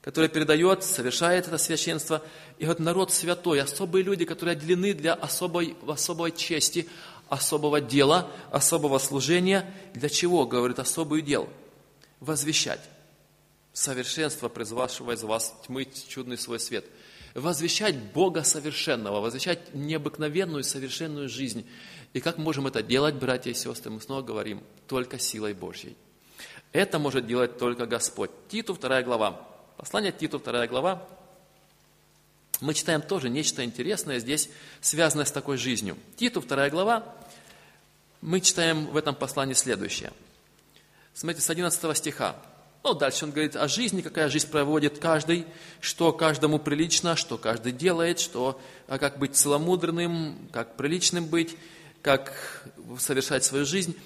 который 0.00 0.28
передает, 0.28 0.82
совершает 0.82 1.46
это 1.46 1.58
священство. 1.58 2.22
И 2.60 2.66
вот 2.66 2.78
народ 2.78 3.10
святой, 3.10 3.62
особые 3.62 4.04
люди, 4.04 4.26
которые 4.26 4.52
отделены 4.52 4.92
для 4.92 5.14
особой, 5.14 5.78
особой 5.88 6.30
чести, 6.30 6.86
особого 7.30 7.80
дела, 7.80 8.30
особого 8.50 8.98
служения. 8.98 9.72
Для 9.94 10.10
чего, 10.10 10.44
говорит, 10.44 10.78
особый 10.78 11.22
дел? 11.22 11.48
Возвещать 12.20 12.82
совершенство, 13.72 14.50
призвавшего 14.50 15.12
из 15.12 15.22
вас 15.22 15.54
тьмы 15.64 15.88
чудный 16.08 16.36
свой 16.36 16.60
свет. 16.60 16.84
Возвещать 17.34 17.96
Бога 18.12 18.42
совершенного, 18.42 19.22
возвещать 19.22 19.74
необыкновенную 19.74 20.62
совершенную 20.62 21.30
жизнь. 21.30 21.66
И 22.12 22.20
как 22.20 22.36
можем 22.36 22.66
это 22.66 22.82
делать, 22.82 23.14
братья 23.14 23.50
и 23.50 23.54
сестры? 23.54 23.90
Мы 23.90 24.02
снова 24.02 24.20
говорим, 24.20 24.62
только 24.86 25.18
силой 25.18 25.54
Божьей. 25.54 25.96
Это 26.72 26.98
может 26.98 27.26
делать 27.26 27.56
только 27.56 27.86
Господь. 27.86 28.30
Титу, 28.50 28.74
вторая 28.74 29.02
глава. 29.02 29.48
Послание 29.78 30.12
Титу, 30.12 30.38
вторая 30.38 30.68
глава. 30.68 31.08
Мы 32.60 32.74
читаем 32.74 33.00
тоже 33.00 33.30
нечто 33.30 33.64
интересное 33.64 34.18
здесь, 34.18 34.50
связанное 34.80 35.24
с 35.24 35.32
такой 35.32 35.56
жизнью. 35.56 35.96
Титу, 36.16 36.40
вторая 36.40 36.70
глава, 36.70 37.04
мы 38.20 38.40
читаем 38.40 38.86
в 38.86 38.96
этом 38.96 39.14
послании 39.14 39.54
следующее. 39.54 40.12
Смотрите, 41.14 41.44
с 41.44 41.50
11 41.50 41.96
стиха. 41.96 42.36
Ну, 42.82 42.94
дальше 42.94 43.24
он 43.24 43.30
говорит 43.30 43.56
о 43.56 43.68
жизни, 43.68 44.00
какая 44.00 44.28
жизнь 44.28 44.48
проводит 44.50 44.98
каждый, 44.98 45.46
что 45.80 46.12
каждому 46.12 46.58
прилично, 46.58 47.16
что 47.16 47.36
каждый 47.38 47.72
делает, 47.72 48.20
что, 48.20 48.60
а 48.88 48.98
как 48.98 49.18
быть 49.18 49.36
целомудренным, 49.36 50.48
как 50.52 50.76
приличным 50.76 51.26
быть, 51.26 51.56
как 52.02 52.66
совершать 52.98 53.44
свою 53.44 53.66
жизнь, 53.66 53.96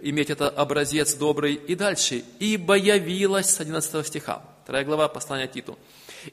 иметь 0.00 0.30
это 0.30 0.48
образец 0.48 1.14
добрый. 1.14 1.54
И 1.54 1.74
дальше. 1.74 2.24
«Ибо 2.38 2.76
явилась» 2.76 3.50
с 3.50 3.60
11 3.60 4.06
стиха. 4.06 4.42
Вторая 4.64 4.84
глава 4.84 5.08
послания 5.08 5.46
Титу. 5.46 5.78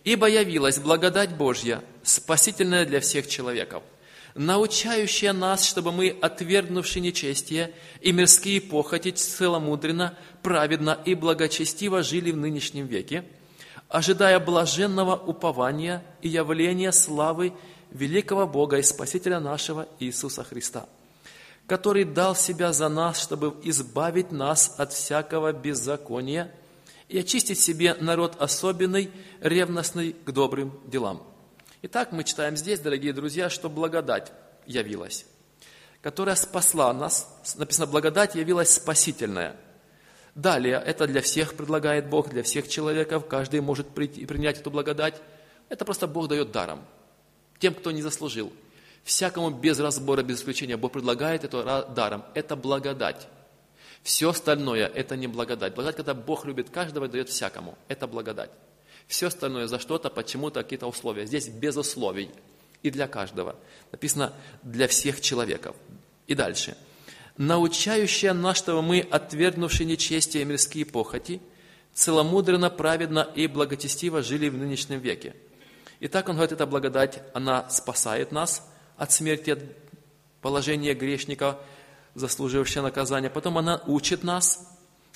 «Ибо 0.03 0.27
явилась 0.27 0.79
благодать 0.79 1.35
Божья, 1.35 1.83
спасительная 2.03 2.85
для 2.85 2.99
всех 2.99 3.27
человеков, 3.27 3.83
научающая 4.35 5.33
нас, 5.33 5.65
чтобы 5.65 5.91
мы, 5.91 6.15
отвергнувши 6.21 6.99
нечестие 6.99 7.73
и 8.01 8.11
мирские 8.11 8.61
похоти, 8.61 9.11
целомудренно, 9.11 10.17
праведно 10.43 10.97
и 11.05 11.15
благочестиво 11.15 12.03
жили 12.03 12.31
в 12.31 12.37
нынешнем 12.37 12.85
веке, 12.85 13.23
ожидая 13.87 14.39
блаженного 14.39 15.15
упования 15.15 16.03
и 16.21 16.29
явления 16.29 16.91
славы 16.91 17.53
великого 17.91 18.45
Бога 18.45 18.77
и 18.77 18.83
Спасителя 18.83 19.39
нашего 19.39 19.87
Иисуса 19.99 20.43
Христа, 20.43 20.87
который 21.65 22.03
дал 22.03 22.35
Себя 22.35 22.71
за 22.71 22.89
нас, 22.89 23.21
чтобы 23.21 23.55
избавить 23.63 24.31
нас 24.31 24.75
от 24.77 24.93
всякого 24.93 25.51
беззакония– 25.53 26.51
и 27.09 27.19
очистить 27.19 27.59
себе 27.59 27.95
народ 27.95 28.35
особенный, 28.39 29.11
ревностный 29.41 30.13
к 30.13 30.31
добрым 30.31 30.79
делам. 30.85 31.23
Итак, 31.81 32.11
мы 32.11 32.23
читаем 32.23 32.55
здесь, 32.55 32.79
дорогие 32.79 33.13
друзья, 33.13 33.49
что 33.49 33.69
благодать 33.69 34.31
явилась, 34.65 35.25
которая 36.01 36.35
спасла 36.35 36.93
нас. 36.93 37.27
Написано, 37.57 37.87
благодать 37.87 38.35
явилась 38.35 38.73
спасительная. 38.73 39.55
Далее, 40.35 40.81
это 40.85 41.07
для 41.07 41.21
всех 41.21 41.55
предлагает 41.55 42.07
Бог, 42.09 42.29
для 42.29 42.43
всех 42.43 42.67
человеков, 42.67 43.27
каждый 43.27 43.61
может 43.61 43.89
прийти, 43.89 44.25
принять 44.25 44.59
эту 44.59 44.69
благодать. 44.69 45.19
Это 45.67 45.85
просто 45.85 46.07
Бог 46.07 46.27
дает 46.27 46.51
даром, 46.51 46.85
тем, 47.57 47.73
кто 47.73 47.91
не 47.91 48.01
заслужил. 48.01 48.53
Всякому 49.03 49.49
без 49.49 49.79
разбора, 49.79 50.21
без 50.21 50.39
исключения 50.39 50.77
Бог 50.77 50.91
предлагает 50.91 51.43
это 51.43 51.87
даром. 51.95 52.23
Это 52.35 52.55
благодать. 52.55 53.27
Все 54.03 54.29
остальное– 54.29 54.87
это 54.95 55.15
не 55.15 55.27
благодать. 55.27 55.75
Благодать, 55.75 55.97
когда 55.97 56.13
Бог 56.13 56.45
любит 56.45 56.69
каждого 56.69 57.05
и 57.05 57.09
дает 57.09 57.29
всякому. 57.29 57.77
Это 57.87 58.07
благодать. 58.07 58.49
Все 59.07 59.27
остальное 59.27 59.67
за 59.67 59.79
что-то, 59.79 60.09
почему-то, 60.09 60.63
какие-то 60.63 60.87
условия. 60.87 61.25
Здесь 61.25 61.47
без 61.47 61.77
условий. 61.77 62.31
И 62.81 62.91
для 62.91 63.07
каждого. 63.07 63.55
Написано 63.91 64.33
«для 64.63 64.87
всех 64.87 65.19
человеков». 65.19 65.75
И 66.27 66.35
дальше. 66.35 66.77
«Научающая 67.37 68.33
нас, 68.33 68.57
чтобы 68.57 68.81
мы, 68.81 68.99
отвергнувшие 68.99 69.85
нечестие 69.85 70.43
и 70.43 70.45
мирские 70.45 70.85
похоти, 70.85 71.41
целомудренно, 71.93 72.69
праведно 72.69 73.27
и 73.35 73.47
благочестиво 73.47 74.21
жили 74.21 74.47
в 74.47 74.57
нынешнем 74.57 74.99
веке». 74.99 75.35
Итак, 76.01 76.29
он 76.29 76.35
говорит, 76.35 76.53
эта 76.53 76.65
благодать, 76.65 77.21
она 77.33 77.69
спасает 77.69 78.31
нас 78.31 78.65
от 78.95 79.11
смерти, 79.11 79.51
от 79.51 79.59
положения 80.41 80.93
грешника, 80.93 81.59
заслуживающего 82.19 82.83
наказания. 82.83 83.29
Потом 83.29 83.57
она 83.57 83.81
учит 83.87 84.23
нас, 84.23 84.67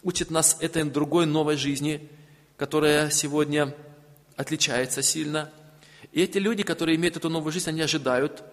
учит 0.04 0.32
нас 0.32 0.58
этой 0.60 0.84
другой 0.84 1.26
новой 1.26 1.56
жизни, 1.56 2.10
которая 2.58 3.10
сегодня 3.10 3.76
отличается 4.36 5.02
сильно. 5.02 5.52
И 6.12 6.22
эти 6.22 6.38
люди, 6.38 6.64
которые 6.64 6.96
имеют 6.96 7.18
эту 7.18 7.30
новую 7.30 7.52
жизнь, 7.52 7.70
они 7.70 7.82
ожидают 7.82 8.44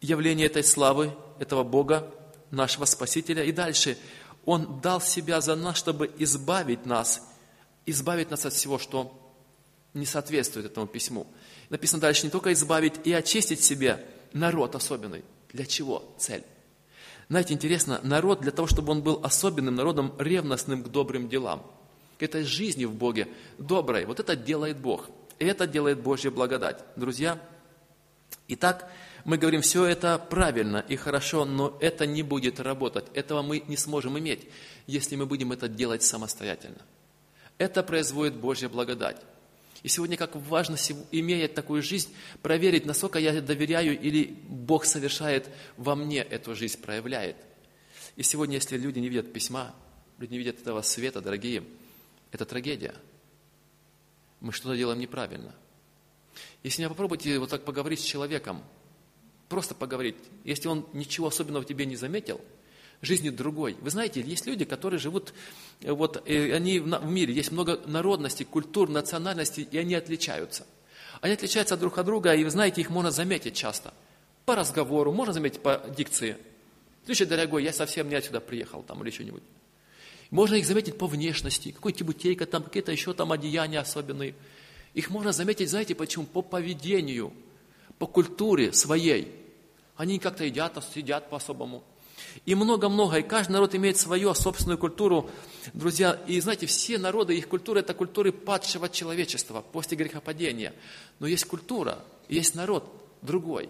явления 0.00 0.46
этой 0.46 0.64
славы, 0.64 1.16
этого 1.38 1.64
Бога, 1.64 2.10
нашего 2.50 2.84
Спасителя. 2.84 3.44
И 3.44 3.52
дальше 3.52 3.98
Он 4.44 4.80
дал 4.80 5.00
себя 5.00 5.40
за 5.40 5.56
нас, 5.56 5.76
чтобы 5.76 6.10
избавить 6.18 6.86
нас, 6.86 7.22
избавить 7.84 8.30
нас 8.30 8.46
от 8.46 8.52
всего, 8.52 8.78
что 8.78 9.12
не 9.94 10.06
соответствует 10.06 10.66
этому 10.66 10.86
письму. 10.86 11.26
Написано 11.68 12.00
дальше, 12.00 12.24
не 12.24 12.30
только 12.30 12.52
избавить 12.52 12.94
и 13.04 13.12
очистить 13.12 13.62
себе 13.62 14.04
народ 14.32 14.74
особенный. 14.74 15.24
Для 15.52 15.66
чего? 15.66 16.14
Цель. 16.18 16.44
Знаете, 17.28 17.54
интересно, 17.54 18.00
народ 18.02 18.40
для 18.40 18.52
того, 18.52 18.68
чтобы 18.68 18.92
он 18.92 19.02
был 19.02 19.20
особенным 19.22 19.74
народом, 19.74 20.14
ревностным 20.18 20.82
к 20.84 20.88
добрым 20.88 21.28
делам, 21.28 21.66
к 22.18 22.22
этой 22.22 22.44
жизни 22.44 22.84
в 22.84 22.94
Боге, 22.94 23.28
доброй. 23.58 24.04
Вот 24.04 24.20
это 24.20 24.36
делает 24.36 24.78
Бог. 24.78 25.08
Это 25.38 25.66
делает 25.66 26.00
Божья 26.00 26.30
благодать. 26.30 26.82
Друзья, 26.94 27.38
итак, 28.48 28.90
мы 29.24 29.38
говорим, 29.38 29.60
все 29.60 29.84
это 29.84 30.18
правильно 30.18 30.84
и 30.88 30.94
хорошо, 30.94 31.44
но 31.44 31.76
это 31.80 32.06
не 32.06 32.22
будет 32.22 32.60
работать. 32.60 33.06
Этого 33.12 33.42
мы 33.42 33.62
не 33.66 33.76
сможем 33.76 34.18
иметь, 34.18 34.48
если 34.86 35.16
мы 35.16 35.26
будем 35.26 35.50
это 35.50 35.68
делать 35.68 36.04
самостоятельно. 36.04 36.80
Это 37.58 37.82
производит 37.82 38.36
Божья 38.36 38.68
благодать. 38.68 39.20
И 39.82 39.88
сегодня 39.88 40.16
как 40.16 40.34
важно, 40.36 40.76
имея 41.12 41.48
такую 41.48 41.82
жизнь, 41.82 42.14
проверить, 42.42 42.86
насколько 42.86 43.18
я 43.18 43.40
доверяю 43.40 43.98
или 43.98 44.36
Бог 44.48 44.84
совершает 44.84 45.48
во 45.76 45.94
мне 45.94 46.18
эту 46.18 46.54
жизнь, 46.54 46.80
проявляет. 46.80 47.36
И 48.16 48.22
сегодня, 48.22 48.56
если 48.56 48.76
люди 48.76 48.98
не 48.98 49.08
видят 49.08 49.32
письма, 49.32 49.74
люди 50.18 50.32
не 50.32 50.38
видят 50.38 50.60
этого 50.60 50.82
света, 50.82 51.20
дорогие, 51.20 51.64
это 52.32 52.44
трагедия. 52.44 52.94
Мы 54.40 54.52
что-то 54.52 54.76
делаем 54.76 54.98
неправильно. 54.98 55.54
Если 56.62 56.82
не 56.82 56.88
попробуйте 56.88 57.38
вот 57.38 57.50
так 57.50 57.64
поговорить 57.64 58.00
с 58.00 58.04
человеком, 58.04 58.62
просто 59.48 59.74
поговорить, 59.74 60.16
если 60.44 60.68
он 60.68 60.86
ничего 60.92 61.28
особенного 61.28 61.62
в 61.62 61.66
тебе 61.66 61.86
не 61.86 61.96
заметил– 61.96 62.40
жизни 63.02 63.30
другой. 63.30 63.76
Вы 63.80 63.90
знаете, 63.90 64.20
есть 64.20 64.46
люди, 64.46 64.64
которые 64.64 64.98
живут, 64.98 65.34
э, 65.82 65.92
вот, 65.92 66.22
э, 66.26 66.52
они 66.54 66.80
в 66.80 67.10
мире, 67.10 67.34
есть 67.34 67.52
много 67.52 67.80
народностей, 67.86 68.44
культур, 68.44 68.88
национальностей, 68.88 69.68
и 69.70 69.78
они 69.78 69.94
отличаются. 69.94 70.66
Они 71.20 71.34
отличаются 71.34 71.76
друг 71.76 71.98
от 71.98 72.06
друга, 72.06 72.34
и 72.34 72.44
вы 72.44 72.50
знаете, 72.50 72.80
их 72.80 72.90
можно 72.90 73.10
заметить 73.10 73.54
часто. 73.54 73.92
По 74.44 74.54
разговору, 74.54 75.12
можно 75.12 75.32
заметить 75.32 75.60
по 75.60 75.82
дикции. 75.96 76.36
Слушай, 77.04 77.26
дорогой, 77.26 77.64
я 77.64 77.72
совсем 77.72 78.08
не 78.08 78.14
отсюда 78.16 78.40
приехал, 78.40 78.82
там, 78.82 79.02
или 79.02 79.10
что-нибудь. 79.10 79.42
Можно 80.30 80.56
их 80.56 80.66
заметить 80.66 80.98
по 80.98 81.06
внешности, 81.06 81.70
какой 81.70 81.92
тибутейка 81.92 82.46
там, 82.46 82.64
какие-то 82.64 82.92
еще 82.92 83.12
там 83.14 83.32
одеяния 83.32 83.80
особенные. 83.80 84.34
Их 84.94 85.10
можно 85.10 85.32
заметить, 85.32 85.70
знаете 85.70 85.94
почему? 85.94 86.24
По 86.24 86.42
поведению, 86.42 87.32
по 87.98 88.06
культуре 88.06 88.72
своей. 88.72 89.32
Они 89.96 90.18
как-то 90.18 90.44
едят, 90.44 90.82
сидят 90.92 91.30
по-особому 91.30 91.84
и 92.44 92.54
много-много. 92.54 93.18
И 93.18 93.22
каждый 93.22 93.52
народ 93.52 93.74
имеет 93.74 93.96
свою 93.96 94.34
собственную 94.34 94.78
культуру, 94.78 95.30
друзья. 95.72 96.20
И 96.26 96.40
знаете, 96.40 96.66
все 96.66 96.98
народы, 96.98 97.36
их 97.36 97.48
культура– 97.48 97.78
это 97.80 97.94
культуры 97.94 98.32
падшего 98.32 98.88
человечества 98.88 99.64
после 99.72 99.96
грехопадения. 99.96 100.74
Но 101.18 101.26
есть 101.26 101.44
культура, 101.44 101.98
есть 102.28 102.54
народ 102.54 102.84
другой. 103.22 103.68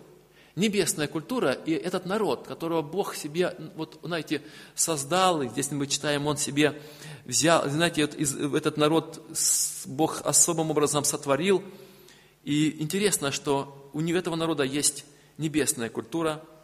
Небесная 0.56 1.06
культура 1.06 1.52
и 1.52 1.72
этот 1.72 2.06
народ, 2.06 2.46
которого 2.46 2.80
Бог 2.80 3.14
себе, 3.14 3.54
вот, 3.76 3.98
знаете, 4.02 4.40
создал, 4.74 5.42
и 5.42 5.48
здесь 5.48 5.70
мы 5.70 5.86
читаем, 5.86 6.26
Он 6.26 6.38
себе 6.38 6.80
взял, 7.26 7.68
знаете, 7.68 8.02
этот 8.02 8.78
народ 8.78 9.22
Бог 9.84 10.22
особым 10.24 10.70
образом 10.70 11.04
сотворил. 11.04 11.62
И 12.44 12.82
интересно, 12.82 13.32
что 13.32 13.90
у 13.92 14.00
этого 14.00 14.34
народа 14.36 14.62
есть 14.64 15.04
небесная 15.36 15.90
культура– 15.90 16.42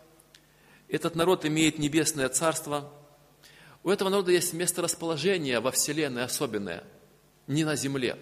этот 0.92 1.16
народ 1.16 1.44
имеет 1.46 1.78
небесное 1.78 2.28
царство. 2.28 2.92
У 3.82 3.90
этого 3.90 4.10
народа 4.10 4.30
есть 4.30 4.52
место 4.52 4.82
расположения 4.82 5.58
во 5.60 5.70
Вселенной 5.70 6.24
особенное, 6.24 6.84
не 7.46 7.64
на 7.64 7.76
земле. 7.76 8.18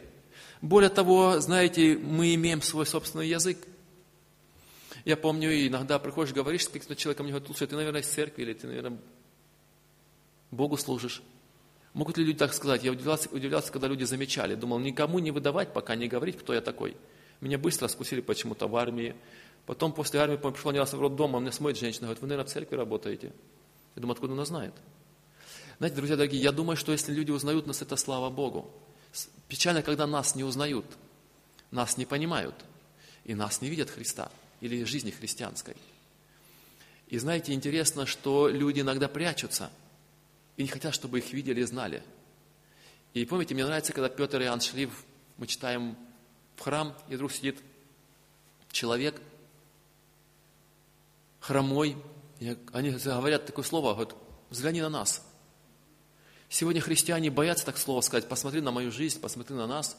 Более 0.63 0.89
того, 0.89 1.41
знаете, 1.41 1.99
мы 1.99 2.35
имеем 2.35 2.63
свой 2.63 2.87
собственный 2.87 3.29
язык. 3.29 3.59
Я 5.05 5.17
помню, 5.17 5.67
иногда 5.67 5.99
приходишь, 5.99 6.33
говоришь 6.33 6.65
с 6.65 6.69
каким-то 6.69 6.95
человеком, 6.95 7.25
мне 7.25 7.33
говорят, 7.33 7.49
слушай, 7.49 7.67
ты, 7.67 7.75
наверное, 7.75 8.03
из 8.03 8.07
церкви, 8.07 8.43
или 8.43 8.53
ты, 8.53 8.69
наверное, 8.69 8.99
Богу 10.51 10.77
служишь. 10.77 11.23
Могут 11.93 12.19
ли 12.19 12.25
люди 12.25 12.39
так 12.39 12.55
сказать? 12.55 12.85
Я 12.85 12.93
удивлялся, 12.93 13.29
удивлялся, 13.31 13.73
когда 13.73 13.89
люди 13.89 14.05
замечали. 14.05 14.55
Думал, 14.55 14.79
никому 14.79 15.19
не 15.19 15.33
выдавать, 15.33 15.73
пока 15.73 15.97
не 15.97 16.07
говорить, 16.07 16.39
кто 16.39 16.55
я 16.55 16.61
такой. 16.61 16.97
Меня 17.41 17.59
быстро 17.59 17.89
скусили 17.89 18.21
почему-то 18.21 18.69
в 18.69 18.77
армии, 18.77 19.17
Потом 19.67 19.93
после 19.93 20.21
армии 20.21 20.37
пришел 20.37 20.73
не 20.73 20.79
раз 20.79 20.93
в 20.93 21.01
роддом, 21.01 21.37
а 21.37 21.41
мне 21.41 21.53
смотрит 21.53 21.79
женщина, 21.79 22.07
говорит, 22.07 22.23
вы, 22.23 22.29
наверное, 22.29 22.49
в 22.49 22.53
церкви 22.53 22.77
работаете. 22.77 23.33
Я 23.95 24.03
думаю, 24.03 24.15
откуда 24.15 24.33
она 24.33 24.45
знает? 24.45 24.75
Знаете, 25.79 25.97
друзья 25.97 26.17
дорогие, 26.17 26.43
я 26.43 26.53
думаю, 26.53 26.77
что 26.77 26.93
если 26.93 27.13
люди 27.13 27.31
узнают 27.31 27.67
нас, 27.67 27.81
это 27.83 27.97
слава 27.97 28.31
Богу. 28.31 28.71
Печально, 29.49 29.83
когда 29.83 30.07
нас 30.07 30.35
не 30.35 30.45
узнают, 30.45 30.87
нас 31.71 31.97
не 31.97 32.05
понимают, 32.05 32.55
и 33.25 33.35
нас 33.35 33.61
не 33.61 33.69
видят 33.69 33.91
Христа 33.91 34.31
или 34.61 34.85
жизни 34.85 35.11
христианской. 35.11 35.75
И 37.09 37.19
знаете, 37.19 37.53
интересно, 37.53 38.07
что 38.07 38.49
люди 38.49 38.81
иногда 38.81 39.09
прячутся 39.09 39.71
и 40.57 40.63
не 40.63 40.69
хотят, 40.69 40.95
чтобы 40.95 41.19
их 41.19 41.33
видели 41.33 41.61
и 41.61 41.65
знали. 41.65 42.03
И 43.15 43.25
помните, 43.25 43.55
мне 43.55 43.65
нравится, 43.65 43.93
когда 43.93 44.09
Петр 44.09 44.41
и 44.41 44.45
Иоанн 44.45 44.61
шли, 44.61 44.89
мы 45.37 45.47
читаем 45.47 45.97
в 46.57 46.61
храм, 46.61 46.95
и 47.09 47.17
вдруг 47.17 47.33
сидит 47.33 47.59
человек, 48.71 49.21
хромой. 51.41 51.97
Они 52.73 52.91
говорят 52.91 53.47
такое 53.47 53.65
слово, 53.65 53.95
говорят, 53.95 54.15
взгляни 54.51 54.81
на 54.81 54.89
нас. 54.89 55.27
Сегодня 56.49 56.81
христиане 56.81 57.31
боятся 57.31 57.65
так 57.65 57.79
слово 57.79 58.01
сказать, 58.01 58.29
посмотри 58.29 58.61
на 58.61 58.71
мою 58.71 58.91
жизнь, 58.91 59.21
посмотри 59.21 59.55
на 59.55 59.67
нас, 59.67 59.97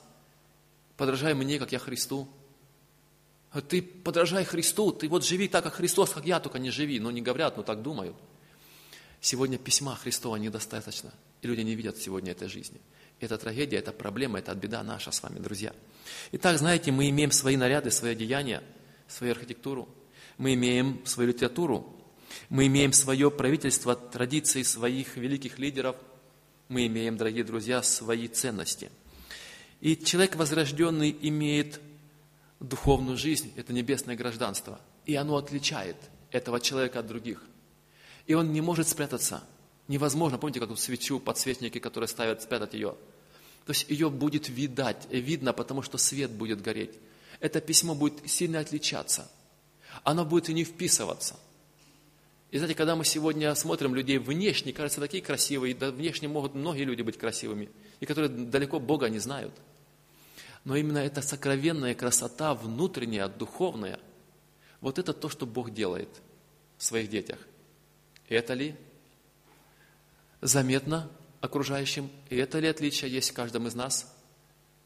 подражай 0.98 1.34
мне, 1.34 1.60
как 1.60 1.72
я 1.72 1.80
Христу. 1.80 2.28
Ты 3.68 3.82
подражай 3.82 4.46
Христу, 4.46 4.92
ты 4.92 5.10
вот 5.10 5.26
живи 5.26 5.50
так, 5.50 5.64
как 5.64 5.74
Христос, 5.74 6.12
как 6.12 6.26
я, 6.26 6.40
только 6.40 6.58
не 6.58 6.72
живи. 6.72 7.00
Но 7.00 7.12
не 7.12 7.22
говорят, 7.22 7.58
но 7.58 7.64
так 7.64 7.82
думают. 7.82 8.16
Сегодня 9.20 9.58
письма 9.58 9.96
Христова 9.96 10.38
недостаточно, 10.38 11.14
и 11.42 11.48
люди 11.48 11.62
не 11.62 11.76
видят 11.76 11.98
сегодня 11.98 12.32
этой 12.32 12.48
жизни. 12.48 12.80
Это 13.20 13.38
трагедия, 13.38 13.78
это 13.78 13.92
проблема, 13.92 14.40
это 14.40 14.56
беда 14.56 14.82
наша 14.84 15.12
с 15.12 15.22
вами, 15.22 15.40
друзья. 15.40 15.74
Итак, 16.32 16.58
знаете, 16.58 16.92
мы 16.92 17.10
имеем 17.10 17.32
свои 17.32 17.56
наряды, 17.56 17.92
свои 17.92 18.14
одеяния, 18.14 18.64
свою 19.08 19.34
архитектуру– 19.34 19.88
мы 20.42 20.56
имеем 20.56 21.06
свою 21.06 21.30
литературу, 21.30 21.86
мы 22.50 22.66
имеем 22.66 22.94
свое 22.94 23.30
правительство, 23.30 23.96
традиции 23.96 24.64
своих 24.64 25.16
великих 25.16 25.60
лидеров, 25.60 25.96
мы 26.68 26.88
имеем, 26.88 27.16
дорогие 27.16 27.44
друзья, 27.44 27.84
свои 27.84 28.28
ценности. 28.28 28.90
И 29.82 29.96
человек 29.96 30.36
возрожденный 30.36 31.16
имеет 31.22 31.80
духовную 32.60 33.18
жизнь, 33.18 33.54
это 33.56 33.72
небесное 33.72 34.16
гражданство, 34.16 34.82
и 35.06 35.14
оно 35.14 35.38
отличает 35.38 35.98
этого 36.32 36.60
человека 36.60 37.02
от 37.02 37.08
других. 37.08 37.44
И 38.26 38.34
он 38.34 38.52
не 38.52 38.62
может 38.62 38.88
спрятаться. 38.88 39.44
Невозможно, 39.88 40.40
помните, 40.40 40.60
как 40.60 40.76
свечу, 40.80 41.20
подсвечники, 41.20 41.78
которые 41.78 42.08
ставят, 42.08 42.42
спрятать 42.42 42.74
ее. 42.74 42.96
То 43.68 43.74
есть 43.74 43.88
ее 43.92 44.10
будет 44.10 44.50
видать, 44.50 45.08
видно, 45.12 45.54
потому 45.54 45.84
что 45.84 46.00
свет 46.00 46.32
будет 46.32 46.64
гореть. 46.64 46.98
Это 47.40 47.62
письмо 47.62 47.94
будет 47.94 48.28
сильно 48.28 48.60
отличаться– 48.60 49.30
оно 50.04 50.26
будет 50.26 50.50
и 50.50 50.54
не 50.54 50.64
вписываться. 50.64 51.40
И 52.52 52.58
знаете, 52.58 52.76
когда 52.76 52.96
мы 52.96 53.06
сегодня 53.06 53.56
смотрим 53.56 53.96
людей 53.96 54.18
внешне, 54.18 54.74
кажется, 54.74 55.00
такие 55.00 55.24
красивые, 55.24 55.74
да 55.74 55.92
внешне 55.92 56.28
могут 56.28 56.54
многие 56.54 56.84
люди 56.84 57.02
быть 57.02 57.18
красивыми, 57.18 57.70
и 58.02 58.06
которые 58.06 58.30
далеко 58.30 58.80
Бога 58.80 59.08
не 59.10 59.20
знают. 59.20 59.54
Но 60.66 60.76
именно 60.76 60.98
эта 60.98 61.22
сокровенная 61.22 61.96
красота, 61.96 62.54
внутренняя, 62.54 63.30
духовная, 63.30 64.00
вот 64.82 65.00
это 65.00 65.14
то, 65.14 65.30
что 65.30 65.46
Бог 65.46 65.72
делает 65.72 66.10
в 66.78 66.84
своих 66.84 67.10
детях. 67.10 67.40
Это 68.28 68.54
ли 68.54 68.76
заметно 70.42 71.10
окружающим? 71.40 72.10
И 72.30 72.36
это 72.36 72.60
ли 72.60 72.68
отличие 72.68 73.12
есть 73.12 73.32
в 73.32 73.34
каждом 73.34 73.68
из 73.68 73.76
нас? 73.76 74.14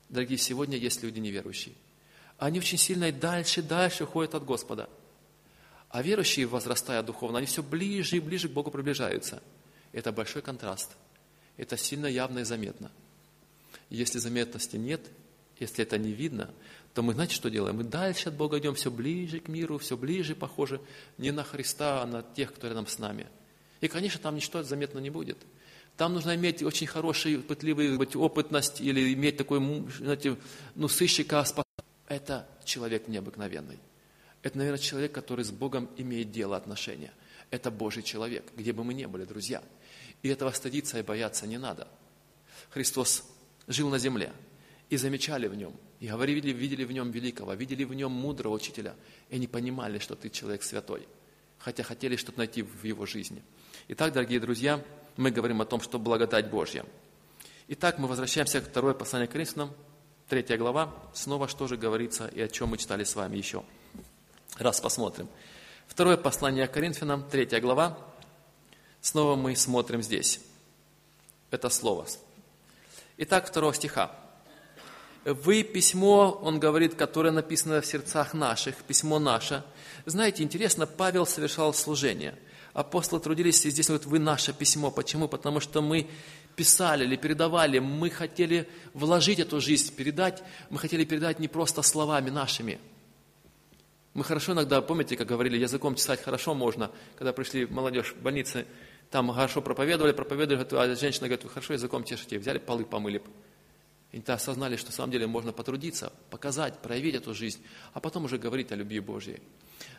Дорогие, 0.09 0.37
сегодня 0.37 0.77
есть 0.77 1.01
люди 1.01 1.19
неверующие. 1.19 1.73
Они 2.37 2.59
очень 2.59 2.77
сильно 2.77 3.09
и 3.09 3.11
дальше, 3.11 3.61
дальше 3.61 4.05
ходят 4.05 4.35
от 4.35 4.45
Господа– 4.45 4.89
а 5.95 6.01
верующие, 6.01 6.45
возрастая 6.45 7.01
духовно, 7.03 7.37
они 7.37 7.47
все 7.47 7.63
ближе 7.63 8.17
и 8.17 8.19
ближе 8.19 8.49
к 8.49 8.51
Богу 8.51 8.69
приближаются. 8.69 9.41
Это 9.93 10.11
большой 10.11 10.41
контраст. 10.41 10.91
Это 11.55 11.77
сильно 11.77 12.07
явно 12.07 12.39
и 12.39 12.43
заметно. 12.43 12.91
Если 13.89 14.19
заметности 14.19 14.75
нет, 14.75 14.99
если 15.57 15.83
это 15.85 15.97
не 15.97 16.11
видно, 16.11 16.49
то 16.93 17.01
мы, 17.01 17.13
знаете, 17.13 17.33
что 17.33 17.49
делаем? 17.49 17.77
Мы 17.77 17.85
дальше 17.85 18.27
от 18.27 18.35
Бога 18.35 18.59
идем 18.59 18.75
все 18.75 18.91
ближе 18.91 19.39
к 19.39 19.47
миру, 19.47 19.77
все 19.77 19.95
ближе, 19.95 20.35
похоже, 20.35 20.81
не 21.17 21.31
на 21.31 21.45
Христа, 21.45 22.01
а 22.03 22.05
на 22.05 22.23
тех, 22.23 22.53
кто 22.53 22.67
рядом 22.67 22.87
с 22.87 22.99
нами. 22.99 23.27
И, 23.79 23.87
конечно, 23.87 24.19
там 24.19 24.35
ничто 24.35 24.63
заметно 24.63 24.99
не 24.99 25.09
будет. 25.09 25.37
Там 25.95 26.13
нужно 26.13 26.35
иметь 26.35 26.61
очень 26.61 26.87
хороший, 26.87 27.37
пытливый 27.37 27.95
быть, 27.95 28.17
опытность 28.17 28.81
или 28.81 29.13
иметь 29.13 29.37
такой, 29.37 29.61
знаете, 29.97 30.35
ну, 30.75 30.89
сыщика. 30.89 31.45
Это 32.07 32.47
человек 32.63 33.07
необыкновенный. 33.07 33.79
Это, 34.41 34.57
наверное, 34.57 34.79
человек, 34.79 35.11
который 35.11 35.43
с 35.43 35.51
Богом 35.51 35.89
имеет 35.97 36.31
дело, 36.31 36.55
отношения. 36.55 37.11
Это 37.49 37.71
Божий 37.71 38.03
человек, 38.03 38.45
где 38.55 38.73
бы 38.73 38.83
мы 38.83 38.93
ни 38.93 39.05
были, 39.05 39.25
друзья. 39.25 39.63
И 40.21 40.29
этого 40.29 40.51
стыдиться 40.51 40.99
и 40.99 41.03
бояться 41.03 41.47
не 41.47 41.57
надо. 41.57 41.87
Христос 42.69 43.23
жил 43.67 43.89
на 43.89 43.97
земле, 43.97 44.31
и 44.89 44.97
замечали 44.97 45.47
в 45.47 45.55
нем, 45.55 45.73
и 45.99 46.07
говорили, 46.07 46.51
видели 46.51 46.83
в 46.83 46.91
нем 46.91 47.11
великого, 47.11 47.53
видели 47.53 47.83
в 47.83 47.93
нем 47.93 48.11
мудрого 48.11 48.55
учителя, 48.55 48.95
и 49.29 49.35
они 49.35 49.47
понимали, 49.47 49.99
что 49.99 50.15
ты 50.15 50.29
человек 50.29 50.63
святой, 50.63 51.07
хотя 51.57 51.83
хотели 51.83 52.15
что-то 52.15 52.39
найти 52.39 52.61
в 52.61 52.83
его 52.83 53.05
жизни. 53.05 53.41
Итак, 53.87 54.13
дорогие 54.13 54.39
друзья, 54.39 54.83
мы 55.17 55.31
говорим 55.31 55.61
о 55.61 55.65
том, 55.65 55.81
что 55.81 55.97
благодать 55.97 56.49
Божья. 56.49 56.85
Итак, 57.67 57.97
мы 57.97 58.07
возвращаемся 58.07 58.61
к 58.61 58.65
второе 58.65 58.93
послание 58.93 59.27
к 59.27 59.31
Коринфянам, 59.31 59.73
третья 60.27 60.57
глава, 60.57 60.93
снова 61.13 61.47
что 61.47 61.67
же 61.67 61.77
говорится 61.77 62.27
и 62.27 62.41
о 62.41 62.47
чем 62.47 62.69
мы 62.69 62.77
читали 62.77 63.03
с 63.03 63.15
вами 63.15 63.37
еще. 63.37 63.63
Раз 64.57 64.81
посмотрим. 64.81 65.27
Второе 65.87 66.17
послание 66.17 66.67
к 66.67 66.71
Коринфянам, 66.71 67.27
третья 67.29 67.59
глава. 67.59 67.97
Снова 69.01 69.35
мы 69.35 69.55
смотрим 69.55 70.01
здесь. 70.01 70.39
Это 71.51 71.69
слово. 71.69 72.07
Итак, 73.17 73.47
второго 73.47 73.73
стиха. 73.73 74.11
Вы 75.25 75.63
письмо, 75.63 76.31
он 76.41 76.59
говорит, 76.59 76.95
которое 76.95 77.31
написано 77.31 77.81
в 77.81 77.85
сердцах 77.85 78.33
наших, 78.33 78.75
письмо 78.83 79.19
наше. 79.19 79.63
Знаете, 80.05 80.43
интересно, 80.43 80.85
Павел 80.85 81.25
совершал 81.25 81.73
служение. 81.73 82.37
Апостолы 82.73 83.21
трудились, 83.21 83.65
и 83.65 83.69
здесь 83.69 83.89
вот 83.89 84.05
вы 84.05 84.19
наше 84.19 84.53
письмо. 84.53 84.91
Почему? 84.91 85.27
Потому 85.27 85.59
что 85.59 85.81
мы 85.81 86.09
писали 86.55 87.03
или 87.03 87.15
передавали, 87.15 87.79
мы 87.79 88.09
хотели 88.09 88.67
вложить 88.93 89.39
эту 89.39 89.59
жизнь, 89.59 89.95
передать, 89.95 90.43
мы 90.69 90.77
хотели 90.79 91.03
передать 91.05 91.39
не 91.39 91.47
просто 91.47 91.81
словами 91.81 92.29
нашими– 92.29 92.79
мы 94.15 94.23
хорошо 94.23 94.53
иногда, 94.53 94.81
помните, 94.81 95.17
как 95.17 95.27
говорили, 95.27 95.57
языком 95.57 95.93
чесать 95.95 96.23
хорошо 96.23 96.53
можно, 96.55 96.89
когда 97.17 97.33
пришли 97.33 97.65
молодежь 97.65 98.13
в 98.13 98.21
больнице, 98.21 98.65
там 99.11 99.29
хорошо 99.29 99.61
проповедовали, 99.61 100.13
проповедовали, 100.13 100.65
а 100.71 100.95
женщина 100.95 101.27
говорит, 101.27 101.45
хорошо 101.51 101.73
языком 101.73 102.05
чешете, 102.05 102.39
взяли 102.39 102.57
полы 102.57 102.85
помыли. 102.85 103.21
И 104.13 104.21
то 104.21 104.33
осознали, 104.33 104.77
что 104.77 104.91
на 104.91 104.93
самом 104.93 105.11
деле 105.11 105.27
можно 105.27 105.51
потрудиться, 105.51 106.13
показать, 106.29 106.79
проявить 106.79 107.15
эту 107.15 107.33
жизнь, 107.33 107.61
а 107.91 107.99
потом 107.99 108.23
уже 108.23 108.37
говорить 108.37 108.71
о 108.71 108.75
любви 108.75 109.01
Божьей. 109.01 109.41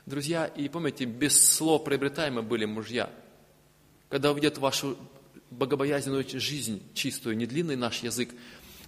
Друзья, 0.06 0.46
и 0.46 0.66
помните, 0.70 1.04
без 1.04 1.54
слов 1.54 1.84
приобретаемы 1.84 2.40
были 2.40 2.64
мужья. 2.64 3.10
Когда 4.08 4.32
увидят 4.32 4.56
вашу 4.56 4.96
богобоязненную 5.58 6.24
жизнь 6.28 6.82
чистую, 6.94 7.36
не 7.36 7.46
длинный 7.46 7.76
наш 7.76 8.02
язык, 8.02 8.34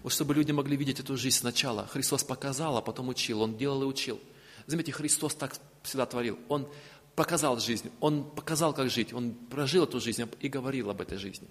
вот 0.03 0.13
чтобы 0.13 0.35
люди 0.35 0.53
могли 0.53 0.77
видеть 0.77 1.01
эту 1.01 1.17
жизнь 1.17 1.39
сначала. 1.39 1.87
Христос 1.87 2.25
показал, 2.25 2.77
а 2.77 2.83
потом 2.83 3.09
учил, 3.09 3.43
Он 3.43 3.57
делал 3.57 3.83
и 3.83 3.87
учил– 3.87 4.21
Заметьте, 4.69 4.93
Христос 4.93 5.35
так 5.35 5.57
всегда 5.83 6.05
творил. 6.05 6.39
Он 6.47 6.69
показал 7.17 7.59
жизнь, 7.59 7.91
Он 8.01 8.23
показал, 8.23 8.75
как 8.75 8.91
жить, 8.91 9.15
Он 9.15 9.33
прожил 9.33 9.85
эту 9.85 9.99
жизнь 9.99 10.29
и 10.41 10.49
говорил 10.49 10.91
об 10.91 11.01
этой 11.01 11.17
жизни. 11.17 11.49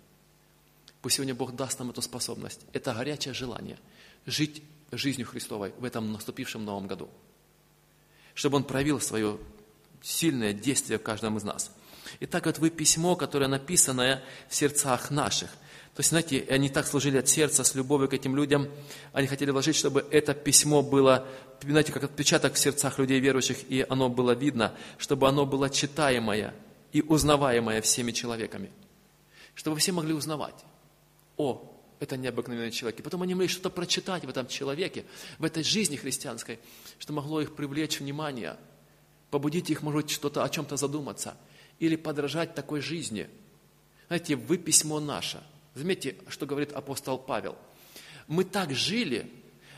Пусть 1.02 1.16
сегодня 1.16 1.34
Бог 1.34 1.56
даст 1.56 1.80
нам 1.80 1.90
эту 1.90 2.04
способность. 2.04 2.62
Это 2.74 2.94
горячее 2.94 3.34
желание 3.34 3.80
жить 4.28 4.62
жизнью 4.92 5.26
Христовой 5.26 5.74
в 5.80 5.84
этом 5.84 6.14
наступившем 6.14 6.64
новом 6.64 6.86
году. 6.86 7.10
Чтобы 8.36 8.58
Он 8.58 8.64
проявил 8.64 9.02
свое 9.02 9.40
сильное 10.04 10.54
действие 10.54 11.00
в 11.00 11.04
каждом 11.04 11.38
из 11.38 11.44
нас. 11.44 11.72
Итак, 12.20 12.46
вот 12.46 12.60
вы 12.60 12.70
письмо, 12.70 13.16
которое 13.16 13.48
написанное 13.48 14.24
в 14.50 14.56
сердцах 14.56 15.12
наших– 15.12 15.50
то 15.98 16.02
есть, 16.02 16.12
знаете, 16.12 16.46
они 16.52 16.70
так 16.70 16.86
служили 16.86 17.18
от 17.18 17.28
сердца, 17.28 17.64
с 17.64 17.74
любовью 17.74 18.08
к 18.08 18.14
этим 18.14 18.36
людям. 18.36 18.70
Они 19.14 19.26
хотели 19.26 19.50
вложить, 19.50 19.76
чтобы 19.76 20.06
это 20.12 20.36
письмо 20.36 20.84
было, 20.84 21.28
знаете, 21.64 21.92
как 21.92 22.04
отпечаток 22.04 22.54
в 22.54 22.60
сердцах 22.60 23.00
людей 23.00 23.20
верующих, 23.20 23.68
и 23.68 23.84
оно 23.90 24.08
было 24.08 24.34
видно, 24.34 24.76
чтобы 25.00 25.28
оно 25.28 25.48
было 25.48 25.72
читаемое 25.72 26.54
и 26.92 27.02
узнаваемое 27.02 27.82
всеми 27.82 28.12
человеками. 28.12 28.70
Чтобы 29.56 29.78
все 29.78 29.92
могли 29.92 30.14
узнавать. 30.14 30.54
О, 31.36 31.68
это 32.00 32.16
необыкновенный 32.16 32.70
человек. 32.70 33.00
И 33.00 33.02
потом 33.02 33.24
они 33.24 33.34
могли 33.34 33.48
что-то 33.48 33.72
прочитать 33.72 34.24
в 34.24 34.30
этом 34.30 34.48
человеке, 34.48 35.04
в 35.40 35.46
этой 35.46 35.64
жизни 35.64 35.96
христианской, 35.96 36.60
что 37.00 37.12
могло 37.12 37.42
их 37.42 37.56
привлечь 37.56 38.00
внимание, 38.00 38.56
побудить 39.32 39.72
их, 39.72 39.82
может 39.82 40.04
быть, 40.04 40.12
что-то 40.12 40.44
о 40.44 40.50
чем-то 40.50 40.78
задуматься 40.78 41.36
или 41.80 41.96
подражать 41.96 42.56
такой 42.56 42.82
жизни. 42.82 43.30
Знаете, 44.08 44.36
вы 44.36 44.58
письмо 44.58 45.00
наше– 45.00 45.42
Заметьте, 45.78 46.16
что 46.28 46.48
говорит 46.48 46.72
апостол 46.72 47.20
Павел. 47.20 47.56
Мы 48.28 48.46
так 48.46 48.74
жили, 48.74 49.32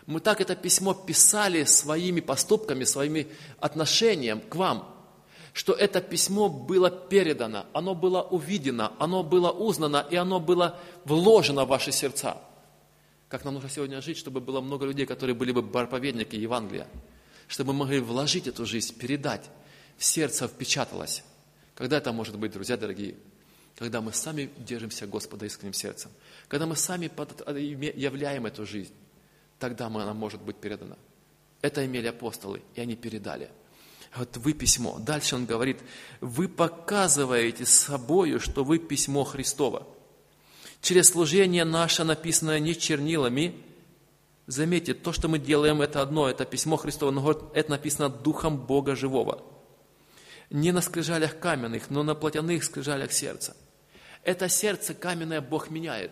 мы 0.05 0.21
так 0.21 0.39
это 0.39 0.55
письмо 0.55 0.93
писали 0.93 1.65
своими 1.65 2.21
поступками, 2.21 2.85
своими 2.85 3.27
отношением 3.59 4.39
к 4.39 4.55
вам, 4.55 4.95
что 5.51 5.73
это 5.73 5.99
письмо 5.99 6.47
было 6.47 6.89
передано, 6.89 7.65
оно 7.73 7.95
было 7.95 8.21
увидено, 8.21 8.93
оно 8.97 9.23
было 9.23 9.51
узнано, 9.51 10.07
и 10.09 10.15
оно 10.15 10.39
было 10.39 10.79
вложено 11.03 11.65
в 11.65 11.67
ваши 11.67 11.91
сердца. 11.91 12.37
Как 13.27 13.43
нам 13.43 13.55
нужно 13.55 13.69
сегодня 13.69 14.01
жить, 14.01 14.17
чтобы 14.17 14.39
было 14.39 14.61
много 14.61 14.85
людей, 14.85 15.05
которые 15.05 15.35
были 15.35 15.51
бы 15.51 15.61
проповедники 15.61 16.37
Евангелия, 16.37 16.87
чтобы 17.49 17.73
мы 17.73 17.79
могли 17.79 17.99
вложить 17.99 18.47
эту 18.47 18.65
жизнь, 18.65 18.97
передать, 18.97 19.49
в 19.97 20.05
сердце 20.05 20.47
впечаталось. 20.47 21.23
Когда 21.79 21.97
это 21.97 22.11
может 22.11 22.37
быть, 22.37 22.51
друзья 22.51 22.77
дорогие? 22.77 23.15
когда 23.79 24.01
мы 24.01 24.11
сами 24.11 24.49
держимся 24.57 25.07
Господа 25.07 25.45
искренним 25.45 25.73
сердцем, 25.73 26.11
когда 26.49 26.65
мы 26.65 26.75
сами 26.75 27.09
являем 27.97 28.45
эту 28.45 28.65
жизнь, 28.65 28.93
тогда 29.57 29.85
она 29.85 30.13
может 30.13 30.41
быть 30.41 30.57
передана. 30.57 30.97
Это 31.61 31.85
имели 31.85 32.07
апостолы, 32.07 32.61
и 32.75 32.81
они 32.81 32.97
передали. 32.97 33.49
Вот 34.17 34.35
вы 34.35 34.51
письмо. 34.51 34.99
Дальше 34.99 35.35
он 35.35 35.45
говорит, 35.45 35.77
вы 36.19 36.49
показываете 36.49 37.65
собою, 37.65 38.41
что 38.41 38.65
вы 38.65 38.79
письмо 38.79 39.23
Христово. 39.23 39.87
Через 40.81 41.07
служение 41.07 41.63
наше, 41.63 42.03
написанное 42.03 42.59
не 42.59 42.75
чернилами, 42.75 43.55
заметьте, 44.45 44.93
то, 44.93 45.13
что 45.13 45.29
мы 45.29 45.39
делаем, 45.39 45.81
это 45.81 46.01
одно, 46.01 46.27
это 46.27 46.43
письмо 46.43 46.75
Христово, 46.75 47.11
но 47.11 47.49
это 47.53 47.69
написано 47.69 48.09
Духом 48.09 48.57
Бога 48.57 48.97
Живого. 48.97 49.41
Не 50.49 50.71
на 50.71 50.81
скрижалях 50.81 51.39
каменных, 51.39 51.89
но 51.89 52.03
на 52.03 52.15
плотяных 52.15 52.63
скрижалях 52.63 53.11
сердца– 53.11 53.55
это 54.23 54.49
сердце 54.49 54.93
каменное 54.93 55.41
Бог 55.41 55.69
меняет. 55.69 56.11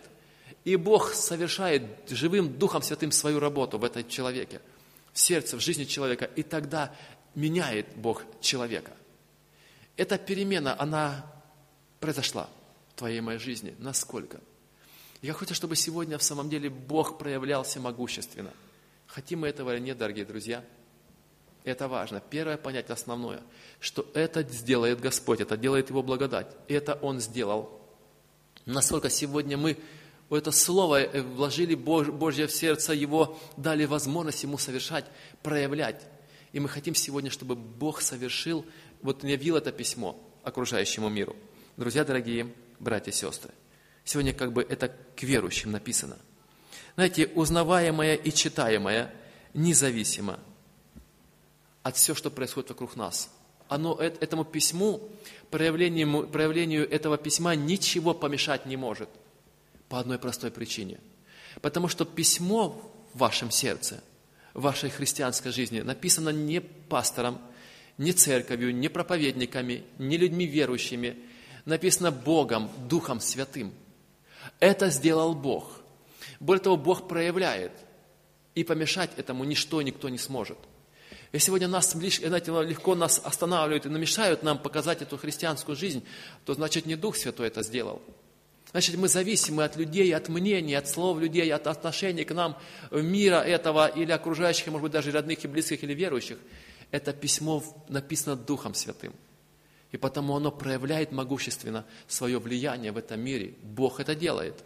И 0.64 0.76
Бог 0.76 1.14
совершает 1.14 1.82
живым 2.08 2.58
Духом 2.58 2.82
Святым 2.82 3.12
свою 3.12 3.38
работу 3.38 3.78
в 3.78 3.84
этом 3.84 4.08
человеке, 4.08 4.60
в 5.12 5.18
сердце, 5.18 5.56
в 5.56 5.60
жизни 5.60 5.84
человека. 5.84 6.24
И 6.36 6.42
тогда 6.42 6.94
меняет 7.34 7.86
Бог 7.96 8.24
человека. 8.40 8.92
Эта 9.96 10.18
перемена, 10.18 10.74
она 10.78 11.24
произошла 12.00 12.48
в 12.94 12.98
твоей 12.98 13.20
моей 13.20 13.38
жизни. 13.38 13.74
Насколько? 13.78 14.40
Я 15.22 15.32
хочу, 15.32 15.54
чтобы 15.54 15.76
сегодня 15.76 16.18
в 16.18 16.22
самом 16.22 16.48
деле 16.48 16.70
Бог 16.70 17.18
проявлялся 17.18 17.80
могущественно. 17.80 18.52
Хотим 19.06 19.40
мы 19.40 19.48
этого 19.48 19.74
или 19.74 19.80
нет, 19.80 19.98
дорогие 19.98 20.24
друзья? 20.24 20.64
Это 21.68 21.86
важно. 21.86 22.22
Первое 22.30 22.56
понять 22.56 22.88
основное, 22.88 23.42
что 23.78 24.06
это 24.14 24.42
сделает 24.42 25.00
Господь, 25.00 25.40
это 25.40 25.56
делает 25.56 25.90
Его 25.90 26.02
благодать. 26.02 26.46
Это 26.66 26.94
Он 26.94 27.20
сделал 27.20 27.78
Насколько 28.68 29.08
сегодня 29.08 29.56
мы 29.56 29.78
это 30.30 30.50
слово 30.50 31.02
э, 31.02 31.22
вложили 31.22 31.74
Божье 31.74 32.46
в 32.46 32.52
сердце, 32.52 32.92
его 32.92 33.38
дали 33.56 33.86
возможность 33.86 34.42
ему 34.42 34.58
совершать, 34.58 35.06
проявлять. 35.42 36.06
И 36.52 36.60
мы 36.60 36.68
хотим 36.68 36.94
сегодня, 36.94 37.30
чтобы 37.30 37.56
Бог 37.56 38.02
совершил, 38.02 38.66
вот 39.00 39.24
явил 39.24 39.56
это 39.56 39.72
письмо, 39.72 40.22
окружающему 40.42 41.08
миру. 41.08 41.34
Друзья 41.78 42.04
дорогие, 42.04 42.52
братья 42.78 43.10
и 43.10 43.14
сестры, 43.14 43.52
сегодня 44.04 44.34
как 44.34 44.52
бы 44.52 44.62
это 44.62 44.94
к 45.16 45.22
верующим 45.22 45.72
написано. 45.72 46.18
Знаете, 46.94 47.26
узнаваемое 47.28 48.16
и 48.16 48.30
читаемое 48.30 49.14
независимо 49.54 50.40
от 51.88 51.96
всего, 51.96 52.14
что 52.14 52.30
происходит 52.30 52.70
вокруг 52.70 52.96
нас. 52.96 53.30
Оно, 53.68 53.94
этому 53.96 54.44
письму, 54.44 55.10
проявлению, 55.50 56.26
проявлению 56.28 56.90
этого 56.90 57.18
письма 57.18 57.54
ничего 57.54 58.14
помешать 58.14 58.66
не 58.66 58.76
может. 58.76 59.08
По 59.88 59.98
одной 59.98 60.18
простой 60.18 60.50
причине. 60.50 60.98
Потому 61.60 61.88
что 61.88 62.04
письмо 62.04 62.80
в 63.12 63.18
вашем 63.18 63.50
сердце, 63.50 64.02
в 64.54 64.62
вашей 64.62 64.90
христианской 64.90 65.50
жизни 65.50 65.80
написано 65.80 66.30
не 66.30 66.60
пастором, 66.60 67.38
не 67.96 68.12
церковью, 68.12 68.74
не 68.74 68.88
проповедниками, 68.88 69.84
не 69.98 70.16
людьми 70.16 70.46
верующими. 70.46 71.16
Написано 71.64 72.10
Богом, 72.10 72.70
Духом 72.88 73.20
Святым. 73.20 73.72
Это 74.60 74.88
сделал 74.90 75.34
Бог. 75.34 75.80
Более 76.40 76.62
того, 76.62 76.76
Бог 76.76 77.08
проявляет. 77.08 77.72
И 78.54 78.64
помешать 78.64 79.10
этому 79.16 79.44
ничто 79.44 79.82
никто 79.82 80.08
не 80.08 80.18
сможет. 80.18 80.58
И 81.32 81.38
сегодня 81.38 81.68
нас 81.68 81.92
знаете, 81.92 82.50
легко 82.62 82.94
нас 82.94 83.20
останавливают 83.22 83.86
и 83.86 83.90
намешают 83.90 84.42
нам 84.42 84.58
показать 84.58 85.02
эту 85.02 85.18
христианскую 85.18 85.76
жизнь, 85.76 86.02
то 86.44 86.54
значит 86.54 86.86
не 86.86 86.96
Дух 86.96 87.16
Святой 87.16 87.48
это 87.48 87.62
сделал. 87.62 88.00
Значит, 88.70 88.96
мы 88.96 89.08
зависимы 89.08 89.64
от 89.64 89.76
людей, 89.76 90.14
от 90.14 90.28
мнений, 90.28 90.74
от 90.74 90.88
слов 90.88 91.18
людей, 91.18 91.50
от 91.52 91.66
отношений 91.66 92.24
к 92.24 92.34
нам, 92.34 92.56
мира 92.90 93.36
этого 93.36 93.86
или 93.86 94.12
окружающих, 94.12 94.66
может 94.66 94.82
быть, 94.82 94.92
даже 94.92 95.10
родных 95.10 95.42
и 95.44 95.48
близких 95.48 95.82
или 95.82 95.94
верующих. 95.94 96.38
Это 96.90 97.12
письмо 97.12 97.62
написано 97.88 98.36
Духом 98.36 98.74
Святым. 98.74 99.14
И 99.90 99.96
потому 99.96 100.36
оно 100.36 100.50
проявляет 100.50 101.12
могущественно 101.12 101.86
свое 102.06 102.38
влияние 102.38 102.92
в 102.92 102.98
этом 102.98 103.20
мире. 103.20 103.54
Бог 103.62 104.00
это 104.00 104.14
делает. 104.14 104.62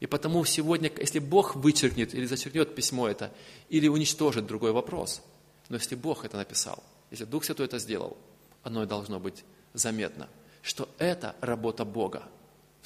И 0.00 0.06
потому 0.06 0.44
сегодня, 0.44 0.90
если 0.98 1.20
Бог 1.20 1.54
вычеркнет 1.54 2.12
или 2.12 2.26
зачеркнет 2.26 2.74
письмо 2.74 3.08
это, 3.08 3.32
или 3.68 3.86
уничтожит, 3.86 4.46
другой 4.46 4.72
вопрос. 4.72 5.22
Но 5.68 5.76
если 5.76 5.94
Бог 5.94 6.24
это 6.24 6.36
написал, 6.36 6.82
если 7.10 7.24
Дух 7.24 7.44
Святой 7.44 7.66
это 7.66 7.78
сделал, 7.78 8.16
оно 8.62 8.82
и 8.82 8.86
должно 8.86 9.20
быть 9.20 9.44
заметно, 9.74 10.28
что 10.62 10.88
это 10.98 11.36
работа 11.40 11.84
Бога– 11.84 12.22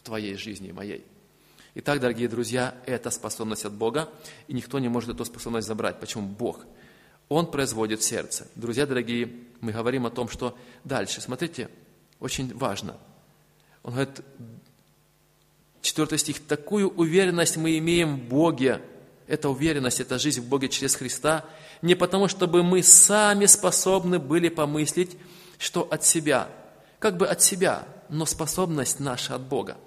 в 0.01 0.03
твоей 0.03 0.35
жизни 0.35 0.71
и 0.71 0.73
моей. 0.73 1.05
Итак, 1.75 2.01
дорогие 2.01 2.27
друзья, 2.27 2.75
это 2.87 3.11
способность 3.11 3.67
от 3.67 3.75
Бога, 3.75 4.09
и 4.49 4.55
никто 4.55 4.79
не 4.79 4.89
может 4.89 5.11
эту 5.11 5.27
способность 5.27 5.69
забрать. 5.69 6.01
Почему? 6.01 6.27
Бог. 6.27 6.65
Он 7.29 7.51
производит 7.51 8.03
сердце. 8.03 8.49
Друзья 8.55 8.87
дорогие, 8.87 9.31
мы 9.61 9.73
говорим 9.73 10.07
о 10.07 10.11
том, 10.11 10.31
что 10.31 10.57
дальше. 10.85 11.21
Смотрите, 11.21 11.69
очень 12.19 12.57
важно. 12.57 12.97
Он 13.83 13.93
говорит, 13.93 14.23
четвертый 15.83 16.17
стих, 16.17 16.47
такую 16.47 16.89
уверенность 16.89 17.59
мы 17.59 17.77
имеем 17.77 18.17
в 18.17 18.29
Боге, 18.31 18.81
эта 19.27 19.51
уверенность, 19.51 20.01
эта 20.01 20.19
жизнь 20.19 20.41
в 20.41 20.49
Боге 20.49 20.71
через 20.71 20.95
Христа, 20.95 21.45
не 21.83 21.95
потому, 21.95 22.29
чтобы 22.29 22.63
мы 22.63 22.83
сами 22.83 23.47
способны 23.47 24.19
были 24.19 24.49
помыслить, 24.49 25.17
что 25.59 25.83
от 25.83 26.05
себя, 26.05 26.49
как 26.99 27.17
бы 27.17 27.27
от 27.27 27.43
себя, 27.43 27.87
но 28.09 28.27
способность 28.27 29.01
наша 29.01 29.35
от 29.35 29.43
Бога– 29.43 29.77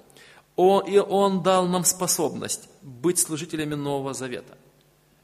он, 0.55 0.85
и 0.85 0.97
Он 0.97 1.41
дал 1.41 1.67
нам 1.67 1.83
способность 1.83 2.69
быть 2.81 3.19
служителями 3.19 3.75
Нового 3.75 4.13
Завета. 4.13 4.57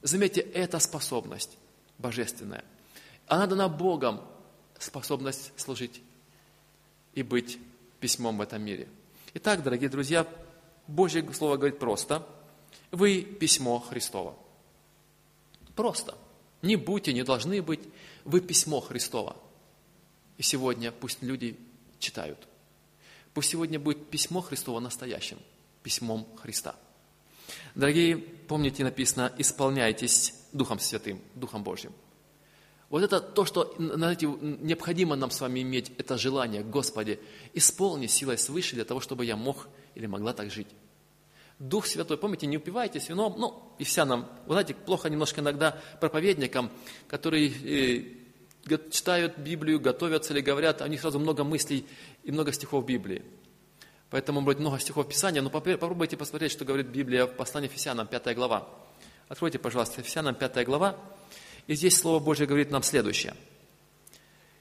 Заметьте, 0.02 0.42
это 0.42 0.80
способность 0.80 1.58
божественная. 1.98 2.64
Она 3.28 3.46
дана 3.46 3.68
Богом, 3.68 4.22
способность 4.80 5.52
служить 5.60 6.02
и 7.14 7.22
быть 7.22 7.60
письмом 8.00 8.38
в 8.38 8.42
этом 8.42 8.64
мире. 8.64 8.88
Итак, 9.36 9.62
дорогие 9.62 9.90
друзья, 9.90 10.26
Божье 10.88 11.28
Слово 11.34 11.58
говорит 11.58 11.78
просто. 11.78 12.26
Вы 12.92 13.22
письмо 13.22 13.80
Христово. 13.80 14.36
Просто. 15.76 16.16
Не 16.62 16.76
будьте, 16.76 17.14
не 17.14 17.24
должны 17.24 17.62
быть. 17.62 17.82
Вы 18.26 18.42
письмо 18.42 18.82
Христово. 18.82 19.38
И 20.38 20.44
сегодня 20.44 20.92
пусть 20.92 21.22
люди 21.22 21.58
читают. 22.00 22.48
Пусть 23.34 23.50
сегодня 23.50 23.80
будет 23.80 24.10
письмо 24.10 24.42
Христово 24.42 24.80
настоящим, 24.80 25.38
письмом 25.84 26.28
Христа. 26.42 26.76
Дорогие, 27.76 28.18
помните, 28.18 28.84
написано, 28.84 29.32
исполняйтесь 29.38 30.34
Духом 30.52 30.80
Святым, 30.80 31.22
Духом 31.36 31.64
Божьим. 31.64 31.94
Вот 32.90 33.04
это 33.04 33.20
то, 33.20 33.46
что 33.46 33.76
знаете, 33.78 34.26
необходимо 34.26 35.16
нам 35.16 35.30
с 35.30 35.42
вами 35.42 35.62
иметь, 35.62 35.92
это 35.98 36.18
желание, 36.18 36.64
Господи, 36.64 37.20
исполни 37.54 38.08
силой 38.08 38.38
свыше 38.38 38.76
для 38.76 38.86
того, 38.86 39.00
чтобы 39.00 39.26
я 39.26 39.36
мог 39.36 39.68
или 39.94 40.08
могла 40.08 40.34
так 40.34 40.52
жить. 40.52 40.68
Дух 41.60 41.86
Святой, 41.86 42.18
помните, 42.18 42.48
не 42.48 42.58
упивайтесь 42.58 43.10
вином, 43.10 43.36
ну, 43.38 43.74
и 43.78 43.84
вся 43.84 44.06
нам, 44.06 44.30
вы 44.46 44.54
знаете, 44.54 44.74
плохо 44.74 45.10
немножко 45.10 45.42
иногда 45.42 45.78
проповедникам, 46.00 46.72
которые 47.08 47.50
э, 47.50 48.80
читают 48.90 49.38
Библию, 49.38 49.82
готовятся 49.82 50.34
или 50.34 50.40
говорят, 50.40 50.82
у 50.82 50.88
них 50.88 51.02
сразу 51.02 51.20
много 51.20 51.44
мыслей 51.44 51.86
и 52.24 52.32
много 52.32 52.54
стихов 52.54 52.86
Библии. 52.86 53.24
Поэтому 54.10 54.42
будет 54.42 54.60
много 54.60 54.80
стихов 54.80 55.08
Писания, 55.08 55.42
но 55.42 55.50
попробуйте 55.50 56.16
посмотреть, 56.16 56.54
что 56.54 56.64
говорит 56.66 56.88
Библия 56.88 57.26
в 57.26 57.36
послании 57.36 57.70
Ефесянам, 57.70 58.08
5 58.08 58.36
глава. 58.36 58.68
Откройте, 59.28 59.60
пожалуйста, 59.60 60.00
Ефесянам, 60.02 60.36
5 60.36 60.66
глава. 60.66 60.96
И 61.68 61.76
здесь 61.76 61.98
Слово 61.98 62.20
Божье 62.20 62.48
говорит 62.48 62.72
нам 62.72 62.82
следующее. 62.82 63.36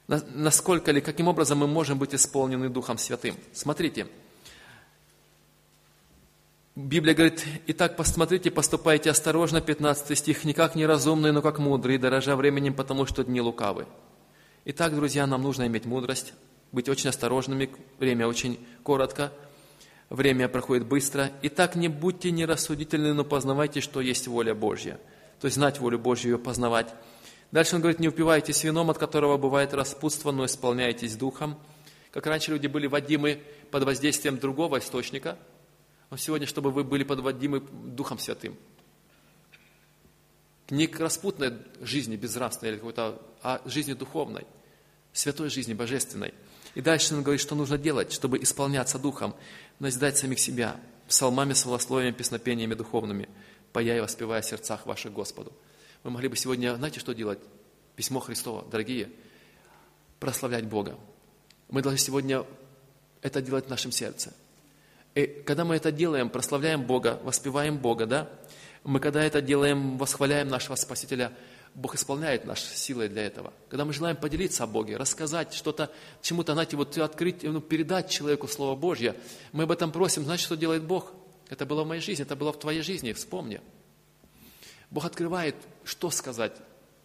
Насколько 0.09 0.91
ли, 0.91 1.01
каким 1.01 1.29
образом 1.29 1.59
мы 1.59 1.67
можем 1.67 1.99
быть 1.99 2.15
исполнены 2.15 2.69
Духом 2.69 2.99
Святым? 2.99 3.37
Смотрите, 3.53 4.09
Библия 6.79 7.13
говорит, 7.13 7.45
«Итак, 7.67 7.97
посмотрите, 7.97 8.53
поступайте 8.53 9.11
осторожно», 9.11 9.61
15 9.61 10.17
стих, 10.17 10.45
«не 10.45 10.53
как 10.53 10.77
неразумные, 10.77 11.33
но 11.33 11.43
как 11.43 11.59
мудрые, 11.59 11.99
дорожа 11.99 12.37
временем, 12.37 12.73
потому 12.73 13.05
что 13.05 13.25
дни 13.25 13.41
лукавы». 13.41 13.89
Итак, 14.65 14.95
друзья, 14.95 15.27
нам 15.27 15.43
нужно 15.43 15.67
иметь 15.67 15.87
мудрость, 15.87 16.35
быть 16.71 16.89
очень 16.89 17.09
осторожными, 17.09 17.69
время 17.99 18.29
очень 18.29 18.65
коротко, 18.85 19.33
время 20.09 20.49
проходит 20.49 20.87
быстро. 20.87 21.33
Итак, 21.43 21.75
не 21.75 21.89
будьте 21.89 22.31
нерассудительны, 22.31 23.13
но 23.13 23.25
познавайте, 23.25 23.81
что 23.81 24.01
есть 24.01 24.29
воля 24.29 24.55
Божья. 24.55 25.01
То 25.41 25.47
есть 25.47 25.57
знать 25.57 25.81
волю 25.81 25.99
Божью, 25.99 26.31
ее 26.31 26.39
познавать. 26.39 26.95
Дальше 27.51 27.75
он 27.75 27.81
говорит, 27.81 27.99
не 27.99 28.07
упивайтесь 28.07 28.63
вином, 28.63 28.89
от 28.89 28.99
которого 28.99 29.37
бывает 29.37 29.75
распутство, 29.75 30.31
но 30.31 30.45
исполняйтесь 30.45 31.17
духом. 31.17 31.59
Как 32.13 32.25
раньше 32.27 32.53
люди 32.53 32.69
были 32.69 32.87
водимы 32.87 33.43
под 33.73 33.83
воздействием 33.83 34.39
другого 34.39 34.79
источника– 34.79 35.37
но 36.11 36.17
сегодня, 36.17 36.47
чтобы 36.47 36.71
вы 36.71 36.85
были 36.85 37.05
подводимы 37.05 37.61
Духом 37.61 38.19
Святым. 38.19 38.57
Не 40.71 40.87
к 40.87 41.01
распутной 41.01 41.55
жизни 41.81 42.17
безнравственной, 42.17 42.73
или 42.73 42.79
какой-то, 42.79 43.21
а 43.43 43.63
жизни 43.65 43.95
духовной, 43.95 44.47
святой 45.13 45.49
жизни, 45.51 45.75
божественной. 45.75 46.35
И 46.75 46.81
дальше 46.81 47.15
он 47.15 47.23
говорит, 47.23 47.41
что 47.41 47.55
нужно 47.55 47.79
делать, 47.79 48.13
чтобы 48.13 48.39
исполняться 48.43 48.99
Духом, 48.99 49.35
назидать 49.79 50.19
самих 50.19 50.39
себя, 50.39 50.79
псалмами, 51.09 51.55
словословиями, 51.55 52.15
песнопениями 52.15 52.75
духовными, 52.75 53.29
пая 53.73 53.97
и 53.97 54.01
воспевая 54.01 54.43
в 54.43 54.45
сердцах 54.45 54.85
ваших 54.87 55.13
Господу. 55.13 55.53
Мы 56.05 56.11
могли 56.11 56.29
бы 56.29 56.37
сегодня, 56.37 56.77
знаете, 56.77 57.01
что 57.01 57.15
делать? 57.15 57.39
Письмо 57.97 58.21
Христово, 58.21 58.65
дорогие, 58.71 59.11
прославлять 60.21 60.67
Бога. 60.67 60.99
Мы 61.71 61.83
должны 61.83 61.99
сегодня 61.99 62.45
это 63.23 63.41
делать 63.43 63.67
в 63.67 63.71
нашем 63.71 63.93
сердце– 63.93 64.35
и 65.15 65.27
когда 65.45 65.65
мы 65.65 65.77
это 65.77 65.91
делаем, 65.93 66.31
прославляем 66.31 66.85
Бога, 66.85 67.21
воспеваем 67.23 67.79
Бога, 67.79 68.07
да, 68.07 68.31
мы 68.85 69.01
когда 69.01 69.23
это 69.23 69.41
делаем, 69.41 69.99
восхваляем 69.99 70.49
нашего 70.49 70.77
Спасителя, 70.77 71.33
Бог 71.75 71.95
исполняет 71.95 72.45
наши 72.45 72.65
силы 72.65 73.09
для 73.09 73.27
этого. 73.27 73.53
Когда 73.69 73.85
мы 73.85 73.93
желаем 73.93 74.17
поделиться 74.17 74.65
о 74.65 74.67
Боге, 74.67 74.97
рассказать 74.97 75.55
что-то, 75.55 75.91
чему-то, 76.23 76.55
знаете, 76.55 76.77
вот 76.77 76.97
открыть, 76.99 77.43
ну, 77.43 77.61
передать 77.61 78.09
человеку 78.09 78.49
Слово 78.49 78.75
Божье, 78.75 79.15
мы 79.53 79.65
об 79.65 79.71
этом 79.71 79.93
просим, 79.93 80.25
знаете, 80.25 80.45
что 80.45 80.57
делает 80.57 80.85
Бог? 80.85 81.13
Это 81.49 81.67
было 81.67 81.85
в 81.85 81.87
моей 81.87 82.01
жизни, 82.01 82.25
это 82.25 82.37
было 82.37 82.53
в 82.53 82.59
твоей 82.59 82.83
жизни, 82.83 83.13
вспомни. 83.13 83.61
Бог 84.91 85.05
открывает, 85.05 85.55
что 85.85 86.11
сказать, 86.11 86.53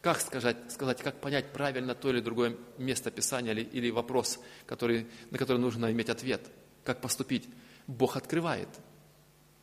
как 0.02 0.22
сказать, 0.22 0.58
сказать, 0.70 1.02
как 1.02 1.22
понять 1.22 1.52
правильно 1.54 1.96
то 1.96 2.10
или 2.10 2.20
другое 2.20 2.58
место 2.78 3.12
Писания 3.12 3.52
или, 3.52 3.62
или 3.62 3.90
вопрос, 3.90 4.40
который, 4.66 5.08
на 5.32 5.38
который 5.38 5.58
нужно 5.58 5.92
иметь 5.92 6.10
ответ, 6.10 6.42
как 6.84 7.00
поступить. 7.00 7.48
Бог 7.88 8.18
открывает. 8.18 8.70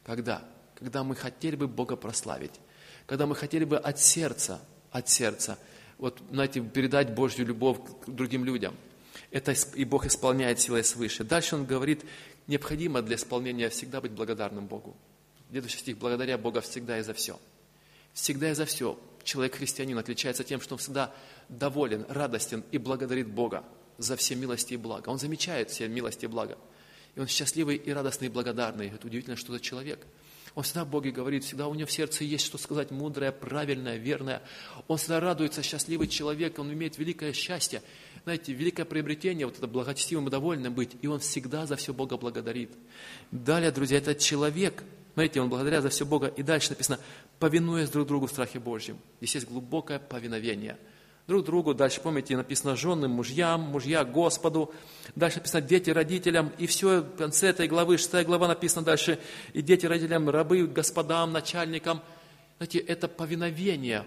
Когда? 0.05 0.42
Когда 0.74 1.05
мы 1.05 1.14
хотели 1.14 1.56
бы 1.56 1.68
Бога 1.68 1.97
прославить. 1.97 2.60
Когда 3.06 3.26
мы 3.26 3.34
хотели 3.34 3.64
бы 3.64 3.76
от 3.76 3.98
сердца, 3.98 4.60
от 4.90 5.09
сердца, 5.09 5.59
вот, 5.98 6.20
знаете, 6.30 6.60
передать 6.60 7.14
Божью 7.14 7.47
любовь 7.47 7.78
к 8.05 8.10
другим 8.10 8.44
людям. 8.44 8.74
Это 9.30 9.55
и 9.74 9.84
Бог 9.84 10.06
исполняет 10.06 10.60
силой 10.60 10.84
свыше. 10.84 11.24
Дальше 11.24 11.56
Он 11.56 11.64
говорит, 11.64 12.05
необходимо 12.47 13.02
для 13.02 13.16
исполнения 13.16 13.68
всегда 13.68 14.01
быть 14.01 14.12
благодарным 14.12 14.66
Богу. 14.66 14.97
Следующий 15.51 15.78
стих, 15.78 15.98
благодаря 15.98 16.38
Бога 16.38 16.60
всегда 16.60 16.98
и 16.98 17.02
за 17.02 17.12
все. 17.12 17.38
Всегда 18.12 18.51
и 18.51 18.55
за 18.55 18.64
все. 18.64 18.98
Человек-христианин 19.24 19.98
отличается 19.98 20.44
тем, 20.44 20.60
что 20.60 20.74
он 20.74 20.78
всегда 20.78 21.12
доволен, 21.48 22.06
радостен 22.09 22.64
и 22.70 22.78
благодарит 22.78 23.28
Бога 23.28 23.64
за 23.98 24.16
все 24.16 24.34
милости 24.34 24.74
и 24.74 24.76
блага. 24.76 25.10
Он 25.10 25.18
замечает 25.18 25.70
все 25.70 25.88
милости 25.88 26.24
и 26.24 26.28
блага. 26.28 26.56
И 27.15 27.20
он 27.20 27.27
счастливый 27.27 27.77
и 27.77 27.91
радостный 27.93 28.28
и 28.28 28.31
благодарный. 28.31 28.89
Это 28.89 29.07
удивительно, 29.07 29.37
что 29.37 29.53
за 29.53 29.61
человек. 29.61 30.07
Он 30.55 30.65
всегда 30.65 30.85
Боге 30.85 31.11
говорит, 31.11 31.45
всегда 31.45 31.69
у 31.69 31.74
него 31.74 31.87
в 31.87 31.93
сердце 31.93 32.24
есть 32.24 32.45
что 32.45 32.59
сказать 32.59 32.91
мудрое, 32.91 33.31
правильное, 33.31 33.97
верное. 33.97 34.43
Он 34.89 34.97
всегда 34.99 35.20
радуется, 35.20 35.62
счастливый 35.62 36.09
человек, 36.09 36.59
он 36.59 36.73
имеет 36.73 36.99
великое 36.99 37.32
счастье. 37.32 37.82
Знаете, 38.24 38.53
великое 38.53 38.85
приобретение, 38.85 39.47
вот 39.47 39.57
это 39.57 39.66
благочестивым 39.66 40.27
и 40.27 40.31
довольным 40.31 40.74
быть, 40.74 40.97
и 41.03 41.07
он 41.07 41.20
всегда 41.20 41.66
за 41.66 41.77
все 41.77 41.95
Бога 41.95 42.16
благодарит. 42.16 42.73
Далее, 43.31 43.70
друзья, 43.70 43.99
этот 43.99 44.19
человек, 44.19 44.82
знаете, 45.15 45.41
он 45.41 45.49
благодаря 45.49 45.81
за 45.81 45.89
все 45.89 46.05
Бога, 46.05 46.27
и 46.27 46.43
дальше 46.43 46.70
написано, 46.70 46.99
повинуясь 47.39 47.89
друг 47.89 48.09
другу 48.09 48.27
в 48.27 48.31
страхе 48.31 48.59
Божьем. 48.59 48.99
Здесь 49.20 49.37
есть 49.37 49.49
глубокое 49.49 50.01
повиновение– 50.01 50.77
друг 51.31 51.44
другу. 51.44 51.74
Дальше, 51.74 52.01
помните, 52.01 52.36
написано 52.36 52.74
женам, 52.74 53.12
мужьям, 53.12 53.61
мужья 53.61 54.05
Господу. 54.05 54.74
Дальше 55.15 55.39
написано 55.39 55.62
дети 55.62 55.90
родителям. 55.90 56.52
И 56.59 56.66
все, 56.66 57.02
в 57.02 57.16
конце 57.16 57.51
этой 57.51 57.69
главы, 57.69 57.98
шестая 57.98 58.24
глава 58.24 58.48
написано 58.48 58.85
дальше, 58.85 59.20
и 59.52 59.62
дети 59.62 59.86
родителям, 59.86 60.28
рабы 60.28 60.66
господам, 60.66 61.32
начальникам. 61.32 62.02
Знаете, 62.59 62.81
это 62.81 63.07
повиновение. 63.07 64.05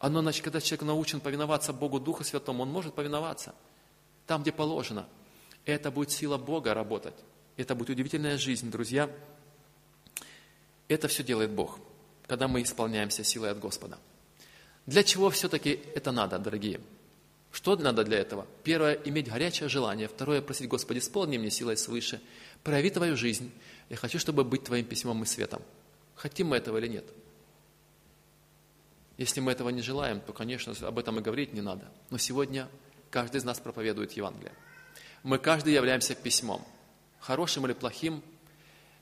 Оно, 0.00 0.20
значит, 0.20 0.42
когда 0.42 0.60
человек 0.60 0.82
научен 0.82 1.20
повиноваться 1.20 1.72
Богу 1.72 2.00
Духу 2.00 2.24
Святому, 2.24 2.64
он 2.64 2.70
может 2.70 2.92
повиноваться 2.94 3.54
там, 4.26 4.42
где 4.42 4.50
положено. 4.50 5.06
Это 5.64 5.92
будет 5.92 6.10
сила 6.10 6.38
Бога 6.38 6.74
работать. 6.74 7.14
Это 7.56 7.76
будет 7.76 7.90
удивительная 7.90 8.36
жизнь, 8.36 8.68
друзья. 8.68 9.08
Это 10.88 11.06
все 11.06 11.22
делает 11.22 11.52
Бог, 11.52 11.78
когда 12.26 12.48
мы 12.48 12.62
исполняемся 12.62 13.22
силой 13.22 13.52
от 13.52 13.60
Господа. 13.60 13.96
Для 14.86 15.02
чего 15.02 15.30
все-таки 15.30 15.80
это 15.94 16.12
надо, 16.12 16.38
дорогие? 16.38 16.80
Что 17.52 17.76
надо 17.76 18.04
для 18.04 18.18
этого? 18.18 18.46
Первое– 18.64 18.94
иметь 19.04 19.28
горячее 19.28 19.68
желание. 19.68 20.08
Второе– 20.08 20.40
просить, 20.42 20.68
Господи, 20.68 20.98
исполни 20.98 21.38
мне 21.38 21.50
силой 21.50 21.76
свыше. 21.76 22.20
Прояви 22.62 22.90
Твою 22.90 23.16
жизнь. 23.16 23.50
Я 23.88 23.96
хочу, 23.96 24.18
чтобы 24.18 24.44
быть 24.44 24.64
Твоим 24.64 24.84
письмом 24.84 25.22
и 25.22 25.26
светом. 25.26 25.62
Хотим 26.16 26.48
мы 26.48 26.56
этого 26.56 26.78
или 26.78 26.88
нет? 26.88 27.04
Если 29.16 29.40
мы 29.40 29.52
этого 29.52 29.68
не 29.68 29.82
желаем, 29.82 30.20
то, 30.20 30.32
конечно, 30.32 30.74
об 30.86 30.98
этом 30.98 31.18
и 31.18 31.22
говорить 31.22 31.52
не 31.52 31.60
надо. 31.60 31.88
Но 32.10 32.18
сегодня 32.18 32.68
каждый 33.10 33.36
из 33.36 33.44
нас 33.44 33.60
проповедует 33.60 34.12
Евангелие. 34.12 34.52
Мы 35.22 35.38
каждый 35.38 35.72
являемся 35.72 36.14
письмом. 36.14 36.66
Хорошим 37.20 37.64
или 37.66 37.72
плохим. 37.72 38.22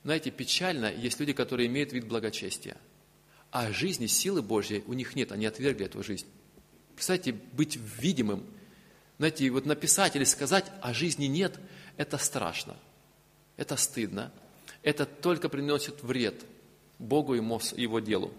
Знаете, 0.05 0.31
печально, 0.31 0.93
есть 0.93 1.19
люди, 1.19 1.33
которые 1.33 1.67
имеют 1.67 1.93
вид 1.93 2.07
благочестия– 2.07 2.77
а 3.53 3.71
жизни, 3.71 4.07
силы 4.07 4.41
Божьей 4.41 4.83
у 4.87 4.95
них 4.95 5.15
нет, 5.15 5.31
они 5.31 5.45
отвергли 5.45 5.85
эту 5.85 6.03
жизнь. 6.03 6.27
Представьте, 6.95 7.33
быть 7.53 7.77
видимым, 7.77 8.45
знаете, 9.19 9.49
вот 9.51 9.67
написать 9.67 10.17
или 10.17 10.25
сказать, 10.25 10.65
а 10.81 10.95
жизни 10.95 11.27
нет, 11.27 11.61
это 11.99 12.17
страшно, 12.17 12.75
это 13.59 13.77
стыдно, 13.77 14.33
это 14.83 15.05
только 15.05 15.51
приносит 15.51 16.03
вред 16.03 16.43
Богу 16.99 17.35
и 17.35 17.41
Его 17.41 18.01
делу. 18.01 18.33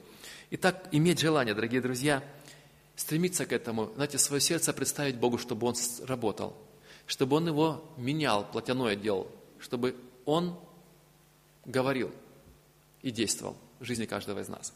Итак, 0.50 0.90
иметь 0.92 1.20
желание, 1.20 1.54
дорогие 1.54 1.82
друзья, 1.82 2.24
стремиться 2.96 3.46
к 3.46 3.52
этому, 3.52 3.92
знаете, 3.94 4.18
свое 4.18 4.42
сердце 4.42 4.74
представить 4.74 5.18
Богу, 5.18 5.38
чтобы 5.38 5.68
Он 5.68 5.76
работал, 6.06 6.58
чтобы 7.06 7.38
Он 7.38 7.48
его 7.48 7.86
менял, 7.98 8.50
плотяное 8.52 8.96
делал, 8.96 9.30
чтобы 9.60 9.96
Он 10.26 10.60
говорил 11.66 12.12
и 13.04 13.12
действовал 13.12 13.56
в 13.80 13.86
жизни 13.86 14.06
каждого 14.06 14.40
из 14.40 14.48
нас. 14.48 14.74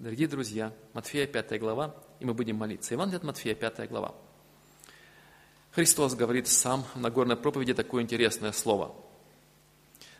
Дорогие 0.00 0.28
друзья, 0.28 0.72
Матфея 0.94 1.26
5 1.26 1.60
глава, 1.60 1.94
и 2.20 2.24
мы 2.24 2.32
будем 2.32 2.56
молиться. 2.56 2.94
Иван 2.94 3.14
от 3.14 3.22
Матфея 3.22 3.54
5 3.54 3.86
глава. 3.90 4.14
Христос 5.72 6.14
говорит 6.14 6.48
сам 6.48 6.86
на 6.94 7.10
горной 7.10 7.36
проповеди 7.36 7.74
такое 7.74 8.02
интересное 8.02 8.52
слово. 8.52 8.94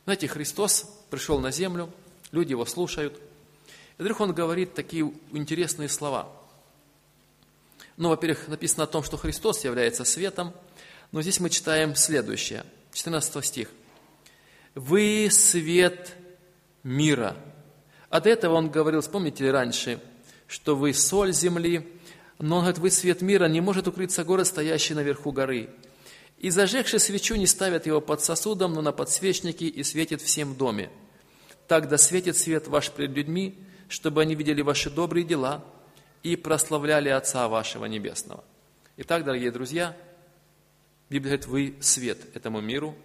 Знаете, 0.05 0.29
Христос 0.29 0.85
пришел 1.09 1.41
на 1.41 1.51
землю, 1.51 1.91
люди 2.31 2.51
его 2.51 2.67
слушают, 2.67 3.19
и 3.97 4.03
вдруг 4.03 4.21
он 4.21 4.35
говорит 4.35 4.75
такие 4.75 5.11
интересные 5.33 5.89
слова. 5.89 6.31
Ну, 7.97 8.11
во-первых, 8.11 8.49
написано 8.49 8.85
о 8.85 8.87
том, 8.87 9.03
что 9.03 9.17
Христос 9.17 9.65
является 9.65 10.05
светом, 10.05 10.53
но 11.11 11.23
здесь 11.23 11.41
мы 11.41 11.49
читаем 11.49 11.95
следующее, 11.95 12.67
14 12.93 13.43
стих. 13.43 13.71
«Вы 14.75 15.29
свет 15.31 16.15
мира». 16.83 17.35
От 18.11 18.27
этого 18.27 18.55
он 18.55 18.71
говорил, 18.71 19.01
вспомните 19.01 19.51
раньше, 19.51 20.01
что 20.49 20.75
вы 20.75 20.93
соль 20.93 21.33
земли, 21.33 21.89
но 22.41 22.57
он 22.57 22.63
говорит, 22.63 22.81
вы 22.81 22.91
свет 22.91 23.23
мира, 23.23 23.47
не 23.47 23.61
может 23.61 23.87
укрыться 23.87 24.25
город, 24.25 24.49
стоящий 24.49 24.95
наверху 24.95 25.31
горы. 25.31 25.71
И 26.39 26.51
зажегши 26.51 26.99
свечу 26.99 27.37
не 27.37 27.47
ставят 27.47 27.87
его 27.87 28.01
под 28.01 28.21
сосудом, 28.21 28.73
но 28.73 28.83
на 28.83 28.93
подсвечнике 28.93 29.67
и 29.67 29.85
светит 29.85 30.21
всем 30.23 30.57
доме. 30.57 30.91
Так 31.69 31.89
да 31.89 31.99
светит 31.99 32.37
свет 32.37 32.67
ваш 32.67 32.91
пред 32.91 33.11
людьми, 33.11 33.57
чтобы 33.89 34.23
они 34.23 34.35
видели 34.35 34.61
ваши 34.61 34.91
добрые 34.91 35.25
дела 35.25 35.65
и 36.25 36.35
прославляли 36.35 37.11
Отца 37.11 37.47
вашего 37.47 37.85
Небесного. 37.85 38.43
Итак, 38.97 39.25
дорогие 39.25 39.53
друзья, 39.53 39.97
Библия 41.11 41.39
говорит, 41.39 41.47
вы 41.47 41.75
свет 41.81 42.19
этому 42.35 42.61
миру, 42.61 42.97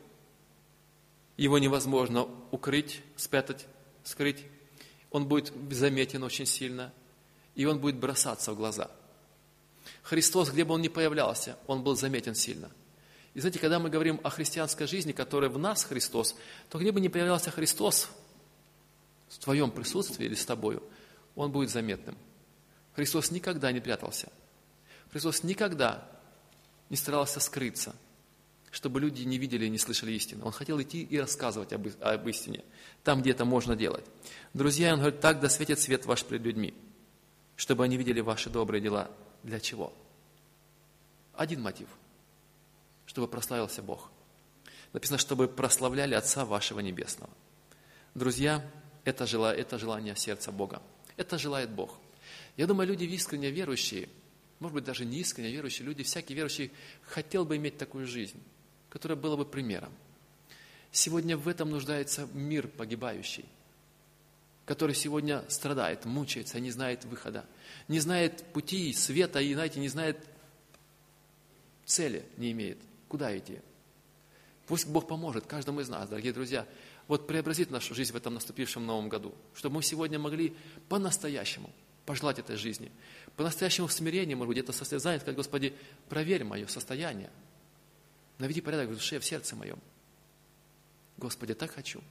его 1.38 1.60
невозможно 1.60 2.28
укрыть, 2.50 3.02
спрятать, 3.18 3.68
скрыть 4.04 4.46
он 5.16 5.30
будет 5.30 5.54
заметен 5.72 6.24
очень 6.24 6.46
сильно, 6.46 6.92
и 7.56 7.64
он 7.64 7.80
будет 7.80 7.96
бросаться 7.96 8.52
в 8.52 8.58
глаза. 8.58 8.92
Христос, 10.04 10.50
где 10.50 10.66
бы 10.66 10.74
он 10.74 10.82
ни 10.82 10.90
появлялся, 10.90 11.58
он 11.68 11.84
был 11.84 11.96
заметен 11.96 12.36
сильно. 12.36 12.70
И 13.34 13.40
знаете, 13.40 13.60
когда 13.60 13.80
мы 13.80 13.90
говорим 13.90 14.20
о 14.26 14.30
христианской 14.30 14.88
жизни, 14.88 15.14
которая 15.14 15.50
в 15.50 15.58
нас 15.58 15.86
Христос, 15.86 16.36
то 16.70 16.80
где 16.80 16.92
бы 16.92 17.00
ни 17.00 17.08
появлялся 17.08 17.50
Христос 17.50 18.10
в 19.30 19.40
твоем 19.40 19.72
присутствии 19.72 20.26
или 20.26 20.36
с 20.36 20.44
тобою, 20.44 20.84
он 21.34 21.50
будет 21.50 21.70
заметным. 21.70 22.18
Христос 22.94 23.32
никогда 23.32 23.72
не 23.72 23.80
прятался. 23.80 24.30
Христос 25.14 25.44
никогда 25.44 26.06
не 26.90 26.98
старался 26.98 27.40
скрыться– 27.40 27.96
чтобы 28.76 29.00
люди 29.00 29.22
не 29.22 29.38
видели 29.38 29.68
и 29.68 29.70
не 29.70 29.78
слышали 29.78 30.12
истины. 30.12 30.44
Он 30.44 30.52
хотел 30.52 30.82
идти 30.82 31.02
и 31.02 31.18
рассказывать 31.18 31.72
об, 31.72 31.88
об 32.02 32.28
истине, 32.28 32.62
там, 33.06 33.22
где 33.22 33.32
это 33.32 33.46
можно 33.46 33.74
делать. 33.74 34.04
Друзья, 34.54 34.92
он 34.92 35.00
говорит, 35.00 35.22
так 35.22 35.40
да 35.40 35.48
светит 35.48 35.80
свет 35.80 36.06
ваш 36.06 36.26
пред 36.26 36.42
людьми, 36.42 36.74
чтобы 37.56 37.86
они 37.86 37.96
видели 37.96 38.20
ваши 38.20 38.50
добрые 38.50 38.82
дела. 38.82 39.10
Для 39.44 39.62
чего? 39.62 39.94
Один 41.36 41.62
мотив. 41.62 41.88
Чтобы 43.06 43.30
прославился 43.30 43.82
Бог. 43.82 44.12
Написано, 44.92 45.20
чтобы 45.20 45.48
прославляли 45.48 46.14
Отца 46.14 46.44
вашего 46.44 46.82
Небесного. 46.82 47.32
Друзья, 48.14 48.62
это, 49.06 49.26
жела, 49.26 49.56
это 49.56 49.80
желание 49.80 50.18
сердца 50.18 50.52
Бога. 50.52 50.82
Это 51.16 51.38
желает 51.38 51.70
Бог. 51.70 51.98
Я 52.58 52.68
думаю, 52.68 52.90
люди 52.90 53.06
искренне 53.06 53.52
верующие, 53.52 54.10
может 54.60 54.76
быть, 54.76 54.84
даже 54.84 55.06
не 55.06 55.20
искренне 55.20 55.52
верующие 55.52 55.88
люди, 55.88 56.04
всякий 56.04 56.34
верующий 56.34 56.74
хотел 57.04 57.46
бы 57.46 57.56
иметь 57.56 57.78
такую 57.78 58.06
жизнь 58.06 58.44
которое 58.96 59.16
было 59.16 59.36
бы 59.36 59.44
примером. 59.44 59.92
Сегодня 60.90 61.36
в 61.36 61.50
этом 61.50 61.70
нуждается 61.70 62.30
мир 62.32 62.70
погибающий, 62.70 63.44
который 64.66 64.96
сегодня 64.96 65.44
страдает, 65.50 66.06
мучается, 66.06 66.62
не 66.62 66.72
знает 66.72 67.04
выхода, 67.04 67.46
не 67.90 68.00
знает 68.00 68.42
пути, 68.54 68.94
света 68.94 69.42
и, 69.42 69.54
знаете, 69.54 69.82
не 69.82 69.90
знает 69.90 70.26
цели, 71.84 72.24
не 72.38 72.54
имеет, 72.54 72.78
куда 73.10 73.38
идти. 73.38 73.60
Пусть 74.66 74.88
Бог 74.88 75.10
поможет 75.10 75.46
каждому 75.46 75.82
из 75.82 75.90
нас, 75.90 76.08
дорогие 76.08 76.32
друзья, 76.32 76.66
вот 77.10 77.28
преобразит 77.28 77.72
нашу 77.72 77.94
жизнь 77.96 78.14
в 78.14 78.16
этом 78.16 78.36
наступившем 78.36 78.86
новом 78.86 79.10
году, 79.10 79.36
чтобы 79.56 79.76
мы 79.76 79.84
сегодня 79.84 80.20
могли 80.20 80.56
по-настоящему 80.88 81.70
пожелать 82.06 82.40
этой 82.40 82.56
жизни, 82.56 82.94
по-настоящему 83.36 83.88
в 83.88 83.92
смирении, 83.92 84.36
может 84.36 84.48
быть, 84.48 84.60
это 84.60 84.72
состязание, 84.72 85.20
сказать, 85.20 85.36
Господи, 85.36 85.74
проверь 86.08 86.46
мое 86.46 86.66
состояние, 86.68 87.30
Наведи 88.38 88.62
порядок 88.62 88.90
в 88.90 88.94
душе, 88.94 89.20
в 89.20 89.26
сердце 89.26 89.56
моем. 89.56 89.80
Господи, 91.18 91.52
я 91.52 91.56
так 91.56 91.72
хочу 91.72 92.02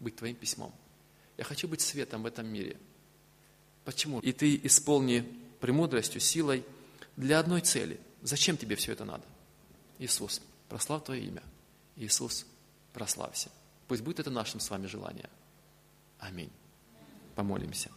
быть 0.00 0.16
Твоим 0.16 0.36
письмом. 0.36 0.72
Я 1.36 1.44
хочу 1.44 1.66
быть 1.66 1.80
светом 1.80 2.22
в 2.22 2.26
этом 2.26 2.46
мире. 2.46 2.76
Почему? 3.84 4.20
И 4.20 4.32
Ты 4.32 4.60
исполни 4.62 5.22
премудростью, 5.60 6.20
силой 6.20 6.64
для 7.16 7.40
одной 7.40 7.60
цели. 7.60 7.98
Зачем 8.22 8.56
Тебе 8.56 8.76
все 8.76 8.92
это 8.92 9.04
надо? 9.04 9.24
Иисус, 9.98 10.40
прослав 10.68 11.04
Твое 11.04 11.24
имя. 11.24 11.42
Иисус, 11.96 12.46
прославься. 12.92 13.50
Пусть 13.88 14.02
будет 14.02 14.20
это 14.20 14.30
нашим 14.30 14.60
с 14.60 14.70
вами 14.70 14.86
желание. 14.86 15.28
Аминь. 16.18 16.50
Помолимся. 17.34 17.90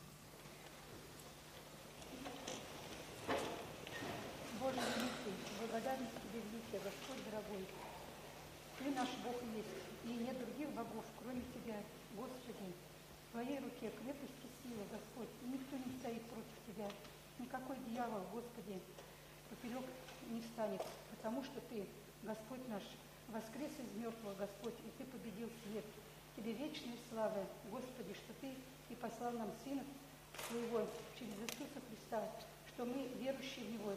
Наш 8.91 9.09
Бог 9.23 9.35
есть, 9.55 9.77
и 10.05 10.23
нет 10.23 10.37
других 10.39 10.69
богов, 10.71 11.05
кроме 11.21 11.41
Тебя, 11.53 11.77
Господи. 12.15 12.71
В 13.29 13.31
Твоей 13.31 13.59
руке 13.59 13.91
крепость 13.91 14.41
и 14.43 14.49
сила, 14.63 14.83
Господь, 14.91 15.29
и 15.43 15.45
никто 15.49 15.75
не 15.77 15.97
стоит 15.99 16.23
против 16.23 16.57
Тебя. 16.65 16.89
Никакой 17.39 17.77
дьявол, 17.89 18.21
Господи, 18.31 18.79
поперек 19.49 19.85
не 20.29 20.41
встанет, 20.41 20.81
потому 21.11 21.43
что 21.43 21.59
Ты 21.69 21.85
Господь 22.23 22.67
наш, 22.67 22.83
воскрес 23.29 23.71
из 23.79 24.01
мертвых, 24.01 24.37
Господь, 24.37 24.73
и 24.85 24.91
Ты 24.97 25.05
победил 25.05 25.49
свет. 25.63 25.85
Тебе 26.35 26.53
вечная 26.53 26.97
слава, 27.09 27.45
Господи, 27.71 28.13
что 28.13 28.33
Ты 28.41 28.53
и 28.89 28.95
послал 28.95 29.31
нам 29.33 29.51
Сына 29.63 29.83
Своего 30.47 30.87
через 31.17 31.33
Иисуса 31.33 31.79
Христа, 31.89 32.23
что 32.73 32.85
мы, 32.85 33.07
верующие 33.19 33.65
в 33.65 33.71
Него, 33.71 33.93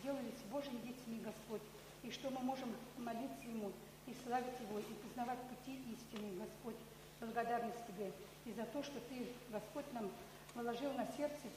сделались 0.00 0.42
Божьими 0.50 0.80
детьми, 0.82 1.20
Господь, 1.24 1.62
и 2.02 2.10
что 2.10 2.30
мы 2.30 2.40
можем 2.40 2.68
молиться 2.98 3.44
Ему 3.48 3.72
и 4.06 4.14
славить 4.24 4.58
Его, 4.60 4.78
и 4.78 4.94
познавать 5.06 5.40
пути 5.48 5.80
истины, 5.92 6.38
Господь. 6.38 6.76
Благодарность 7.20 7.86
Тебе 7.86 8.12
и 8.44 8.52
за 8.52 8.64
то, 8.66 8.82
что 8.82 8.98
Ты, 9.08 9.28
Господь, 9.50 9.90
нам 9.92 10.10
положил 10.54 10.92
на 10.94 11.06
сердце 11.16 11.48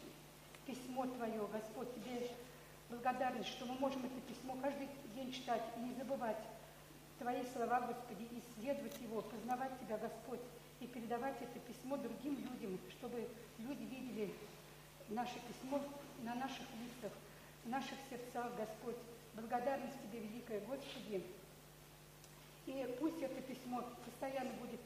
письмо 0.65 1.05
Твое, 1.05 1.47
Господь, 1.51 1.93
Тебе 1.95 2.29
благодарность, 2.89 3.49
что 3.49 3.65
мы 3.65 3.75
можем 3.75 4.05
это 4.05 4.21
письмо 4.21 4.55
каждый 4.61 4.89
день 5.15 5.31
читать 5.31 5.63
и 5.77 5.79
не 5.79 5.93
забывать 5.95 6.37
Твои 7.19 7.43
слова, 7.53 7.81
Господи, 7.81 8.27
исследовать 8.31 8.99
его, 9.01 9.21
познавать 9.21 9.79
Тебя, 9.79 9.97
Господь, 9.97 10.41
и 10.79 10.87
передавать 10.87 11.41
это 11.41 11.59
письмо 11.59 11.97
другим 11.97 12.37
людям, 12.37 12.77
чтобы 12.91 13.27
люди 13.57 13.83
видели 13.83 14.33
наше 15.09 15.39
письмо 15.47 15.81
на 16.23 16.35
наших 16.35 16.65
лицах, 16.79 17.11
в 17.63 17.69
наших 17.69 17.97
сердцах, 18.09 18.55
Господь. 18.57 18.97
Благодарность 19.33 19.97
Тебе, 20.03 20.19
великая 20.19 20.59
Господи. 20.61 21.23
И 22.65 22.97
пусть 22.99 23.21
это 23.21 23.41
письмо 23.41 23.83
постоянно 24.05 24.53
будет 24.53 24.79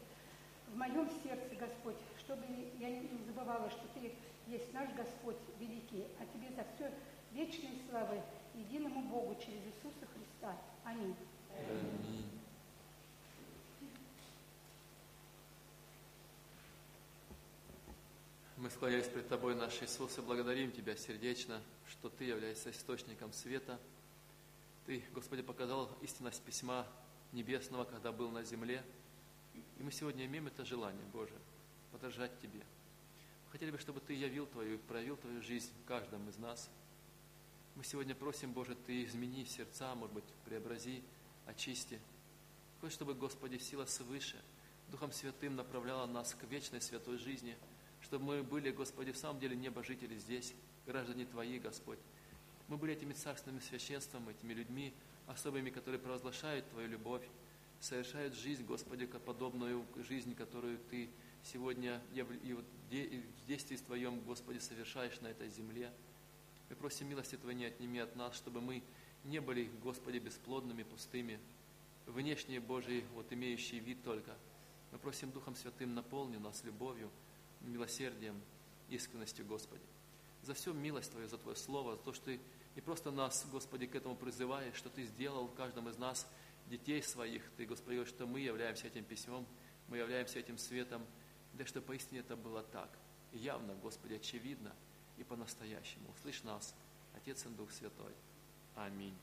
в 0.67 0.75
моем 0.75 1.09
сердце, 1.23 1.55
Господь, 1.55 1.95
чтобы 2.19 2.43
я 2.79 2.89
не 2.89 3.23
забывала, 3.25 3.69
что 3.69 3.87
Ты 3.93 4.13
есть 4.47 4.73
наш 4.73 4.93
Господь 4.93 5.37
великий, 5.59 6.05
а 6.19 6.25
Тебе 6.25 6.49
за 6.55 6.65
все 6.75 6.91
вечные 7.31 7.73
славы 7.89 8.21
единому 8.53 9.01
Богу 9.09 9.35
через 9.35 9.59
Иисуса 9.65 10.05
Христа. 10.13 10.57
Аминь. 10.83 11.15
Мы 18.57 18.69
склоняясь 18.69 19.07
пред 19.07 19.29
Тобой, 19.29 19.55
наш 19.55 19.81
Иисус, 19.81 20.17
и 20.17 20.21
благодарим 20.21 20.73
Тебя 20.73 20.97
сердечно, 20.97 21.61
что 21.87 22.09
Ты 22.09 22.25
являешься 22.25 22.71
источником 22.71 23.31
света. 23.31 23.79
Ты, 24.85 25.01
Господи, 25.13 25.43
показал 25.43 25.89
истинность 26.01 26.41
письма 26.41 26.85
небесного, 27.31 27.85
когда 27.85 28.11
был 28.11 28.31
на 28.31 28.43
земле. 28.43 28.83
И 29.77 29.83
мы 29.83 29.91
сегодня 29.91 30.25
имеем 30.25 30.47
это 30.47 30.65
желание, 30.65 31.05
Боже, 31.13 31.33
подражать 31.91 32.37
Тебе. 32.41 32.59
Мы 33.45 33.51
хотели 33.51 33.71
бы, 33.71 33.77
чтобы 33.77 33.99
Ты 33.99 34.13
явил 34.13 34.45
Твою 34.47 34.75
и 34.75 34.77
проявил 34.77 35.17
Твою 35.17 35.41
жизнь 35.41 35.71
в 35.83 35.87
каждом 35.87 36.27
из 36.29 36.37
нас. 36.37 36.69
Мы 37.75 37.83
сегодня 37.83 38.15
просим, 38.15 38.51
Боже, 38.51 38.75
Ты 38.75 39.05
измени 39.05 39.45
сердца, 39.45 39.95
может 39.95 40.13
быть, 40.13 40.25
преобрази, 40.45 41.03
очисти. 41.45 41.99
Хочешь, 42.81 42.95
чтобы, 42.95 43.13
Господи, 43.13 43.57
сила 43.57 43.85
свыше, 43.85 44.37
Духом 44.91 45.11
Святым 45.11 45.55
направляла 45.55 46.05
нас 46.07 46.33
к 46.33 46.43
вечной 46.45 46.81
святой 46.81 47.17
жизни, 47.17 47.55
чтобы 48.01 48.25
мы 48.25 48.43
были, 48.43 48.71
Господи, 48.71 49.11
в 49.11 49.17
самом 49.17 49.39
деле 49.39 49.55
небожители 49.55 50.17
здесь, 50.17 50.53
граждане 50.85 51.25
Твои, 51.25 51.59
Господь. 51.59 51.99
Мы 52.67 52.77
были 52.77 52.93
этими 52.93 53.13
царственным 53.13 53.61
священством, 53.61 54.29
этими 54.29 54.53
людьми 54.53 54.93
особыми, 55.29 55.69
которые 55.69 55.99
провозглашают 55.99 56.69
Твою 56.71 56.89
любовь, 56.89 57.23
совершают 57.79 58.35
жизнь, 58.35 58.65
Господи, 58.65 59.05
подобную 59.05 59.85
жизнь, 60.07 60.35
которую 60.35 60.79
Ты 60.89 61.09
сегодня 61.43 62.01
и 62.13 62.23
в 62.23 63.47
действии 63.47 63.77
Твоем, 63.77 64.19
Господи, 64.21 64.57
совершаешь 64.57 65.21
на 65.21 65.27
этой 65.27 65.49
земле. 65.49 65.91
Мы 66.69 66.75
просим 66.75 67.07
милости 67.07 67.35
Твоей 67.37 67.57
не 67.57 67.65
отними 67.65 67.99
от 67.99 68.15
нас, 68.15 68.35
чтобы 68.35 68.59
мы 68.59 68.83
не 69.23 69.39
были, 69.39 69.69
Господи, 69.81 70.17
бесплодными, 70.17 70.83
пустыми, 70.83 71.39
внешние 72.05 72.59
Божьи, 72.59 73.05
вот 73.13 73.31
имеющие 73.31 73.79
вид 73.79 74.03
только. 74.03 74.35
Мы 74.91 74.97
просим 74.97 75.31
Духом 75.31 75.55
Святым 75.55 75.93
наполни 75.93 76.37
нас 76.37 76.63
любовью, 76.63 77.09
милосердием, 77.61 78.39
искренностью, 78.89 79.45
Господи. 79.45 79.83
За 80.43 80.53
всю 80.53 80.73
милость 80.73 81.11
Твою, 81.11 81.27
за 81.27 81.37
Твое 81.37 81.55
Слово, 81.55 81.95
за 81.95 82.01
то, 82.01 82.13
что 82.13 82.25
Ты 82.25 82.39
не 82.79 82.81
просто 82.81 83.11
нас, 83.11 83.45
Господи, 83.51 83.87
к 83.87 83.95
этому 83.95 84.15
призываешь, 84.15 84.73
что 84.73 84.87
Ты 84.87 85.03
сделал 85.03 85.47
в 85.47 85.53
каждом 85.53 85.89
из 85.89 85.97
нас 85.97 86.25
детей 86.67 87.03
своих, 87.03 87.43
Ты, 87.57 87.65
Господи, 87.65 88.05
что 88.05 88.25
мы 88.25 88.39
являемся 88.39 88.87
этим 88.87 89.03
письмом, 89.03 89.45
мы 89.89 89.97
являемся 89.97 90.39
этим 90.39 90.57
светом, 90.57 91.05
да 91.55 91.65
что 91.65 91.81
поистине 91.81 92.21
это 92.21 92.37
было 92.37 92.63
так. 92.63 92.87
И 93.33 93.37
явно, 93.37 93.73
Господи, 93.83 94.13
очевидно 94.13 94.71
и 95.17 95.25
по-настоящему. 95.25 96.05
Услышь 96.17 96.41
нас, 96.43 96.73
Отец 97.17 97.45
и 97.45 97.49
Дух 97.49 97.69
Святой. 97.73 98.13
Аминь. 98.77 99.17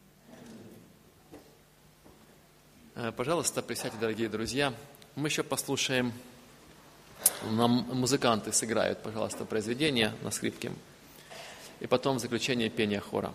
Э, 2.94 3.10
пожалуйста, 3.10 3.62
присядьте, 3.62 3.96
дорогие 3.98 4.28
друзья. 4.28 4.74
Мы 5.14 5.28
еще 5.28 5.42
послушаем, 5.42 6.12
нам 7.52 7.70
музыканты 7.94 8.52
сыграют, 8.52 9.02
пожалуйста, 9.02 9.46
произведение 9.46 10.12
на 10.20 10.30
скрипке. 10.30 10.72
И 11.80 11.86
потом 11.86 12.18
заключение 12.18 12.68
пения 12.68 13.00
хора. 13.00 13.32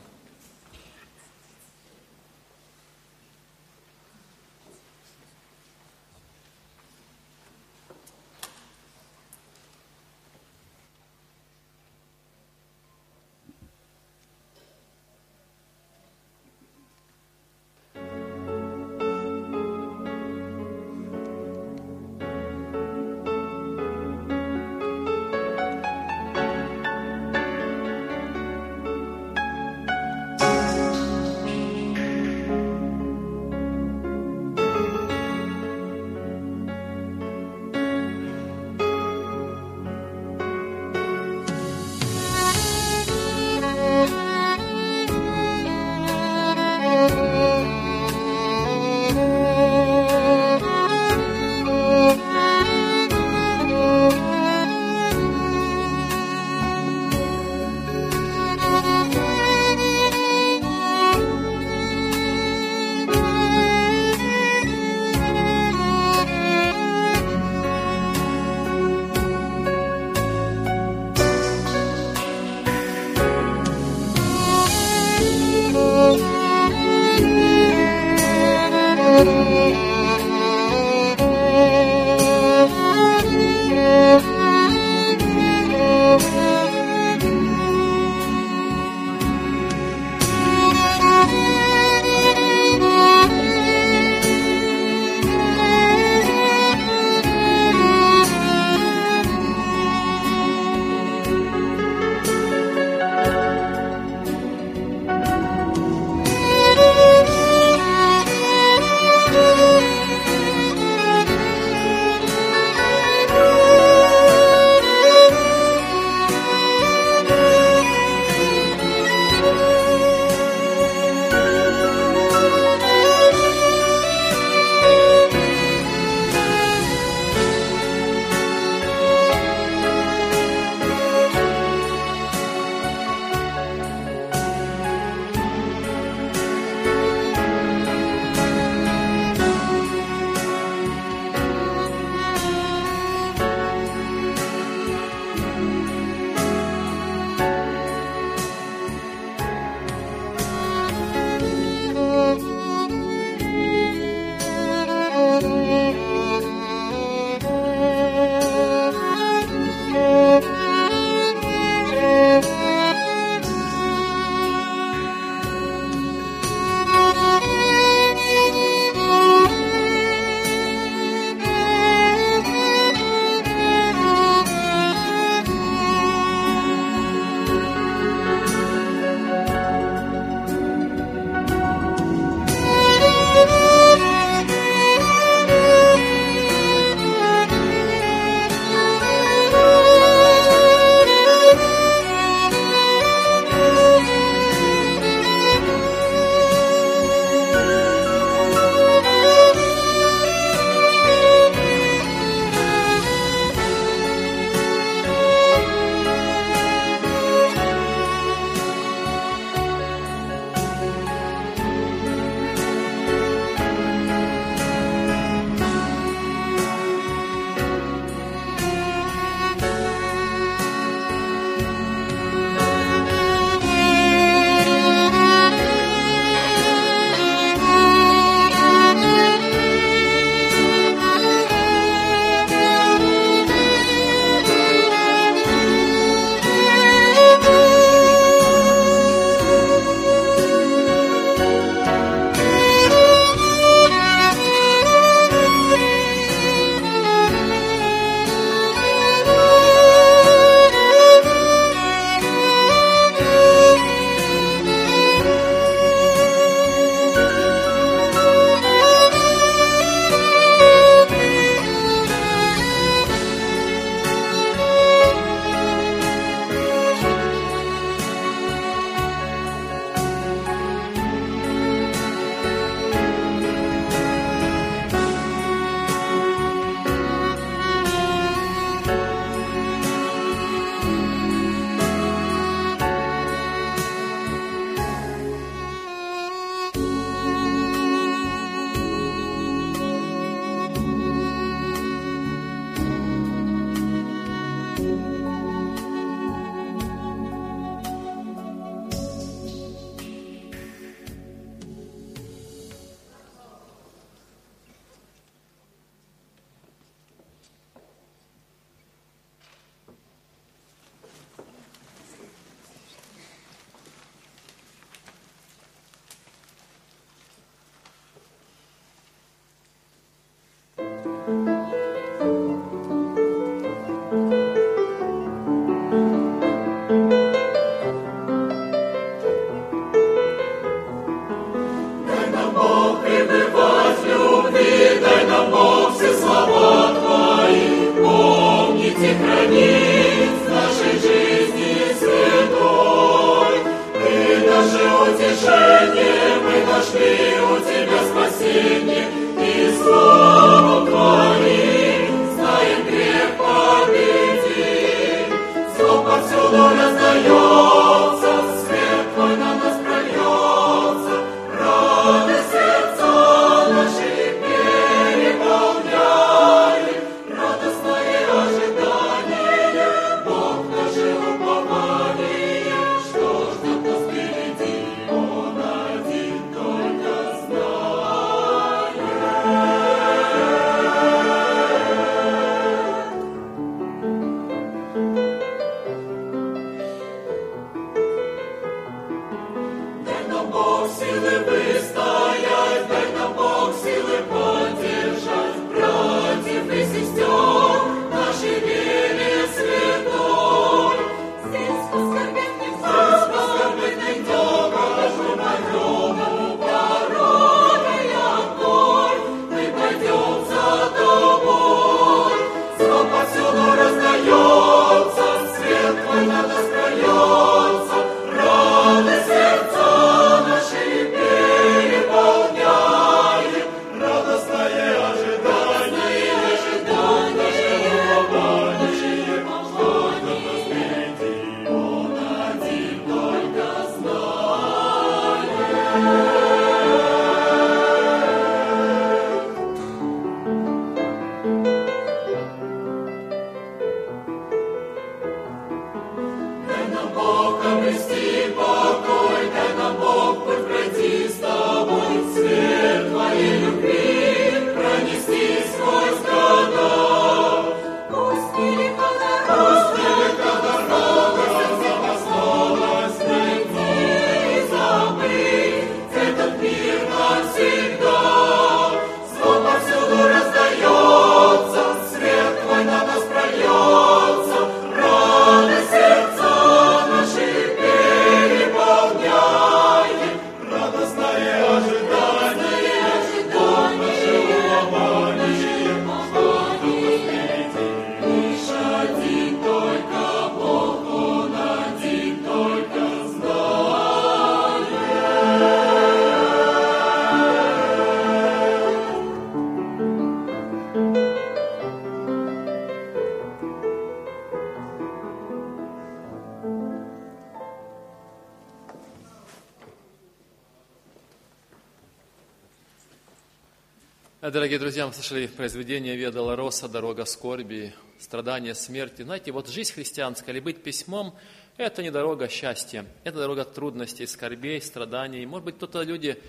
Дорогие 514.72 514.86
друзья, 514.86 515.06
мы 515.06 515.12
слышали 515.12 515.48
произведение 515.48 516.16
Ведала 516.16 516.56
Роса 516.56 516.88
«Дорога 516.88 517.26
скорби», 517.26 517.94
страдания 518.18 518.74
смерти. 518.74 519.24
Знаете, 519.24 519.52
вот 519.52 519.68
жизнь 519.68 519.92
христианская 519.92 520.54
или 520.54 520.62
быть 520.62 520.82
письмом– 520.82 521.36
это 521.78 522.02
не 522.02 522.10
дорога 522.10 522.48
счастья, 522.48 523.06
это 523.26 523.40
дорога 523.40 523.66
трудностей, 523.66 524.26
скорбей, 524.26 524.82
страданий. 524.82 525.46
Может 525.46 525.66
быть, 525.66 525.76
кто-то 525.76 526.04
люди, 526.04 526.42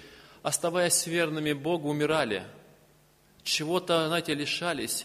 оставаясь 0.45 1.05
верными 1.09 1.53
Богу, 1.53 1.89
умирали, 1.89 2.45
чего-то, 3.43 4.07
знаете, 4.07 4.35
лишались, 4.35 5.05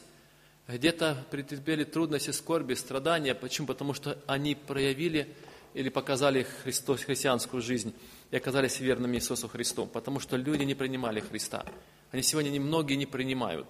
где-то 0.68 1.26
претерпели 1.32 1.86
трудности, 1.86 2.30
скорби, 2.30 2.76
страдания. 2.76 3.34
Почему? 3.34 3.66
Потому 3.66 3.96
что 3.96 4.20
они 4.28 4.54
проявили 4.54 5.34
или 5.74 5.90
показали 5.90 6.46
христианскую 6.66 7.64
жизнь 7.64 7.96
и 8.30 8.38
оказались 8.38 8.80
верными 8.80 9.18
Иисусу 9.18 9.48
Христу, 9.48 9.88
потому 9.88 10.20
что 10.20 10.38
люди 10.38 10.62
не 10.62 10.76
принимали 10.76 11.20
Христа. 11.20 11.66
Они 12.12 12.24
сегодня 12.24 12.50
немногие 12.50 12.98
не 12.98 13.06
принимают, 13.06 13.68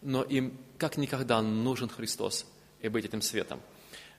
но 0.00 0.22
им 0.22 0.56
как 0.78 0.96
никогда 0.96 1.42
нужен 1.42 1.88
Христос 1.88 2.46
и 2.80 2.88
быть 2.88 3.04
этим 3.04 3.20
светом. 3.20 3.60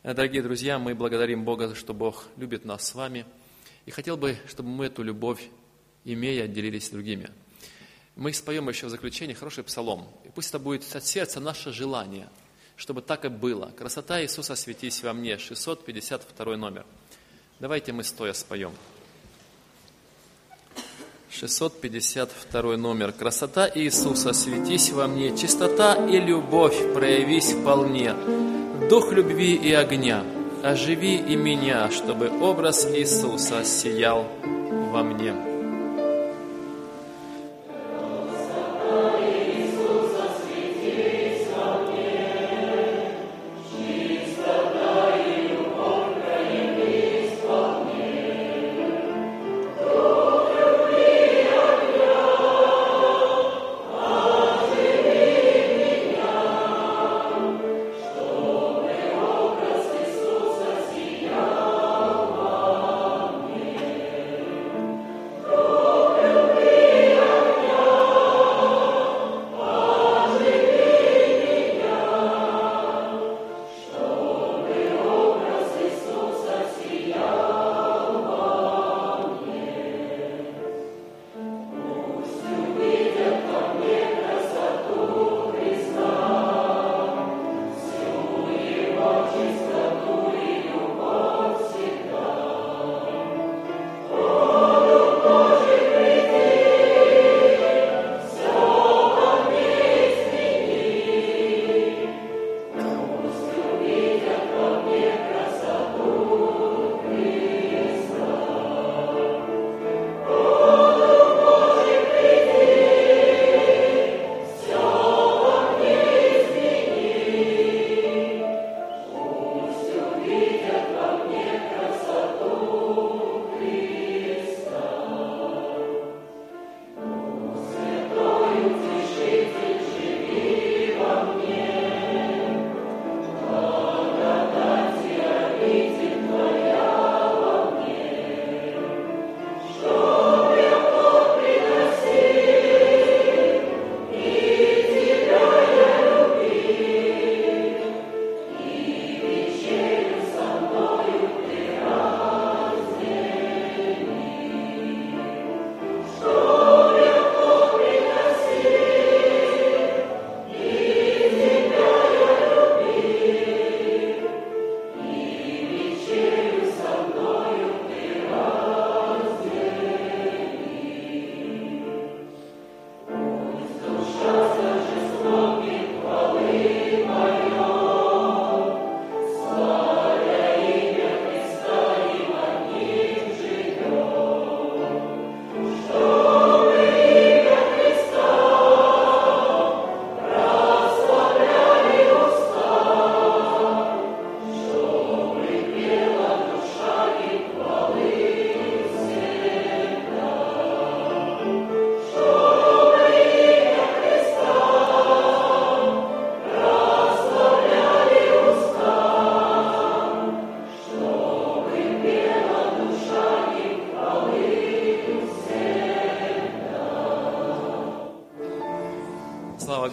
Э, 0.04 0.14
дорогие 0.14 0.44
друзья, 0.44 0.78
мы 0.78 0.94
благодарим 0.94 1.46
Бога, 1.46 1.74
что 1.74 1.94
Бог 1.94 2.28
любит 2.38 2.64
нас 2.64 2.88
с 2.88 2.96
вами. 2.96 3.26
И 3.86 3.92
хотел 3.92 4.18
бы, 4.18 4.38
чтобы 4.48 4.70
мы 4.70 4.86
эту 4.86 5.02
любовь, 5.02 5.50
имея, 6.06 6.48
делились 6.48 6.88
с 6.88 6.90
другими. 6.90 7.32
Мы 8.16 8.34
споем 8.34 8.70
еще 8.70 8.86
в 8.86 8.90
заключение 8.90 9.36
хороший 9.36 9.64
псалом. 9.64 10.08
И 10.26 10.30
пусть 10.30 10.50
это 10.50 10.60
будет 10.60 10.84
от 10.96 11.06
сердца 11.06 11.40
наше 11.40 11.72
желание, 11.72 12.30
чтобы 12.76 13.02
так 13.02 13.26
и 13.26 13.30
было. 13.30 13.74
Красота 13.78 14.22
Иисуса 14.22 14.56
светись 14.56 15.02
во 15.02 15.14
мне, 15.14 15.38
652 15.38 16.58
номер. 16.58 16.86
Давайте 17.60 17.94
мы 17.94 18.04
стоя 18.04 18.34
споем. 18.34 18.74
652 21.32 22.78
номер. 22.78 23.12
«Красота 23.12 23.70
Иисуса, 23.74 24.34
светись 24.34 24.92
во 24.92 25.08
мне, 25.08 25.36
чистота 25.38 25.96
и 26.08 26.20
любовь 26.20 26.94
проявись 26.94 27.54
вполне, 27.54 28.14
дух 28.90 29.12
любви 29.12 29.56
и 29.56 29.72
огня, 29.72 30.24
оживи 30.64 31.16
и 31.18 31.36
меня, 31.36 31.90
чтобы 31.92 32.30
образ 32.42 32.86
Иисуса 32.86 33.64
сиял 33.64 34.26
во 34.92 35.04
мне». 35.04 35.49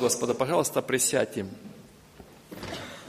Господа. 0.06 0.34
Пожалуйста, 0.34 0.82
присядьте. 0.82 1.46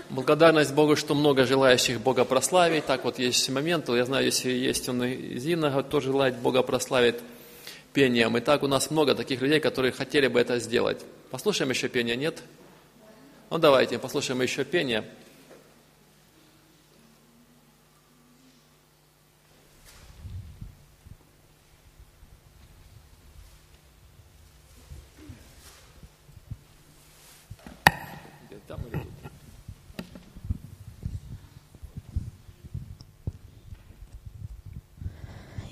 Благодарность 0.10 0.74
Богу, 0.74 0.96
что 0.96 1.14
много 1.14 1.46
желающих 1.46 2.02
Бога 2.02 2.26
прославить. 2.26 2.88
Так 2.88 3.04
вот 3.04 3.20
есть 3.20 3.48
момент, 3.50 3.88
я 3.90 4.04
знаю, 4.04 4.26
если 4.26 4.50
есть 4.50 4.90
он 4.90 5.04
и 5.04 5.38
Зина, 5.38 5.84
тоже 5.84 6.08
желает 6.08 6.38
Бога 6.38 6.64
прославить 6.64 7.18
пением. 7.94 8.36
И 8.36 8.40
так 8.42 8.64
у 8.64 8.68
нас 8.68 8.90
много 8.90 9.14
таких 9.14 9.42
людей, 9.42 9.60
которые 9.60 9.92
хотели 9.92 10.26
бы 10.26 10.40
это 10.40 10.58
сделать. 10.58 11.06
Послушаем 11.30 11.70
еще 11.70 11.88
пение, 11.88 12.16
нет? 12.16 12.42
Ну 13.52 13.60
давайте, 13.60 14.00
послушаем 14.00 14.42
еще 14.42 14.64
пение. 14.64 15.04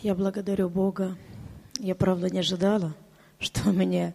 Я 0.05 0.13
благодарю 0.13 0.69
Бога. 0.69 1.17
Я, 1.79 1.95
правда, 1.95 2.29
не 2.29 2.37
ожидала, 2.37 2.93
что 3.39 3.71
меня 3.71 4.13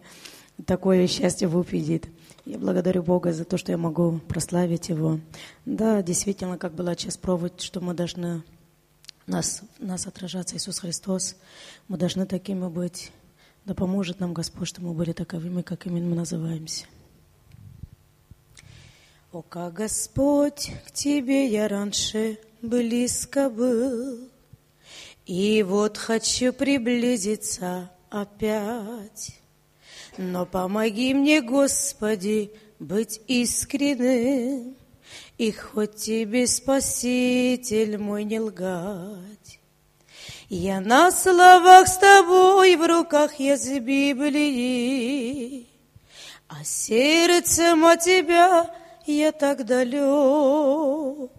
такое 0.65 1.05
счастье 1.05 1.49
выпадет. 1.49 2.07
Я 2.45 2.59
благодарю 2.59 3.03
Бога 3.03 3.33
за 3.33 3.43
то, 3.43 3.57
что 3.57 3.73
я 3.73 3.77
могу 3.77 4.19
прославить 4.29 4.87
Его. 4.87 5.19
Да, 5.65 6.01
действительно, 6.01 6.57
как 6.57 6.75
была 6.75 6.95
часть 6.95 7.19
провод, 7.19 7.59
что 7.59 7.81
мы 7.81 7.93
должны 7.93 8.41
нас, 9.27 9.63
нас 9.79 10.07
отражаться 10.07 10.55
Иисус 10.55 10.79
Христос. 10.79 11.35
Мы 11.89 11.97
должны 11.97 12.25
такими 12.25 12.69
быть. 12.69 13.11
Да 13.65 13.73
поможет 13.73 14.21
нам 14.21 14.33
Господь, 14.33 14.69
что 14.69 14.81
мы 14.81 14.93
были 14.93 15.11
таковыми, 15.11 15.61
какими 15.61 15.99
мы 15.99 16.15
называемся. 16.15 16.85
О, 19.33 19.41
как 19.41 19.73
Господь, 19.73 20.71
к 20.87 20.91
Тебе 20.93 21.47
я 21.47 21.67
раньше 21.67 22.39
близко 22.61 23.49
был, 23.49 24.30
и 25.31 25.63
вот 25.63 25.97
хочу 25.97 26.51
приблизиться 26.51 27.89
опять. 28.09 29.39
Но 30.17 30.45
помоги 30.45 31.13
мне, 31.13 31.41
Господи, 31.41 32.51
быть 32.79 33.21
искренним, 33.27 34.75
И 35.37 35.53
хоть 35.53 35.95
Тебе, 35.95 36.45
Спаситель 36.47 37.97
мой, 37.97 38.25
не 38.25 38.41
лгать. 38.41 39.61
Я 40.49 40.81
на 40.81 41.11
словах 41.13 41.87
с 41.87 41.97
Тобой, 41.97 42.75
в 42.75 42.85
руках 42.85 43.35
я 43.39 43.55
с 43.55 43.69
Библией, 43.79 45.69
А 46.49 46.61
сердцем 46.65 47.85
от 47.85 48.01
Тебя 48.01 48.69
я 49.05 49.31
так 49.31 49.65
далек. 49.65 51.31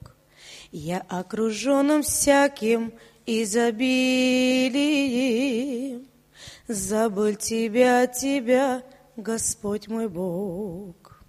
Я 0.70 1.04
окруженным 1.10 2.02
всяким 2.02 2.94
изобилием, 3.26 4.72
Забыл 6.68 7.34
тебя, 7.34 8.06
тебя, 8.06 8.84
Господь 9.16 9.88
мой 9.88 10.08
Бог. 10.08 11.20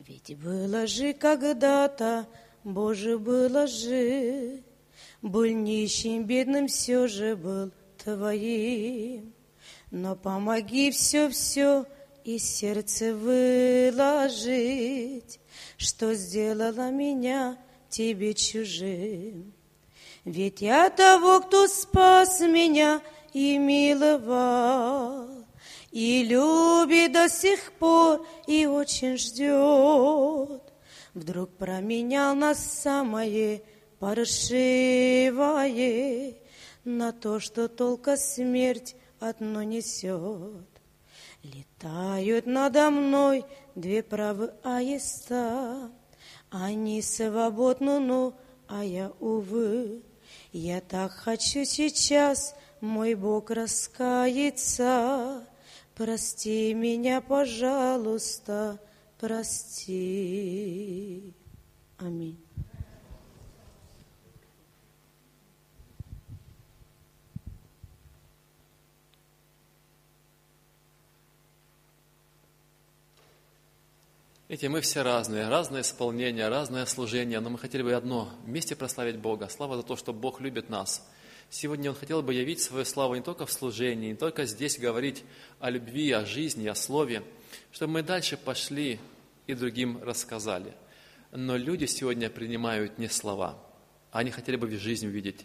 Ведь 0.00 0.34
было 0.38 0.86
же 0.86 1.12
когда-то, 1.12 2.26
Боже, 2.64 3.18
было 3.18 3.66
же, 3.66 4.62
был 5.22 5.44
нищим, 5.44 6.24
бедным 6.24 6.68
все 6.68 7.06
же 7.06 7.36
был 7.36 7.70
твоим. 8.02 9.32
Но 9.90 10.16
помоги 10.16 10.90
все-все 10.90 11.86
и 12.24 12.38
сердце 12.38 13.14
выложить, 13.14 14.10
Что 15.76 16.14
сделала 16.14 16.90
меня 16.90 17.56
тебе 17.88 18.34
чужим. 18.34 19.54
Ведь 20.24 20.60
я 20.60 20.90
того, 20.90 21.40
кто 21.40 21.66
спас 21.68 22.40
меня 22.40 23.00
и 23.32 23.56
миловал, 23.56 25.28
И 25.90 26.22
любит 26.24 27.12
до 27.12 27.30
сих 27.30 27.72
пор 27.72 28.26
и 28.46 28.66
очень 28.66 29.16
ждет. 29.16 30.62
Вдруг 31.14 31.48
променял 31.56 32.34
нас 32.34 32.58
самое 32.58 33.62
паршивое 33.98 35.54
На 36.84 37.12
то, 37.12 37.40
что 37.40 37.68
только 37.68 38.16
смерть 38.16 38.96
одно 39.20 39.62
несет. 39.62 40.66
Летают 41.42 42.46
надо 42.46 42.90
мной 42.90 43.44
две 43.74 44.02
правы 44.02 44.52
аиста, 44.62 45.90
Они 46.50 47.02
свободны, 47.02 48.00
но, 48.00 48.34
а 48.66 48.84
я, 48.84 49.12
увы, 49.20 50.02
Я 50.52 50.80
так 50.80 51.12
хочу 51.12 51.64
сейчас, 51.64 52.56
мой 52.80 53.14
Бог, 53.14 53.50
раскаяться, 53.50 55.46
Прости 55.94 56.74
меня, 56.74 57.20
пожалуйста, 57.20 58.78
прости. 59.18 60.04
Аминь. 61.98 62.47
Видите, 74.48 74.70
мы 74.70 74.80
все 74.80 75.02
разные, 75.02 75.46
разное 75.48 75.82
исполнение, 75.82 76.48
разное 76.48 76.86
служение, 76.86 77.38
но 77.40 77.50
мы 77.50 77.58
хотели 77.58 77.82
бы 77.82 77.92
одно– 77.92 78.32
вместе 78.46 78.74
прославить 78.74 79.18
Бога. 79.18 79.46
Слава 79.50 79.76
за 79.76 79.82
то, 79.82 79.94
что 79.94 80.14
Бог 80.14 80.40
любит 80.40 80.70
нас. 80.70 81.06
Сегодня 81.50 81.90
Он 81.90 81.96
хотел 81.96 82.22
бы 82.22 82.32
явить 82.32 82.62
свою 82.62 82.86
славу 82.86 83.14
не 83.14 83.20
только 83.20 83.44
в 83.44 83.52
служении, 83.52 84.08
не 84.08 84.16
только 84.16 84.46
здесь 84.46 84.78
говорить 84.78 85.22
о 85.60 85.68
любви, 85.68 86.10
о 86.12 86.24
жизни, 86.24 86.66
о 86.66 86.74
слове, 86.74 87.24
чтобы 87.72 87.92
мы 87.92 88.02
дальше 88.02 88.38
пошли 88.38 88.98
и 89.46 89.52
другим 89.52 90.02
рассказали. 90.02 90.72
Но 91.30 91.58
люди 91.58 91.84
сегодня 91.84 92.30
принимают 92.30 92.96
не 92.96 93.10
слова, 93.10 93.62
они 94.12 94.30
хотели 94.30 94.56
бы 94.56 94.70
жизнь 94.78 95.06
увидеть. 95.06 95.44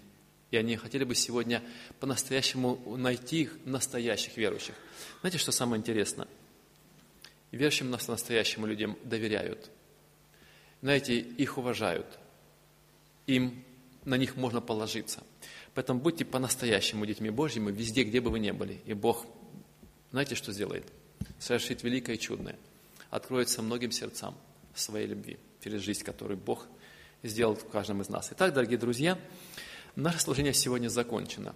И 0.50 0.56
они 0.56 0.78
хотели 0.78 1.04
бы 1.04 1.14
сегодня 1.14 1.62
по-настоящему 2.00 2.96
найти 2.96 3.50
настоящих 3.66 4.38
верующих. 4.38 4.76
Знаете, 5.20 5.40
что 5.40 5.52
самое 5.52 5.82
интересное? 5.82 6.28
Верующим 7.58 7.92
нас 7.92 8.08
настоящим 8.08 8.66
людям 8.66 8.98
доверяют. 9.04 9.70
Знаете, 10.82 11.20
их 11.20 11.58
уважают. 11.58 12.08
Им, 13.28 13.64
на 14.06 14.16
них 14.16 14.36
можно 14.36 14.60
положиться. 14.60 15.24
Поэтому 15.76 16.00
будьте 16.00 16.26
по-настоящему 16.26 17.06
детьми 17.06 17.30
Божьими 17.30 17.72
везде, 17.72 18.04
где 18.04 18.22
бы 18.22 18.32
вы 18.32 18.40
ни 18.40 18.52
были. 18.52 18.82
И 18.86 18.94
Бог, 18.94 19.26
знаете, 20.12 20.36
что 20.36 20.52
сделает? 20.52 20.86
Совершит 21.40 21.84
великое 21.84 22.16
и 22.16 22.20
чудное. 22.20 22.58
Откроется 23.10 23.62
многим 23.62 23.92
сердцам 23.92 24.36
своей 24.74 25.08
любви 25.08 25.38
через 25.64 25.82
жизнь, 25.82 26.04
которую 26.04 26.38
Бог 26.38 26.68
сделал 27.22 27.56
в 27.56 27.70
каждом 27.70 28.02
из 28.02 28.10
нас. 28.10 28.30
Итак, 28.32 28.54
дорогие 28.54 28.78
друзья, 28.78 29.18
наше 29.96 30.20
служение 30.20 30.54
сегодня 30.54 30.90
закончено. 30.90 31.56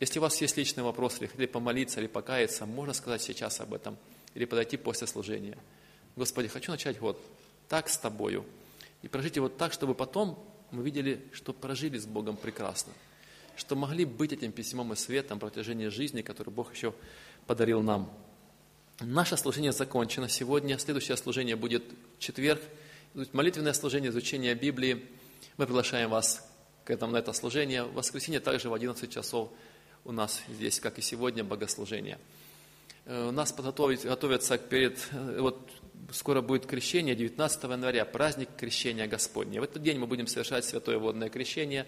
Если 0.00 0.18
у 0.18 0.22
вас 0.22 0.40
есть 0.40 0.56
личный 0.56 0.82
вопрос, 0.82 1.20
или 1.20 1.46
помолиться, 1.46 2.00
или 2.00 2.06
покаяться, 2.06 2.66
можно 2.66 2.94
сказать 2.94 3.20
сейчас 3.20 3.60
об 3.60 3.74
этом– 3.74 3.98
или 4.36 4.44
подойти 4.44 4.76
после 4.76 5.06
служения. 5.06 5.56
Господи, 6.14 6.48
хочу 6.48 6.70
начать 6.70 7.00
вот 7.00 7.18
так 7.68 7.88
с 7.88 7.96
Тобою. 7.96 8.44
И 9.02 9.08
прожить 9.08 9.36
его 9.36 9.48
так, 9.48 9.72
чтобы 9.72 9.94
потом 9.94 10.38
мы 10.70 10.84
видели, 10.84 11.26
что 11.32 11.54
прожили 11.54 11.96
с 11.98 12.04
Богом 12.04 12.36
прекрасно. 12.36 12.92
Что 13.56 13.76
могли 13.76 14.04
быть 14.04 14.34
этим 14.34 14.52
письмом 14.52 14.92
и 14.92 14.96
светом 14.96 15.38
протяжения 15.38 15.88
жизни, 15.88 16.20
который 16.20 16.50
Бог 16.50 16.74
еще 16.74 16.94
подарил 17.46 17.80
нам. 17.80 18.12
Наше 19.00 19.38
служение 19.38 19.72
закончено 19.72 20.28
сегодня. 20.28 20.78
Следующее 20.78 21.16
служение 21.16 21.56
будет 21.56 21.84
в 22.18 22.20
четверг. 22.20 22.60
Молитвенное 23.32 23.72
служение, 23.72 24.10
изучение 24.10 24.54
Библии. 24.54 25.02
Мы 25.56 25.64
приглашаем 25.64 26.10
вас 26.10 26.46
к 26.84 26.90
этому, 26.90 27.12
на 27.12 27.18
это 27.18 27.32
служение. 27.32 27.84
В 27.84 27.94
воскресенье 27.94 28.40
также 28.40 28.68
в 28.68 28.74
11 28.74 29.10
часов 29.10 29.50
у 30.04 30.12
нас 30.12 30.42
здесь, 30.48 30.78
как 30.78 30.98
и 30.98 31.02
сегодня, 31.02 31.42
богослужение. 31.42 32.18
Э, 33.08 33.30
нас 33.30 33.54
готовятся 33.54 34.58
перед, 34.58 34.98
э, 35.12 35.38
вот 35.40 35.70
скоро 36.10 36.40
будет 36.40 36.66
крещение, 36.66 37.14
19 37.14 37.70
января, 37.70 38.04
праздник 38.04 38.48
крещения 38.56 39.06
Господня. 39.06 39.60
В 39.60 39.64
этот 39.64 39.80
день 39.82 39.98
мы 39.98 40.08
будем 40.08 40.26
совершать 40.26 40.64
святое 40.64 40.98
водное 40.98 41.28
крещение 41.28 41.86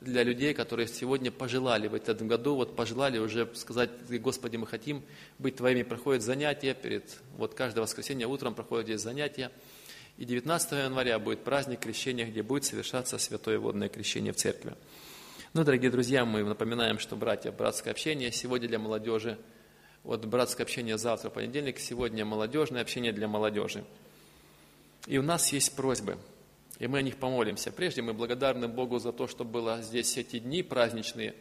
для 0.00 0.24
людей, 0.24 0.54
которые 0.54 0.88
сегодня 0.88 1.30
пожелали 1.30 1.86
в 1.86 1.94
этом 1.94 2.26
году, 2.26 2.56
вот 2.56 2.74
пожелали 2.74 3.18
уже 3.18 3.48
сказать, 3.54 3.90
Господи, 4.20 4.56
мы 4.56 4.66
хотим 4.66 5.04
быть 5.38 5.54
Твоими, 5.54 5.84
проходят 5.84 6.24
занятия, 6.24 6.74
перед, 6.74 7.16
вот 7.36 7.54
каждое 7.54 7.82
воскресенье 7.82 8.26
утром 8.26 8.56
проходят 8.56 8.86
здесь 8.86 9.00
занятия, 9.00 9.52
и 10.18 10.24
19 10.24 10.72
января 10.72 11.20
будет 11.20 11.44
праздник 11.44 11.78
крещения, 11.78 12.26
где 12.26 12.42
будет 12.42 12.64
совершаться 12.64 13.18
святое 13.18 13.60
водное 13.60 13.88
крещение 13.88 14.32
в 14.32 14.36
церкви. 14.36 14.74
Ну, 15.54 15.62
дорогие 15.62 15.92
друзья, 15.92 16.24
мы 16.24 16.42
напоминаем, 16.42 16.98
что 16.98 17.14
братья, 17.14 17.52
братское 17.52 17.92
общение 17.92 18.32
сегодня 18.32 18.66
для 18.66 18.80
молодежи, 18.80 19.38
вот 20.06 20.24
братское 20.24 20.64
общение 20.64 20.98
завтра, 20.98 21.30
понедельник, 21.30 21.80
сегодня 21.80 22.24
молодежное 22.24 22.80
общение 22.80 23.12
для 23.12 23.26
молодежи. 23.26 23.84
И 25.08 25.18
у 25.18 25.22
нас 25.22 25.52
есть 25.52 25.74
просьбы, 25.74 26.16
и 26.78 26.86
мы 26.86 26.98
о 26.98 27.02
них 27.02 27.16
помолимся. 27.16 27.72
Прежде 27.72 28.02
мы 28.02 28.12
благодарны 28.14 28.68
Богу 28.68 29.00
за 29.00 29.12
то, 29.12 29.26
что 29.26 29.44
было 29.44 29.82
здесь 29.82 30.16
эти 30.16 30.38
дни 30.38 30.62
праздничные, 30.62 31.34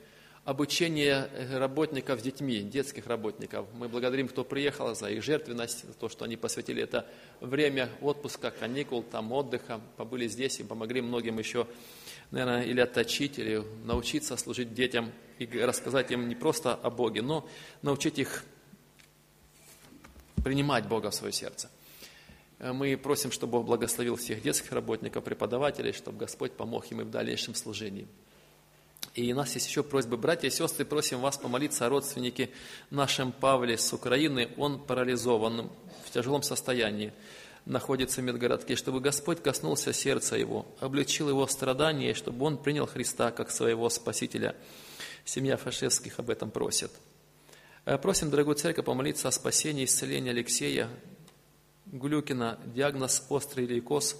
обучение 0.45 1.29
работников 1.53 2.19
с 2.19 2.23
детьми, 2.23 2.61
детских 2.61 3.05
работников. 3.05 3.67
Мы 3.73 3.87
благодарим, 3.87 4.27
кто 4.27 4.43
приехал, 4.43 4.95
за 4.95 5.11
их 5.11 5.23
жертвенность, 5.23 5.85
за 5.85 5.93
то, 5.93 6.09
что 6.09 6.25
они 6.25 6.35
посвятили 6.35 6.81
это 6.81 7.07
время 7.41 7.89
отпуска, 8.01 8.49
каникул, 8.49 9.03
там 9.03 9.31
отдыха, 9.31 9.79
побыли 9.95 10.27
здесь 10.27 10.59
и 10.59 10.63
помогли 10.63 11.01
многим 11.01 11.37
еще, 11.37 11.67
наверное, 12.31 12.63
или 12.63 12.79
отточить, 12.79 13.37
или 13.37 13.63
научиться 13.83 14.37
служить 14.37 14.73
детям 14.73 15.11
и 15.37 15.45
рассказать 15.59 16.09
им 16.09 16.27
не 16.27 16.35
просто 16.35 16.73
о 16.73 16.89
Боге, 16.89 17.21
но 17.21 17.47
научить 17.83 18.17
их 18.17 18.43
принимать 20.45 20.87
Бога 20.87 21.09
в 21.09 21.15
свое 21.15 21.33
сердце. 21.33 21.71
Э, 22.59 22.71
Мы 22.71 22.95
просим, 22.97 23.31
чтобы 23.31 23.53
Бог 23.53 23.65
благословил 23.65 24.15
всех 24.15 24.43
детских 24.43 24.71
работников, 24.73 25.23
преподавателей, 25.23 25.91
чтобы 25.91 26.19
Господь 26.19 26.51
помог 26.51 26.85
им 26.91 27.01
и 27.01 27.03
в 27.03 27.09
дальнейшем 27.09 27.55
служении. 27.55 28.07
И 29.15 29.33
у 29.33 29.35
нас 29.35 29.55
есть 29.55 29.67
еще 29.67 29.81
просьбы, 29.81 30.17
братья 30.17 30.47
и 30.47 30.51
сестры, 30.51 30.85
просим 30.85 31.19
вас 31.19 31.37
помолиться 31.37 31.87
о 31.87 31.89
родственнике 31.89 32.51
нашем 32.91 33.31
Павле 33.31 33.75
с 33.75 33.91
Украины. 33.91 34.49
Он 34.57 34.79
парализован 34.79 35.71
в 36.05 36.11
тяжелом 36.11 36.43
состоянии, 36.43 37.11
находится 37.65 38.21
в 38.21 38.23
медгородке, 38.25 38.75
чтобы 38.75 38.99
Господь 38.99 39.41
коснулся 39.41 39.93
сердца 39.93 40.35
его, 40.35 40.67
облегчил 40.79 41.27
его 41.27 41.47
страдания, 41.47 42.11
и 42.11 42.13
чтобы 42.13 42.45
он 42.45 42.59
принял 42.59 42.85
Христа 42.85 43.31
как 43.31 43.49
своего 43.49 43.89
Спасителя. 43.89 44.55
Семья 45.23 45.57
Фашевских 45.57 46.19
об 46.19 46.29
этом 46.29 46.51
просит. 46.51 46.91
Э, 47.87 47.99
Просим, 47.99 48.31
дорогую 48.31 48.55
церковь, 48.55 48.83
помолиться 48.83 49.27
о 49.27 49.31
спасении 49.31 49.83
и 49.83 49.85
исцелении 49.85 50.31
Алексея 50.31 50.89
Глюкина. 51.85 52.57
Диагноз 52.73 53.23
острый 53.29 53.67
лейкоз. 53.67 54.19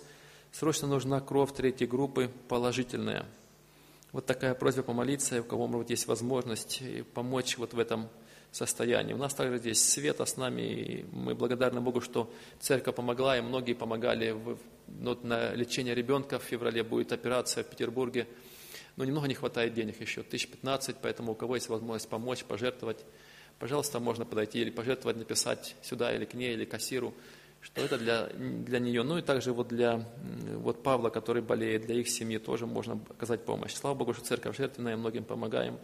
Срочно 0.52 0.88
нужна 0.88 1.20
кровь 1.20 1.52
третьей 1.52 1.88
группы, 1.88 2.30
положительная. 2.48 3.26
Вот 4.12 4.28
такая 4.28 4.54
просьба 4.54 4.84
помолиться, 4.84 5.38
и 5.38 5.40
у 5.40 5.44
кого, 5.44 5.66
может 5.66 5.90
есть 5.90 6.06
возможность 6.06 6.84
помочь 7.16 7.58
вот 7.58 7.74
в 7.74 7.80
этом 7.80 8.08
состоянии. 8.52 9.14
У 9.14 9.18
нас 9.18 9.34
также 9.34 9.58
здесь 9.58 9.84
Света 9.84 10.26
с 10.26 10.38
нами, 10.38 10.62
и 10.62 11.06
мы 11.12 11.34
благодарны 11.34 11.82
Богу, 11.82 12.02
что 12.02 12.32
церковь 12.60 12.94
помогла, 12.94 13.36
и 13.36 13.42
многие 13.42 13.74
помогали. 13.74 14.30
Ну, 14.30 15.10
вот 15.10 15.24
на 15.24 15.56
лечение 15.56 15.96
ребенка 15.96 16.38
в 16.38 16.44
феврале 16.44 16.84
будет 16.84 17.12
операция 17.12 17.64
в 17.64 17.68
Петербурге, 17.68 18.28
но 18.96 19.06
немного 19.06 19.28
не 19.28 19.34
хватает 19.34 19.74
денег 19.74 20.00
еще, 20.00 20.22
1015, 20.22 20.98
поэтому 21.02 21.32
у 21.32 21.36
кого 21.36 21.56
есть 21.56 21.68
возможность 21.68 22.10
помочь, 22.10 22.44
пожертвовать, 22.44 23.04
пожалуйста, 23.60 24.00
можно 24.00 24.26
подойти 24.26 24.60
или 24.60 24.70
пожертвовать, 24.70 25.18
написать 25.18 25.76
сюда 25.82 26.16
или 26.16 26.26
к 26.26 26.34
ней, 26.34 26.54
или 26.54 26.66
кассиру, 26.66 27.14
что 27.62 27.82
это 27.82 27.98
для, 27.98 28.28
для 28.28 28.80
нее. 28.80 29.04
Ну 29.04 29.18
и 29.18 29.22
также 29.22 29.52
вот 29.52 29.70
для 29.70 30.08
вот 30.58 30.84
Павла, 30.84 31.10
который 31.10 31.42
болеет, 31.42 31.88
для 31.88 31.96
их 31.96 32.10
семьи 32.10 32.38
тоже 32.38 32.68
можно 32.68 33.00
оказать 33.10 33.44
помощь. 33.44 33.74
Слава 33.74 33.96
Богу, 33.96 34.14
что 34.14 34.24
церковь 34.24 34.58
жертвенная, 34.58 34.98
многим 34.98 35.24
помогаем. 35.24 35.80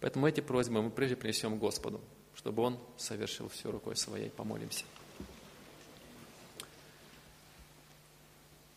Поэтому 0.00 0.26
эти 0.26 0.40
просьбы 0.40 0.82
мы 0.82 0.90
прежде 0.90 1.16
принесем 1.16 1.58
Господу, 1.58 2.00
чтобы 2.34 2.62
Он 2.62 2.78
совершил 2.96 3.48
все 3.48 3.70
рукой 3.70 3.96
своей. 3.96 4.30
Помолимся. 4.30 4.84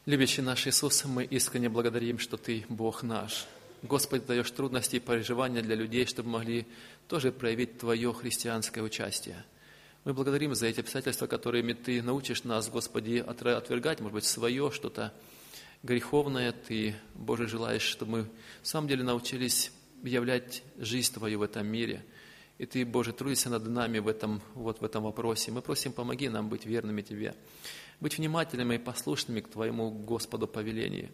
Любящий 0.06 0.42
наш 0.42 0.66
Иисус, 0.66 1.06
мы 1.06 1.24
искренне 1.24 1.70
благодарим, 1.70 2.20
что 2.20 2.38
Ты 2.38 2.66
Бог 2.70 3.04
наш. 3.04 3.48
Господи, 3.82 4.26
даешь 4.26 4.50
трудности 4.52 4.98
и 4.98 5.00
переживания 5.00 5.62
для 5.62 5.76
людей, 5.76 6.06
чтобы 6.06 6.30
могли 6.30 6.68
тоже 7.10 7.32
проявить 7.32 7.80
Твое 7.80 8.14
христианское 8.14 8.82
участие. 8.84 9.44
Мы 10.06 10.14
благодарим 10.14 10.54
за 10.54 10.68
эти 10.68 10.80
обстоятельства, 10.82 11.26
которыми 11.26 11.74
Ты 11.74 12.04
научишь 12.04 12.44
нас, 12.44 12.70
Господи, 12.70 13.18
отвергать, 13.18 14.00
может 14.00 14.14
быть, 14.14 14.26
свое 14.26 14.70
что-то 14.70 15.12
греховное. 15.82 16.52
Ты, 16.52 16.96
Боже, 17.16 17.48
желаешь, 17.48 17.82
чтобы 17.82 18.12
мы 18.12 18.28
в 18.62 18.68
самом 18.68 18.88
деле 18.88 19.04
научились 19.04 19.72
являть 20.04 20.62
жизнь 20.78 21.12
Твою 21.12 21.40
в 21.40 21.42
этом 21.42 21.66
мире. 21.66 22.06
И 22.60 22.68
Ты, 22.68 22.86
Боже, 22.86 23.12
трудишься 23.12 23.50
над 23.50 23.68
нами 23.68 23.98
в 23.98 24.08
этом, 24.08 24.40
вот 24.54 24.80
в 24.80 24.86
этом 24.86 25.04
вопросе. 25.04 25.52
Мы 25.52 25.64
просим, 25.64 25.94
помоги 25.94 26.30
нам 26.30 26.48
быть 26.48 26.68
верными 26.68 27.02
Тебе, 27.02 27.34
быть 28.00 28.20
внимательными 28.20 28.76
и 28.76 28.78
послушными 28.78 29.40
к 29.42 29.50
Твоему, 29.50 29.90
Господу, 29.90 30.46
повелению. 30.46 31.10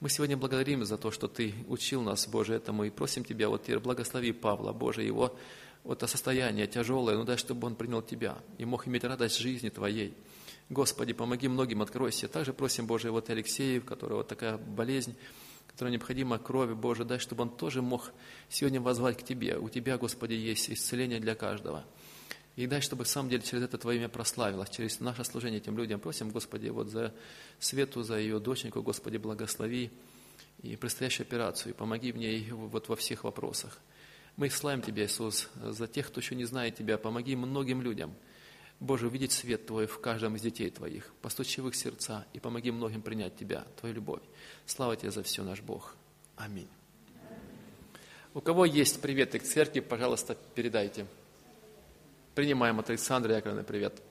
Мы 0.00 0.10
сегодня 0.10 0.36
благодарим 0.36 0.84
за 0.84 0.98
то, 0.98 1.10
что 1.10 1.28
Ты 1.28 1.54
учил 1.68 2.02
нас, 2.02 2.26
Боже, 2.26 2.54
этому, 2.54 2.84
и 2.84 2.90
просим 2.90 3.24
Тебя, 3.24 3.48
вот 3.48 3.62
теперь 3.62 3.78
благослови 3.78 4.32
Павла, 4.32 4.72
Боже, 4.72 5.02
его 5.02 5.36
вот 5.84 5.98
это 5.98 6.06
состояние 6.08 6.66
тяжелое, 6.66 7.16
ну 7.16 7.24
дай, 7.24 7.36
чтобы 7.36 7.66
он 7.66 7.76
принял 7.76 8.02
Тебя 8.02 8.38
и 8.58 8.64
мог 8.64 8.88
иметь 8.88 9.04
радость 9.04 9.38
жизни 9.38 9.68
Твоей. 9.68 10.14
Господи, 10.68 11.12
помоги 11.12 11.46
многим, 11.46 11.82
откройся. 11.82 12.26
Также 12.26 12.52
просим, 12.52 12.86
Боже, 12.86 13.10
вот 13.10 13.30
Алексею, 13.30 13.82
у 13.82 13.84
которого 13.84 14.18
вот 14.18 14.28
такая 14.28 14.56
болезнь, 14.56 15.14
которая 15.68 15.92
необходима 15.92 16.38
крови, 16.38 16.72
Боже, 16.72 17.04
дай, 17.04 17.18
чтобы 17.18 17.42
он 17.42 17.50
тоже 17.50 17.80
мог 17.80 18.12
сегодня 18.48 18.80
возвать 18.80 19.18
к 19.18 19.22
Тебе. 19.22 19.58
У 19.58 19.68
Тебя, 19.68 19.98
Господи, 19.98 20.32
есть 20.32 20.70
исцеление 20.70 21.20
для 21.20 21.34
каждого. 21.34 21.84
И 22.56 22.66
дай, 22.68 22.80
чтобы 22.80 23.04
в 23.04 23.08
самом 23.08 23.30
деле 23.30 23.42
через 23.42 23.64
это 23.64 23.78
Твое 23.78 23.98
имя 23.98 24.08
прославилось, 24.08 24.70
через 24.70 25.00
наше 25.00 25.24
служение 25.24 25.60
этим 25.60 25.76
людям. 25.76 25.98
Просим, 25.98 26.30
Господи, 26.30 26.68
вот 26.68 26.88
за 26.88 27.12
Свету, 27.58 28.02
за 28.02 28.18
ее 28.18 28.38
доченьку, 28.38 28.80
Господи, 28.82 29.16
благослови 29.16 29.90
и 30.62 30.76
предстоящую 30.76 31.26
операцию, 31.26 31.72
и 31.72 31.76
помоги 31.76 32.12
в 32.12 32.16
ней 32.16 32.48
вот 32.50 32.88
во 32.88 32.96
всех 32.96 33.24
вопросах. 33.24 33.80
Мы 34.36 34.50
славим 34.50 34.82
Тебя, 34.82 35.04
Иисус, 35.04 35.48
за 35.62 35.86
тех, 35.88 36.06
кто 36.08 36.20
еще 36.20 36.36
не 36.36 36.44
знает 36.44 36.76
Тебя. 36.76 36.96
Помоги 36.96 37.34
многим 37.34 37.82
людям, 37.82 38.14
Боже, 38.78 39.08
увидеть 39.08 39.32
свет 39.32 39.66
Твой 39.66 39.86
в 39.86 40.00
каждом 40.00 40.36
из 40.36 40.42
детей 40.42 40.70
Твоих. 40.70 41.12
Постучи 41.22 41.60
в 41.60 41.68
их 41.68 41.74
сердца 41.74 42.26
и 42.32 42.38
помоги 42.38 42.70
многим 42.70 43.02
принять 43.02 43.36
Тебя, 43.36 43.64
Твою 43.80 43.96
любовь. 43.96 44.22
Слава 44.66 44.96
Тебе 44.96 45.10
за 45.10 45.22
все, 45.24 45.42
наш 45.42 45.60
Бог. 45.60 45.96
Аминь. 46.36 46.68
У 48.32 48.40
кого 48.40 48.64
есть 48.64 49.00
приветы 49.00 49.38
к 49.38 49.44
церкви, 49.44 49.80
пожалуйста, 49.80 50.36
передайте. 50.54 51.06
Принимаем 52.34 52.80
от 52.80 52.90
Александра 52.90 53.36
Яковлевны 53.36 53.62
привет. 53.62 54.02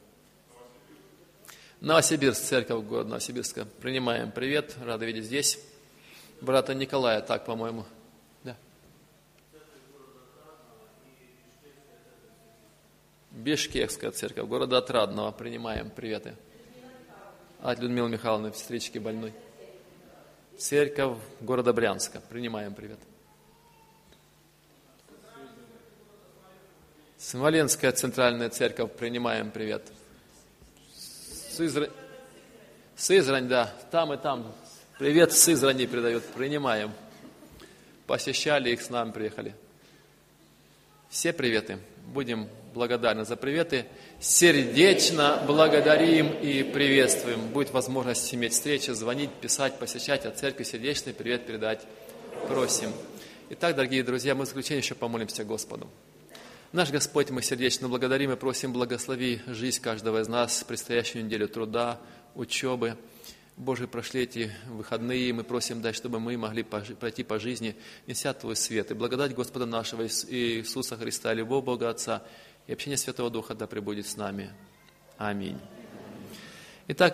Новосибирск, 1.82 2.42
церковь 2.42 2.86
города 2.86 3.10
Новосибирска. 3.10 3.66
Принимаем 3.82 4.32
привет, 4.32 4.76
рады 4.82 5.06
видеть 5.06 5.26
здесь. 5.26 5.60
Брата 6.40 6.74
Николая, 6.74 7.20
так, 7.20 7.46
по-моему. 7.46 7.84
Да. 8.46 8.56
Бишкекская 13.32 14.12
церковь 14.12 14.48
города 14.48 14.78
Отрадного. 14.78 15.32
Принимаем 15.32 15.90
приветы. 15.90 16.34
От 17.62 17.80
Людмилы 17.80 18.08
Михайловны, 18.08 18.54
сестрички 18.54 19.00
больной. 19.00 19.34
Церковь 20.58 21.18
города 21.42 21.74
Брянска. 21.74 22.22
Принимаем 22.30 22.74
привет. 22.74 23.00
Смоленская 27.24 27.94
центральная 27.94 28.50
церковь. 28.50 28.92
Принимаем 28.92 29.50
привет. 29.50 29.82
Сызрань, 31.52 31.90
Сызрань, 32.98 33.48
да, 33.48 33.74
там 33.92 34.12
и 34.12 34.18
там. 34.18 34.54
Привет 35.00 35.32
Сызрани 35.32 35.86
передают. 35.86 36.26
Принимаем. 36.26 36.92
Посещали 38.08 38.72
их, 38.72 38.82
с 38.82 38.90
нами 38.90 39.12
приехали. 39.12 39.56
Все 41.10 41.32
приветы. 41.32 41.80
Будем 42.08 42.50
благодарны 42.74 43.24
за 43.24 43.38
приветы. 43.38 43.86
Сердечно 44.20 45.42
благодарим 45.48 46.28
и 46.42 46.62
приветствуем. 46.62 47.48
Будет 47.54 47.72
возможность 47.72 48.34
иметь 48.36 48.52
встречи, 48.52 48.92
звонить, 48.92 49.32
писать, 49.32 49.80
посещать 49.80 50.26
от 50.26 50.38
церкви 50.38 50.64
сердечный 50.64 51.14
привет 51.14 51.46
передать. 51.46 51.80
Просим. 52.50 52.92
Итак, 53.50 53.78
дорогие 53.78 54.04
друзья, 54.04 54.36
мы 54.36 54.44
в 54.44 54.50
заключение 54.50 54.82
еще 54.82 54.94
помолимся 54.94 55.46
Господу. 55.46 55.90
Наш 56.74 56.90
Господь, 56.90 57.30
мы 57.30 57.44
сердечно 57.44 57.88
благодарим 57.88 58.32
и 58.32 58.36
просим, 58.36 58.74
благослови 58.74 59.42
жизнь 59.46 59.80
каждого 59.80 60.22
из 60.22 60.28
нас, 60.28 60.64
предстоящую 60.64 61.24
неделю 61.24 61.48
труда, 61.48 62.00
учебы. 62.34 62.98
Боже, 63.58 63.88
прошли 63.88 64.24
эти 64.24 64.52
выходные, 64.68 65.32
мы 65.34 65.44
просим, 65.44 65.84
дай, 65.84 65.94
чтобы 65.94 66.20
мы 66.20 66.36
могли 66.36 66.64
пройти 66.64 67.22
по 67.22 67.38
жизни, 67.38 67.76
неся 68.08 68.34
Твой 68.34 68.56
свет. 68.56 68.90
И 68.90 68.96
благодать 68.96 69.36
Господа 69.36 69.68
нашего 69.68 70.02
Ис- 70.02 70.28
Иисуса 70.28 70.98
Христа, 70.98 71.32
любовь 71.36 71.64
Бога 71.64 71.92
Отца 71.92 72.24
и 72.66 72.74
общение 72.74 72.98
Святого 72.98 73.30
Духа 73.30 73.54
да 73.54 73.68
пребудет 73.68 74.08
с 74.08 74.18
нами. 74.18 74.50
Аминь. 75.20 75.60
Итак, 76.88 77.12